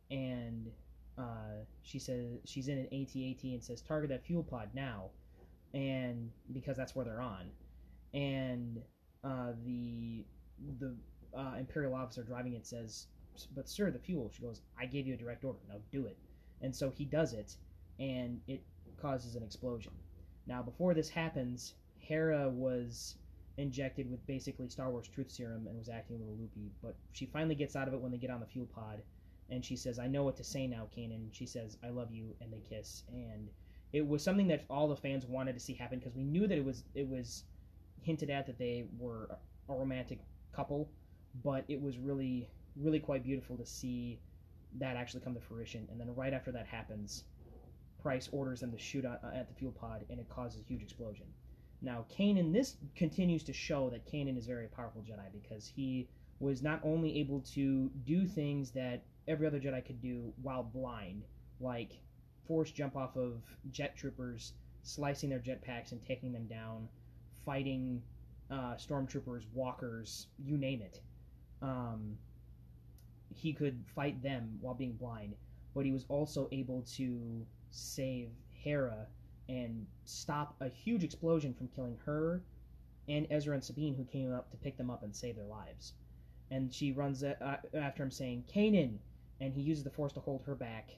and 0.10 0.72
uh, 1.18 1.64
she 1.82 2.00
says 2.00 2.26
she's 2.46 2.68
in 2.68 2.78
an 2.78 2.86
AT-AT 2.86 3.44
and 3.44 3.64
says 3.64 3.82
target 3.82 4.10
that 4.10 4.26
fuel 4.26 4.44
pod 4.44 4.70
now, 4.74 5.10
and 5.74 6.32
because 6.54 6.78
that's 6.78 6.96
where 6.96 7.06
they're 7.06 7.22
on, 7.22 7.50
and 8.14 8.82
uh, 9.24 9.52
the 9.66 10.26
the 10.80 10.96
uh, 11.38 11.56
Imperial 11.60 11.94
officer 11.94 12.24
driving 12.24 12.54
it 12.54 12.66
says 12.66 13.08
but 13.56 13.68
sir, 13.68 13.92
the 13.92 14.00
fuel. 14.00 14.32
She 14.34 14.42
goes, 14.42 14.62
I 14.80 14.86
gave 14.86 15.08
you 15.08 15.14
a 15.14 15.18
direct 15.18 15.44
order. 15.44 15.60
Now 15.68 15.76
do 15.92 16.06
it. 16.06 16.18
And 16.62 16.76
so 16.76 16.90
he 16.92 17.06
does 17.06 17.34
it, 17.34 17.56
and 18.00 18.40
it 18.48 18.62
causes 19.04 19.36
an 19.36 19.44
explosion. 19.44 19.92
Now, 20.48 20.64
before 20.64 20.94
this 20.94 21.10
happens, 21.10 21.76
Hera 22.00 22.50
was 22.50 23.16
injected 23.58 24.10
with 24.10 24.26
basically 24.26 24.70
Star 24.70 24.90
Wars 24.90 25.08
truth 25.08 25.30
serum 25.30 25.68
and 25.68 25.78
was 25.78 25.90
acting 25.90 26.16
a 26.16 26.20
little 26.20 26.36
loopy, 26.36 26.72
but 26.82 26.96
she 27.12 27.28
finally 27.28 27.54
gets 27.54 27.76
out 27.76 27.88
of 27.88 27.94
it 27.94 28.00
when 28.00 28.12
they 28.12 28.18
get 28.18 28.32
on 28.32 28.40
the 28.40 28.46
fuel 28.48 28.68
pod, 28.74 29.04
and 29.50 29.64
she 29.64 29.76
says, 29.76 30.00
I 30.00 30.08
know 30.08 30.24
what 30.24 30.38
to 30.38 30.44
say 30.44 30.66
now, 30.66 30.88
Kanan. 30.98 31.28
She 31.32 31.46
says, 31.46 31.78
I 31.84 31.90
love 31.90 32.12
you, 32.12 32.34
and 32.42 32.52
they 32.52 32.62
kiss. 32.68 33.04
And 33.10 33.50
it 33.92 34.08
was 34.08 34.24
something 34.24 34.48
that 34.48 34.64
all 34.70 34.88
the 34.88 34.96
fans 34.96 35.26
wanted 35.26 35.54
to 35.54 35.60
see 35.60 35.74
happen 35.74 36.00
because 36.00 36.16
we 36.16 36.24
knew 36.24 36.48
that 36.48 36.58
it 36.58 36.66
was 36.66 36.84
it 36.96 37.08
was 37.08 37.44
hinted 38.02 38.30
at 38.30 38.48
that 38.48 38.58
they 38.58 38.86
were 38.98 39.30
a 39.70 39.74
romantic 39.74 40.20
couple, 40.54 40.90
but 41.44 41.64
it 41.68 41.80
was 41.80 42.00
really 42.00 42.50
really 42.76 43.00
quite 43.00 43.24
beautiful 43.24 43.56
to 43.58 43.66
see 43.66 44.20
that 44.80 44.96
actually 44.96 45.22
come 45.22 45.36
to 45.36 45.40
fruition. 45.40 45.88
And 45.92 46.00
then 46.00 46.16
right 46.16 46.34
after 46.34 46.52
that 46.54 46.66
happens, 46.66 47.26
Pryce 48.04 48.30
orders 48.32 48.60
them 48.60 48.72
to 48.72 48.78
shoot 48.78 49.06
at, 49.06 49.22
at 49.34 49.48
the 49.48 49.56
fuel 49.56 49.72
pod, 49.72 50.06
and 50.10 50.20
it 50.20 50.28
causes 50.30 50.60
a 50.60 50.64
huge 50.64 50.84
explosion. 50.84 51.26
Now, 51.82 52.06
Kanan, 52.16 52.54
this 52.54 52.76
continues 52.96 53.44
to 53.44 53.54
show 53.54 53.90
that 53.90 54.06
Kanan 54.06 54.38
is 54.38 54.46
very 54.46 54.68
powerful 54.68 55.02
Jedi 55.02 55.32
because 55.32 55.66
he 55.66 56.10
was 56.40 56.62
not 56.62 56.82
only 56.84 57.18
able 57.20 57.40
to 57.54 57.90
do 58.06 58.28
things 58.28 58.72
that 58.72 59.04
every 59.28 59.48
other 59.48 59.60
Jedi 59.60 59.86
could 59.86 60.02
do 60.02 60.34
while 60.42 60.64
blind, 60.64 61.24
like 61.60 61.94
force 62.46 62.72
jump 62.72 62.96
off 62.96 63.16
of 63.16 63.42
jet 63.72 63.96
troopers, 63.96 64.54
slicing 64.84 65.30
their 65.30 65.40
jetpacks 65.40 65.94
and 65.94 66.02
taking 66.06 66.34
them 66.34 66.46
down, 66.48 66.88
fighting 67.46 68.02
uh, 68.52 68.76
stormtroopers, 68.76 69.44
walkers, 69.54 70.28
you 70.44 70.58
name 70.58 70.82
it. 70.82 71.00
Um, 71.62 72.18
he 73.34 73.54
could 73.54 73.84
fight 73.96 74.22
them 74.22 74.58
while 74.62 74.74
being 74.74 74.94
blind, 74.94 75.36
but 75.74 75.86
he 75.86 75.92
was 75.92 76.06
also 76.10 76.50
able 76.52 76.86
to 76.96 77.46
save 77.74 78.30
Hera 78.52 79.08
and 79.50 79.86
stop 80.06 80.56
a 80.62 80.70
huge 80.70 81.04
explosion 81.04 81.54
from 81.54 81.68
killing 81.70 81.98
her 82.06 82.42
and 83.10 83.28
Ezra 83.30 83.54
and 83.54 83.64
Sabine, 83.64 83.96
who 83.96 84.06
came 84.06 84.32
up 84.32 84.50
to 84.52 84.58
pick 84.58 84.78
them 84.78 84.90
up 84.90 85.04
and 85.04 85.14
save 85.14 85.36
their 85.36 85.46
lives. 85.46 85.94
And 86.52 86.74
she 86.74 86.92
runs 86.92 87.24
after 87.24 88.04
him, 88.04 88.12
saying, 88.12 88.46
Kanan! 88.54 89.00
And 89.42 89.54
he 89.54 89.62
uses 89.62 89.84
the 89.84 89.90
Force 89.90 90.14
to 90.14 90.20
hold 90.20 90.44
her 90.46 90.56
back. 90.56 90.92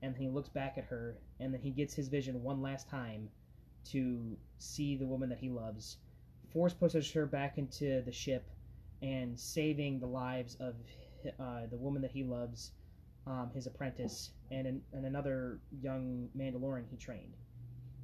And 0.00 0.16
he 0.16 0.28
looks 0.28 0.48
back 0.48 0.78
at 0.78 0.84
her, 0.84 1.16
and 1.38 1.54
then 1.54 1.60
he 1.60 1.70
gets 1.70 1.94
his 1.94 2.08
vision 2.08 2.42
one 2.42 2.60
last 2.60 2.88
time 2.88 3.28
to 3.90 4.36
see 4.58 4.96
the 4.96 5.06
woman 5.06 5.28
that 5.28 5.38
he 5.38 5.50
loves. 5.50 5.98
Force 6.52 6.72
pushes 6.72 7.12
her 7.12 7.26
back 7.26 7.58
into 7.58 8.02
the 8.02 8.10
ship 8.10 8.50
and 9.02 9.38
saving 9.38 10.00
the 10.00 10.06
lives 10.06 10.56
of 10.58 10.74
uh, 11.38 11.66
the 11.70 11.76
woman 11.76 12.02
that 12.02 12.10
he 12.10 12.24
loves, 12.24 12.72
um, 13.26 13.50
his 13.54 13.66
apprentice, 13.66 14.30
and, 14.50 14.66
an, 14.66 14.82
and 14.92 15.06
another 15.06 15.60
young 15.80 16.28
Mandalorian 16.36 16.84
he 16.90 16.96
trained, 16.96 17.34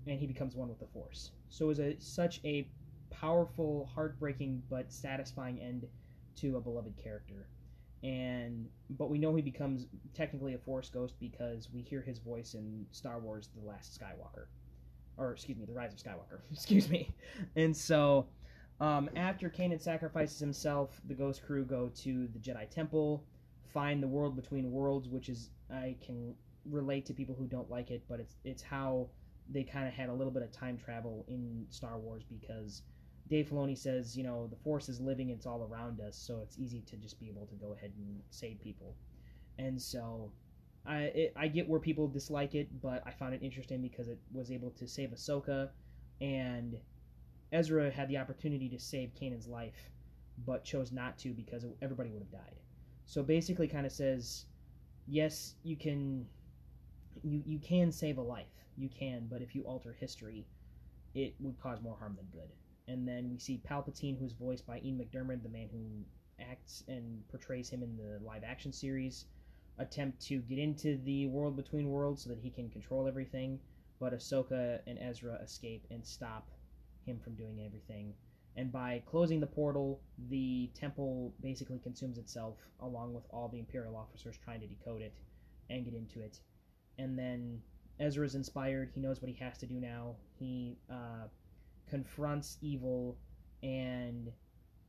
and 0.06 0.18
he 0.18 0.26
becomes 0.26 0.54
one 0.54 0.68
with 0.68 0.78
the 0.78 0.86
Force. 0.86 1.32
So 1.48 1.66
it 1.66 1.68
was 1.68 1.80
a, 1.80 1.96
such 1.98 2.40
a 2.44 2.68
powerful, 3.10 3.90
heartbreaking, 3.94 4.62
but 4.70 4.92
satisfying 4.92 5.60
end 5.60 5.86
to 6.36 6.56
a 6.56 6.60
beloved 6.60 6.96
character. 6.96 7.48
And 8.04 8.68
but 8.90 9.10
we 9.10 9.18
know 9.18 9.34
he 9.34 9.42
becomes 9.42 9.86
technically 10.14 10.54
a 10.54 10.58
Force 10.58 10.88
ghost 10.88 11.14
because 11.18 11.68
we 11.72 11.82
hear 11.82 12.00
his 12.00 12.20
voice 12.20 12.54
in 12.54 12.86
Star 12.92 13.18
Wars: 13.18 13.48
The 13.60 13.66
Last 13.66 13.98
Skywalker, 13.98 14.46
or 15.16 15.32
excuse 15.32 15.58
me, 15.58 15.64
The 15.64 15.72
Rise 15.72 15.92
of 15.92 15.98
Skywalker. 15.98 16.40
excuse 16.52 16.88
me. 16.88 17.12
And 17.56 17.76
so 17.76 18.28
um, 18.80 19.10
after 19.16 19.50
Kanan 19.50 19.80
sacrifices 19.80 20.38
himself, 20.38 21.00
the 21.08 21.14
Ghost 21.14 21.42
Crew 21.44 21.64
go 21.64 21.90
to 21.96 22.28
the 22.28 22.38
Jedi 22.38 22.70
Temple, 22.70 23.24
find 23.72 24.02
the 24.02 24.08
world 24.08 24.36
between 24.36 24.70
worlds, 24.70 25.08
which 25.08 25.28
is 25.28 25.50
I 25.70 25.96
can 26.04 26.34
relate 26.64 27.06
to 27.06 27.14
people 27.14 27.34
who 27.34 27.46
don't 27.46 27.70
like 27.70 27.90
it, 27.90 28.02
but 28.08 28.20
it's 28.20 28.36
it's 28.44 28.62
how 28.62 29.08
they 29.50 29.62
kind 29.62 29.88
of 29.88 29.94
had 29.94 30.08
a 30.08 30.12
little 30.12 30.32
bit 30.32 30.42
of 30.42 30.52
time 30.52 30.76
travel 30.76 31.24
in 31.28 31.66
Star 31.70 31.98
Wars 31.98 32.22
because 32.22 32.82
Dave 33.28 33.48
Filoni 33.48 33.76
says, 33.76 34.16
you 34.16 34.24
know, 34.24 34.46
the 34.46 34.56
Force 34.56 34.88
is 34.88 35.00
living, 35.00 35.30
it's 35.30 35.46
all 35.46 35.68
around 35.70 36.00
us, 36.00 36.16
so 36.16 36.40
it's 36.42 36.58
easy 36.58 36.82
to 36.82 36.96
just 36.96 37.18
be 37.20 37.28
able 37.28 37.46
to 37.46 37.54
go 37.54 37.72
ahead 37.72 37.92
and 37.96 38.20
save 38.30 38.60
people. 38.60 38.94
And 39.58 39.80
so 39.80 40.32
I 40.86 40.98
it, 41.14 41.32
I 41.36 41.48
get 41.48 41.68
where 41.68 41.80
people 41.80 42.08
dislike 42.08 42.54
it, 42.54 42.68
but 42.80 43.02
I 43.06 43.10
found 43.10 43.34
it 43.34 43.42
interesting 43.42 43.82
because 43.82 44.08
it 44.08 44.18
was 44.32 44.50
able 44.50 44.70
to 44.72 44.86
save 44.86 45.10
Ahsoka 45.10 45.70
and 46.20 46.76
Ezra 47.52 47.90
had 47.90 48.08
the 48.08 48.18
opportunity 48.18 48.68
to 48.68 48.78
save 48.78 49.14
Kanan's 49.14 49.46
life, 49.46 49.90
but 50.44 50.64
chose 50.64 50.92
not 50.92 51.18
to 51.18 51.32
because 51.32 51.64
everybody 51.80 52.10
would 52.10 52.22
have 52.22 52.32
died. 52.32 52.56
So 53.08 53.22
basically, 53.22 53.68
kind 53.68 53.86
of 53.86 53.92
says, 53.92 54.44
yes, 55.06 55.54
you 55.64 55.76
can, 55.76 56.26
you 57.24 57.42
you 57.46 57.58
can 57.58 57.90
save 57.90 58.18
a 58.18 58.22
life, 58.22 58.52
you 58.76 58.90
can, 58.90 59.26
but 59.30 59.40
if 59.40 59.54
you 59.54 59.62
alter 59.62 59.96
history, 59.98 60.44
it 61.14 61.34
would 61.40 61.58
cause 61.58 61.80
more 61.80 61.96
harm 61.98 62.16
than 62.16 62.26
good. 62.38 62.50
And 62.86 63.08
then 63.08 63.30
we 63.30 63.38
see 63.38 63.62
Palpatine, 63.66 64.18
who's 64.18 64.32
voiced 64.32 64.66
by 64.66 64.80
Ian 64.84 64.98
McDiarmid, 64.98 65.42
the 65.42 65.48
man 65.48 65.70
who 65.72 66.04
acts 66.38 66.84
and 66.86 67.26
portrays 67.30 67.70
him 67.70 67.82
in 67.82 67.96
the 67.96 68.22
live 68.22 68.44
action 68.44 68.74
series, 68.74 69.24
attempt 69.78 70.20
to 70.26 70.40
get 70.40 70.58
into 70.58 70.98
the 70.98 71.28
world 71.28 71.56
between 71.56 71.88
worlds 71.88 72.24
so 72.24 72.28
that 72.28 72.38
he 72.38 72.50
can 72.50 72.68
control 72.68 73.08
everything. 73.08 73.58
But 73.98 74.12
Ahsoka 74.12 74.80
and 74.86 74.98
Ezra 74.98 75.40
escape 75.42 75.86
and 75.90 76.04
stop 76.04 76.46
him 77.06 77.18
from 77.18 77.36
doing 77.36 77.62
everything. 77.64 78.12
And 78.56 78.72
by 78.72 79.02
closing 79.06 79.38
the 79.40 79.46
portal, 79.46 80.00
the 80.30 80.70
temple 80.74 81.32
basically 81.40 81.78
consumes 81.78 82.18
itself, 82.18 82.56
along 82.80 83.14
with 83.14 83.24
all 83.30 83.48
the 83.48 83.58
Imperial 83.58 83.96
officers 83.96 84.36
trying 84.42 84.60
to 84.60 84.66
decode 84.66 85.02
it 85.02 85.14
and 85.70 85.84
get 85.84 85.94
into 85.94 86.20
it. 86.20 86.40
And 86.98 87.16
then 87.16 87.60
Ezra 88.00 88.26
is 88.26 88.34
inspired. 88.34 88.90
He 88.94 89.00
knows 89.00 89.22
what 89.22 89.30
he 89.30 89.44
has 89.44 89.58
to 89.58 89.66
do 89.66 89.74
now. 89.74 90.16
He 90.38 90.76
uh, 90.90 91.28
confronts 91.88 92.58
evil 92.60 93.16
and 93.62 94.32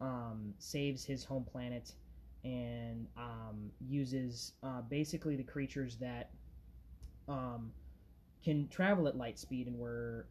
um, 0.01 0.53
saves 0.57 1.03
his 1.03 1.23
home 1.23 1.43
planet 1.43 1.93
and 2.43 3.07
um, 3.17 3.71
uses 3.87 4.53
uh, 4.63 4.81
basically 4.81 5.35
the 5.35 5.43
creatures 5.43 5.97
that 5.97 6.31
um, 7.27 7.71
can 8.43 8.67
travel 8.69 9.07
at 9.07 9.17
light 9.17 9.37
speed 9.37 9.67
and 9.67 9.77
were 9.77 10.25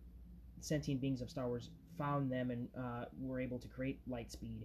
sentient 0.60 1.00
beings 1.00 1.20
of 1.20 1.30
Star 1.30 1.46
Wars 1.46 1.70
found 1.98 2.30
them 2.30 2.50
and 2.50 2.68
uh, 2.78 3.04
were 3.20 3.40
able 3.40 3.58
to 3.58 3.68
create 3.68 4.00
Lightspeed 4.08 4.62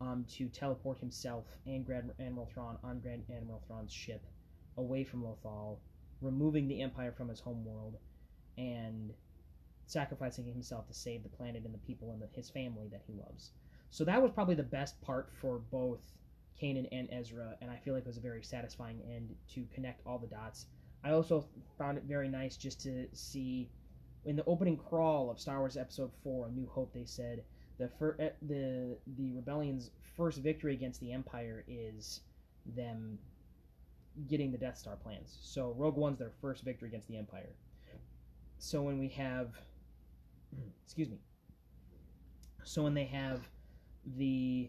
um, 0.00 0.24
to 0.36 0.48
teleport 0.48 0.98
himself 0.98 1.46
and 1.66 1.84
Grand 1.84 2.10
Admiral 2.20 2.48
Thrawn 2.52 2.78
on 2.84 3.00
Grand 3.00 3.24
Admiral 3.34 3.62
Thrawn's 3.66 3.92
ship 3.92 4.24
away 4.76 5.04
from 5.04 5.22
Lothal, 5.22 5.78
removing 6.20 6.68
the 6.68 6.80
Empire 6.80 7.12
from 7.12 7.28
his 7.28 7.40
home 7.40 7.64
world, 7.64 7.96
and 8.56 9.12
sacrificing 9.86 10.44
himself 10.44 10.86
to 10.86 10.94
save 10.94 11.22
the 11.22 11.28
planet 11.28 11.64
and 11.64 11.74
the 11.74 11.78
people 11.78 12.12
and 12.12 12.22
the, 12.22 12.28
his 12.32 12.48
family 12.50 12.88
that 12.90 13.02
he 13.06 13.14
loves. 13.14 13.50
So 13.90 14.04
that 14.04 14.22
was 14.22 14.30
probably 14.30 14.54
the 14.54 14.62
best 14.62 15.00
part 15.00 15.30
for 15.40 15.58
both 15.70 16.00
Kanan 16.60 16.88
and 16.92 17.08
Ezra, 17.10 17.56
and 17.60 17.70
I 17.70 17.76
feel 17.76 17.94
like 17.94 18.02
it 18.02 18.06
was 18.06 18.18
a 18.18 18.20
very 18.20 18.42
satisfying 18.42 19.00
end 19.08 19.34
to 19.54 19.64
connect 19.74 20.06
all 20.06 20.18
the 20.18 20.26
dots. 20.26 20.66
I 21.04 21.10
also 21.10 21.44
found 21.78 21.96
it 21.98 22.04
very 22.04 22.28
nice 22.28 22.56
just 22.56 22.80
to 22.82 23.06
see 23.12 23.70
in 24.24 24.36
the 24.36 24.44
opening 24.44 24.76
crawl 24.76 25.30
of 25.30 25.40
Star 25.40 25.58
Wars 25.58 25.76
Episode 25.76 26.10
Four: 26.22 26.48
A 26.48 26.50
New 26.50 26.66
Hope. 26.66 26.92
They 26.92 27.04
said 27.04 27.44
the 27.78 27.88
fir- 27.88 28.16
eh, 28.18 28.30
the 28.42 28.96
the 29.16 29.32
rebellion's 29.32 29.90
first 30.16 30.38
victory 30.38 30.74
against 30.74 31.00
the 31.00 31.12
Empire 31.12 31.64
is 31.68 32.20
them 32.66 33.18
getting 34.26 34.50
the 34.50 34.58
Death 34.58 34.78
Star 34.78 34.96
plans. 34.96 35.38
So 35.40 35.74
Rogue 35.76 35.96
One's 35.96 36.18
their 36.18 36.32
first 36.40 36.64
victory 36.64 36.88
against 36.88 37.08
the 37.08 37.16
Empire. 37.16 37.50
So 38.58 38.82
when 38.82 38.98
we 38.98 39.08
have, 39.10 39.50
excuse 40.84 41.08
me. 41.08 41.18
So 42.64 42.82
when 42.82 42.94
they 42.94 43.04
have 43.04 43.48
the 44.16 44.68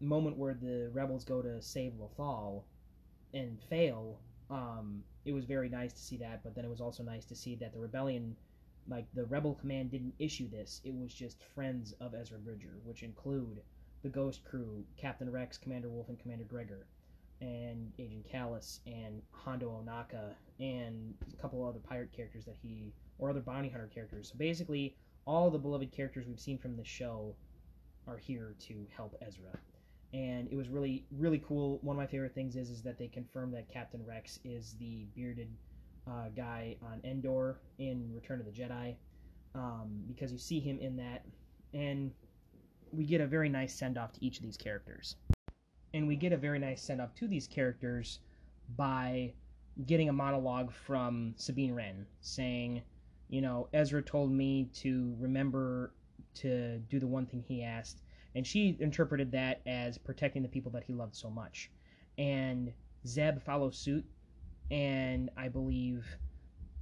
moment 0.00 0.36
where 0.36 0.54
the 0.54 0.90
rebels 0.92 1.24
go 1.24 1.42
to 1.42 1.60
save 1.60 1.92
Lothal 2.00 2.62
and 3.32 3.60
fail, 3.68 4.18
um, 4.50 5.02
it 5.24 5.32
was 5.32 5.44
very 5.44 5.68
nice 5.68 5.92
to 5.92 6.00
see 6.00 6.16
that. 6.18 6.42
But 6.42 6.54
then 6.54 6.64
it 6.64 6.70
was 6.70 6.80
also 6.80 7.02
nice 7.02 7.26
to 7.26 7.34
see 7.34 7.54
that 7.56 7.72
the 7.74 7.78
rebellion, 7.78 8.36
like 8.88 9.06
the 9.14 9.24
rebel 9.24 9.54
command, 9.54 9.90
didn't 9.90 10.14
issue 10.18 10.48
this. 10.48 10.80
It 10.84 10.94
was 10.94 11.12
just 11.12 11.42
friends 11.54 11.94
of 12.00 12.14
Ezra 12.14 12.38
Bridger, 12.38 12.78
which 12.84 13.02
include 13.02 13.60
the 14.02 14.08
Ghost 14.08 14.44
Crew, 14.44 14.84
Captain 14.96 15.30
Rex, 15.30 15.56
Commander 15.56 15.88
Wolffe, 15.88 16.10
and 16.10 16.18
Commander 16.18 16.44
Gregor, 16.44 16.86
and 17.40 17.92
Agent 17.98 18.26
Kallus, 18.30 18.80
and 18.86 19.22
Hondo 19.30 19.70
Ohnaka, 19.70 20.34
and 20.60 21.14
a 21.32 21.40
couple 21.40 21.64
other 21.64 21.78
pirate 21.78 22.12
characters 22.12 22.44
that 22.44 22.56
he 22.62 22.92
or 23.18 23.30
other 23.30 23.40
bounty 23.40 23.68
hunter 23.68 23.90
characters. 23.92 24.28
So 24.28 24.38
basically, 24.38 24.94
all 25.26 25.50
the 25.50 25.58
beloved 25.58 25.90
characters 25.92 26.26
we've 26.26 26.40
seen 26.40 26.58
from 26.58 26.76
the 26.76 26.84
show 26.84 27.34
are 28.06 28.18
here 28.18 28.54
to 28.66 28.86
help 28.94 29.16
Ezra. 29.26 29.58
And 30.12 30.48
it 30.50 30.56
was 30.56 30.68
really, 30.68 31.06
really 31.10 31.42
cool. 31.46 31.78
One 31.82 31.96
of 31.96 31.98
my 31.98 32.06
favorite 32.06 32.34
things 32.34 32.56
is 32.56 32.70
is 32.70 32.82
that 32.82 32.98
they 32.98 33.08
confirmed 33.08 33.54
that 33.54 33.68
Captain 33.72 34.04
Rex 34.06 34.38
is 34.44 34.76
the 34.78 35.06
bearded 35.16 35.48
uh, 36.06 36.28
guy 36.36 36.76
on 36.82 37.00
Endor 37.04 37.60
in 37.78 38.10
Return 38.14 38.40
of 38.40 38.46
the 38.46 38.52
Jedi, 38.52 38.96
um, 39.54 40.02
because 40.06 40.32
you 40.32 40.38
see 40.38 40.60
him 40.60 40.78
in 40.78 40.96
that, 40.96 41.24
and 41.72 42.12
we 42.92 43.04
get 43.04 43.20
a 43.20 43.26
very 43.26 43.48
nice 43.48 43.74
send 43.74 43.98
off 43.98 44.12
to 44.12 44.24
each 44.24 44.38
of 44.38 44.42
these 44.42 44.56
characters. 44.56 45.16
And 45.92 46.08
we 46.08 46.16
get 46.16 46.32
a 46.32 46.36
very 46.36 46.58
nice 46.58 46.82
send 46.82 47.00
off 47.00 47.14
to 47.16 47.28
these 47.28 47.46
characters 47.46 48.20
by 48.76 49.32
getting 49.86 50.08
a 50.08 50.12
monologue 50.12 50.72
from 50.72 51.34
Sabine 51.36 51.74
Wren 51.74 52.06
saying, 52.20 52.82
you 53.28 53.40
know, 53.40 53.68
Ezra 53.72 54.02
told 54.02 54.30
me 54.30 54.68
to 54.74 55.14
remember 55.18 55.92
to 56.34 56.78
do 56.90 56.98
the 56.98 57.06
one 57.06 57.26
thing 57.26 57.44
he 57.46 57.62
asked, 57.62 58.02
and 58.34 58.46
she 58.46 58.76
interpreted 58.80 59.30
that 59.32 59.60
as 59.66 59.98
protecting 59.98 60.42
the 60.42 60.48
people 60.48 60.70
that 60.72 60.84
he 60.84 60.92
loved 60.92 61.14
so 61.14 61.30
much. 61.30 61.70
And 62.18 62.72
Zeb 63.06 63.40
follows 63.42 63.76
suit, 63.76 64.04
and 64.70 65.30
I 65.36 65.48
believe 65.48 66.04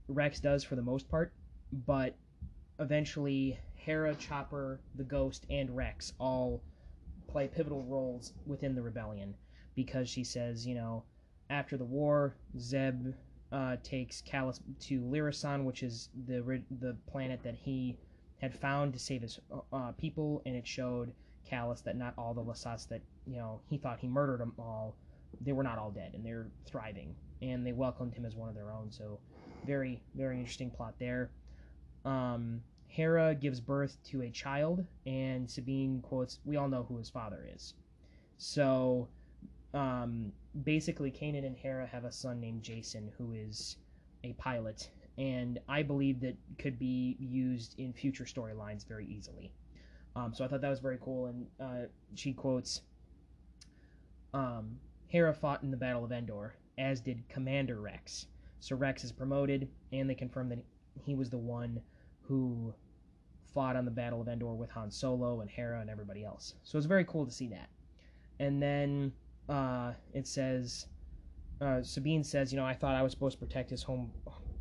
Rex 0.08 0.40
does 0.40 0.64
for 0.64 0.76
the 0.76 0.82
most 0.82 1.08
part, 1.08 1.32
but 1.86 2.16
eventually 2.78 3.58
Hera, 3.74 4.14
Chopper, 4.14 4.80
the 4.94 5.04
Ghost, 5.04 5.46
and 5.50 5.74
Rex 5.74 6.12
all 6.18 6.62
play 7.28 7.48
pivotal 7.48 7.82
roles 7.84 8.32
within 8.46 8.74
the 8.74 8.82
rebellion 8.82 9.34
because 9.74 10.08
she 10.08 10.22
says, 10.22 10.66
you 10.66 10.74
know, 10.74 11.04
after 11.50 11.76
the 11.76 11.84
war, 11.84 12.36
Zeb 12.58 13.14
uh, 13.50 13.76
takes 13.82 14.22
Kallus 14.22 14.60
to 14.80 15.04
Lira 15.04 15.32
San, 15.32 15.64
which 15.64 15.82
is 15.82 16.08
the 16.26 16.62
the 16.80 16.96
planet 17.06 17.42
that 17.42 17.54
he 17.54 17.98
had 18.40 18.54
found 18.54 18.92
to 18.92 18.98
save 18.98 19.22
his 19.22 19.38
uh, 19.72 19.92
people, 19.92 20.42
and 20.46 20.56
it 20.56 20.66
showed 20.66 21.12
Kallus 21.50 21.82
that 21.84 21.96
not 21.96 22.14
all 22.16 22.34
the 22.34 22.42
Lasats 22.42 22.88
that 22.88 23.02
you 23.26 23.36
know 23.36 23.60
he 23.68 23.78
thought 23.78 23.98
he 24.00 24.08
murdered 24.08 24.40
them 24.40 24.54
all, 24.58 24.96
they 25.40 25.52
were 25.52 25.62
not 25.62 25.78
all 25.78 25.90
dead, 25.90 26.12
and 26.14 26.24
they're 26.24 26.48
thriving, 26.66 27.14
and 27.42 27.66
they 27.66 27.72
welcomed 27.72 28.14
him 28.14 28.24
as 28.24 28.36
one 28.36 28.48
of 28.48 28.54
their 28.54 28.70
own. 28.72 28.90
So, 28.90 29.18
very 29.66 30.02
very 30.14 30.38
interesting 30.38 30.70
plot 30.70 30.94
there. 30.98 31.30
Um, 32.04 32.62
Hera 32.88 33.34
gives 33.34 33.60
birth 33.60 33.96
to 34.10 34.22
a 34.22 34.30
child, 34.30 34.84
and 35.06 35.50
Sabine 35.50 36.00
quotes, 36.02 36.40
"We 36.44 36.56
all 36.56 36.68
know 36.68 36.84
who 36.84 36.98
his 36.98 37.10
father 37.10 37.46
is." 37.54 37.74
So, 38.38 39.08
um, 39.72 40.32
basically, 40.64 41.10
Kanan 41.10 41.46
and 41.46 41.56
Hera 41.56 41.86
have 41.86 42.04
a 42.04 42.12
son 42.12 42.40
named 42.40 42.62
Jacen, 42.62 43.10
who 43.16 43.32
is 43.32 43.76
a 44.24 44.32
pilot, 44.34 44.90
and 45.16 45.58
I 45.68 45.82
believe 45.82 46.20
that 46.20 46.36
could 46.58 46.78
be 46.78 47.16
used 47.18 47.78
in 47.78 47.92
future 47.92 48.24
storylines 48.24 48.86
very 48.86 49.06
easily. 49.06 49.52
Um, 50.14 50.34
so 50.34 50.44
I 50.44 50.48
thought 50.48 50.60
that 50.60 50.68
was 50.68 50.80
very 50.80 50.98
cool, 51.00 51.26
and 51.26 51.46
uh, 51.58 51.86
she 52.14 52.34
quotes, 52.34 52.82
um, 54.34 54.78
"Hera 55.08 55.32
fought 55.32 55.62
in 55.62 55.70
the 55.70 55.76
Battle 55.76 56.04
of 56.04 56.12
Endor, 56.12 56.56
as 56.78 57.00
did 57.00 57.28
Commander 57.28 57.80
Rex. 57.80 58.26
So 58.60 58.76
Rex 58.76 59.04
is 59.04 59.12
promoted, 59.12 59.68
and 59.92 60.08
they 60.08 60.14
confirm 60.14 60.48
that 60.50 60.58
he 61.04 61.14
was 61.14 61.30
the 61.30 61.38
one 61.38 61.80
who 62.22 62.74
fought 63.52 63.76
on 63.76 63.84
the 63.84 63.90
Battle 63.90 64.20
of 64.20 64.28
Endor 64.28 64.54
with 64.54 64.70
Han 64.70 64.90
Solo 64.90 65.40
and 65.40 65.50
Hera 65.50 65.80
and 65.80 65.90
everybody 65.90 66.24
else. 66.24 66.54
So 66.62 66.78
it's 66.78 66.86
very 66.86 67.04
cool 67.04 67.26
to 67.26 67.32
see 67.32 67.48
that. 67.48 67.68
And 68.38 68.62
then 68.62 69.12
uh, 69.48 69.92
it 70.14 70.26
says 70.26 70.86
uh, 71.62 71.82
Sabine 71.82 72.24
says, 72.24 72.52
you 72.52 72.58
know, 72.58 72.66
I 72.66 72.74
thought 72.74 72.94
I 72.94 73.02
was 73.02 73.12
supposed 73.12 73.38
to 73.38 73.44
protect 73.44 73.70
his 73.70 73.82
home, 73.82 74.10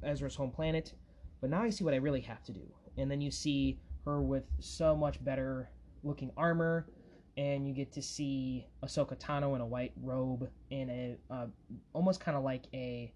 Ezra's 0.04 0.36
home 0.36 0.52
planet, 0.52 0.94
but 1.40 1.50
now 1.50 1.62
I 1.64 1.70
see 1.70 1.84
what 1.84 1.94
I 1.94 1.98
really 1.98 2.22
have 2.22 2.44
to 2.44 2.52
do. 2.52 2.62
And 2.98 3.10
then 3.10 3.22
you 3.22 3.32
see 3.32 3.80
her 4.06 4.22
with 4.22 4.44
so 4.60 4.96
much 4.96 5.24
better 5.24 5.70
looking 6.04 6.32
armor, 6.38 6.88
and 7.42 7.68
you 7.68 7.74
get 7.74 7.92
to 7.92 8.04
see 8.04 8.68
Ahsoka 8.84 9.18
Tano 9.20 9.56
in 9.56 9.62
a 9.62 9.66
white 9.66 9.94
robe 10.00 10.48
and 10.70 10.92
a 10.92 11.18
uh, 11.32 11.48
almost 11.92 12.20
kind 12.20 12.38
of 12.38 12.44
like 12.44 12.66
a 12.72 13.12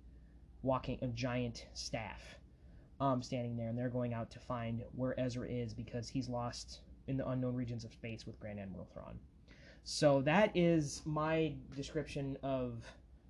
walking 0.63 0.97
a 1.03 1.07
giant 1.07 1.67
staff, 1.76 2.23
um, 2.99 3.21
standing 3.21 3.55
there, 3.55 3.69
and 3.69 3.78
they're 3.78 3.88
going 3.88 4.15
out 4.15 4.32
to 4.32 4.39
find 4.39 4.82
where 4.95 5.17
Ezra 5.19 5.47
is 5.47 5.76
because 5.76 6.09
he's 6.09 6.28
lost 6.28 6.80
in 7.07 7.17
the 7.17 7.28
unknown 7.30 7.53
regions 7.53 7.86
of 7.86 7.93
space 7.93 8.26
with 8.26 8.39
Grand 8.39 8.59
Admiral 8.59 8.88
Thrawn. 8.91 9.19
So 9.84 10.23
that 10.23 10.49
is 10.55 11.03
my 11.05 11.53
description 11.76 12.36
of 12.41 12.84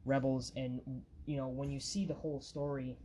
Rebels, 0.05 0.53
and 0.55 0.79
you 1.25 1.35
know 1.35 1.49
when 1.49 1.69
you 1.69 1.81
see 1.81 2.05
the 2.05 2.13
whole 2.13 2.39
story 2.39 2.95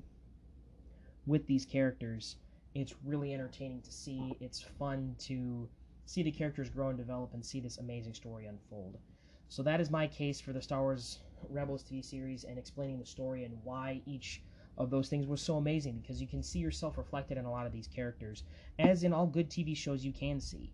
with 1.27 1.45
these 1.49 1.65
characters, 1.65 2.37
it's 2.73 2.95
really 3.05 3.35
entertaining 3.35 3.81
to 3.83 3.91
see. 3.91 4.37
It's 4.39 4.61
fun 4.61 5.17
to 5.23 5.69
see 6.11 6.25
the 6.25 6.33
characters 6.33 6.69
grow 6.69 6.89
and 6.89 6.99
develop 6.99 7.33
and 7.35 7.45
see 7.45 7.61
this 7.61 7.79
amazing 7.79 8.15
story 8.15 8.47
unfold. 8.47 8.99
So 9.49 9.63
that 9.63 9.81
is 9.81 9.91
my 9.91 10.09
case 10.09 10.41
for 10.41 10.53
the 10.53 10.61
Star 10.61 10.81
Wars 10.81 11.21
Rebels 11.49 11.85
TV 11.85 12.05
series 12.05 12.43
and 12.43 12.59
explaining 12.59 12.99
the 12.99 13.07
story 13.07 13.45
and 13.45 13.57
why 13.63 14.03
each 14.07 14.43
of 14.77 14.91
those 14.91 15.09
things 15.09 15.29
was 15.29 15.41
so 15.41 15.57
amazing 15.57 16.01
because 16.01 16.21
you 16.21 16.27
can 16.27 16.43
see 16.43 16.59
yourself 16.59 16.99
reflected 16.99 17.39
in 17.39 17.45
a 17.45 17.51
lot 17.51 17.65
of 17.65 17.73
these 17.73 17.87
characters, 17.87 18.43
as 18.81 19.05
in 19.05 19.13
all 19.13 19.27
good 19.27 19.49
TV 19.49 19.77
shows 19.77 20.05
you 20.05 20.13
can 20.13 20.41
see 20.41 20.73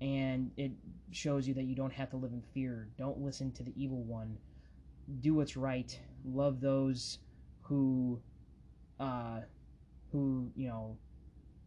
and 0.00 0.50
it 0.56 0.70
shows 1.10 1.46
you 1.46 1.52
that 1.52 1.64
you 1.64 1.74
don't 1.74 1.92
have 1.92 2.08
to 2.08 2.16
live 2.16 2.32
in 2.32 2.40
fear. 2.54 2.88
Don't 2.96 3.20
listen 3.20 3.52
to 3.52 3.62
the 3.62 3.72
evil 3.76 4.02
one. 4.04 4.38
Do 5.20 5.34
what's 5.34 5.54
right. 5.54 5.98
Love 6.24 6.62
those 6.62 7.18
who, 7.60 8.20
uh, 8.98 9.40
who 10.12 10.50
you 10.56 10.68
know, 10.68 10.96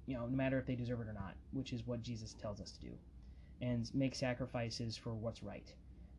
you 0.07 0.15
know, 0.15 0.25
no 0.25 0.35
matter 0.35 0.57
if 0.57 0.65
they 0.65 0.75
deserve 0.75 1.01
it 1.01 1.07
or 1.07 1.13
not, 1.13 1.35
which 1.51 1.71
is 1.71 1.85
what 1.85 2.01
Jesus 2.01 2.33
tells 2.33 2.59
us 2.59 2.71
to 2.71 2.79
do, 2.81 2.91
and 3.61 3.89
make 3.93 4.15
sacrifices 4.15 4.97
for 4.97 5.13
what's 5.13 5.43
right, 5.43 5.73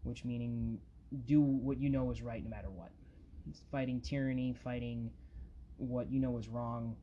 which 0.05 0.24
meaning 0.24 0.78
do 1.26 1.40
what 1.40 1.78
you 1.78 1.88
know 1.88 2.11
is 2.11 2.22
right 2.22 2.43
no 2.43 2.51
matter 2.51 2.70
what. 2.70 2.90
It's 3.49 3.61
fighting 3.70 4.01
tyranny, 4.01 4.53
fighting 4.53 5.11
what 5.76 6.11
you 6.11 6.20
know 6.20 6.38
is 6.38 6.49
wrong, 6.49 6.97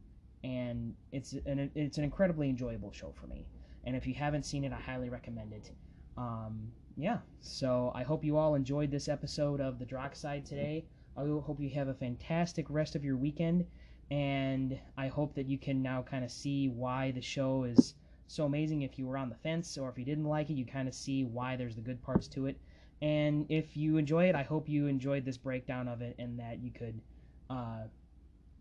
and 0.43 0.93
it's 1.11 1.33
an 1.45 1.69
it's 1.75 1.97
an 1.97 2.03
incredibly 2.03 2.49
enjoyable 2.49 2.91
show 2.91 3.13
for 3.19 3.27
me. 3.27 3.45
And 3.85 3.95
if 3.95 4.07
you 4.07 4.13
haven't 4.13 4.43
seen 4.43 4.63
it, 4.63 4.71
I 4.71 4.79
highly 4.79 5.09
recommend 5.09 5.53
it. 5.53 5.71
Um, 6.17 6.71
yeah, 6.97 7.19
so 7.39 7.91
I 7.95 8.03
hope 8.03 8.23
you 8.23 8.37
all 8.37 8.55
enjoyed 8.55 8.91
this 8.91 9.07
episode 9.07 9.61
of 9.61 9.79
The 9.79 9.85
Drock 9.85 10.15
Side 10.15 10.45
today. 10.45 10.85
I 11.17 11.21
hope 11.21 11.59
you 11.59 11.69
have 11.71 11.87
a 11.87 11.93
fantastic 11.93 12.65
rest 12.69 12.95
of 12.95 13.03
your 13.03 13.17
weekend, 13.17 13.65
and 14.11 14.79
I 14.97 15.07
hope 15.07 15.35
that 15.35 15.47
you 15.47 15.57
can 15.57 15.81
now 15.81 16.01
kind 16.01 16.23
of 16.23 16.31
see 16.31 16.67
why 16.67 17.11
the 17.11 17.21
show 17.21 17.63
is 17.63 17.95
so 18.29 18.45
amazing. 18.45 18.83
If 18.83 18.99
you 18.99 19.07
were 19.07 19.17
on 19.17 19.29
the 19.29 19.35
fence 19.35 19.77
or 19.77 19.89
if 19.89 19.97
you 19.97 20.05
didn't 20.05 20.25
like 20.25 20.49
it, 20.49 20.53
you 20.53 20.65
kind 20.65 20.87
of 20.87 20.93
see 20.93 21.23
why 21.23 21.55
there's 21.55 21.75
the 21.75 21.81
good 21.81 22.01
parts 22.03 22.27
to 22.29 22.45
it. 22.45 22.57
And 23.01 23.45
if 23.49 23.75
you 23.75 23.97
enjoy 23.97 24.29
it, 24.29 24.35
I 24.35 24.43
hope 24.43 24.69
you 24.69 24.87
enjoyed 24.87 25.25
this 25.25 25.37
breakdown 25.37 25.87
of 25.87 26.01
it 26.01 26.15
and 26.19 26.39
that 26.39 26.59
you 26.61 26.71
could 26.71 27.01
uh, 27.49 27.83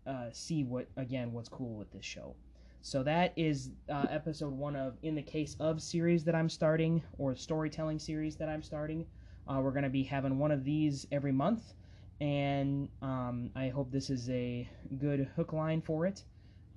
uh, 0.07 0.29
see 0.31 0.63
what 0.63 0.87
again 0.97 1.31
what's 1.33 1.49
cool 1.49 1.75
with 1.75 1.91
this 1.91 2.03
show. 2.03 2.35
So 2.81 3.03
that 3.03 3.33
is 3.35 3.71
uh, 3.89 4.05
episode 4.09 4.53
one 4.53 4.75
of 4.75 4.97
In 5.03 5.13
the 5.13 5.21
Case 5.21 5.55
of 5.59 5.81
series 5.81 6.23
that 6.23 6.33
I'm 6.33 6.49
starting, 6.49 7.03
or 7.17 7.35
storytelling 7.35 7.99
series 7.99 8.37
that 8.37 8.49
I'm 8.49 8.63
starting. 8.63 9.05
Uh, 9.47 9.59
we're 9.61 9.71
going 9.71 9.83
to 9.83 9.89
be 9.89 10.03
having 10.03 10.39
one 10.39 10.51
of 10.51 10.63
these 10.63 11.05
every 11.11 11.33
month, 11.33 11.73
and 12.21 12.87
um, 13.01 13.51
I 13.55 13.67
hope 13.69 13.91
this 13.91 14.09
is 14.09 14.29
a 14.29 14.67
good 14.97 15.29
hook 15.35 15.53
line 15.53 15.81
for 15.81 16.05
it. 16.05 16.23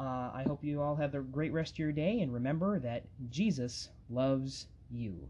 Uh, 0.02 0.32
I 0.34 0.42
hope 0.44 0.64
you 0.64 0.82
all 0.82 0.96
have 0.96 1.14
a 1.14 1.20
great 1.20 1.52
rest 1.52 1.74
of 1.74 1.78
your 1.78 1.92
day, 1.92 2.20
and 2.20 2.34
remember 2.34 2.80
that 2.80 3.04
Jesus 3.30 3.88
loves 4.10 4.66
you. 4.90 5.28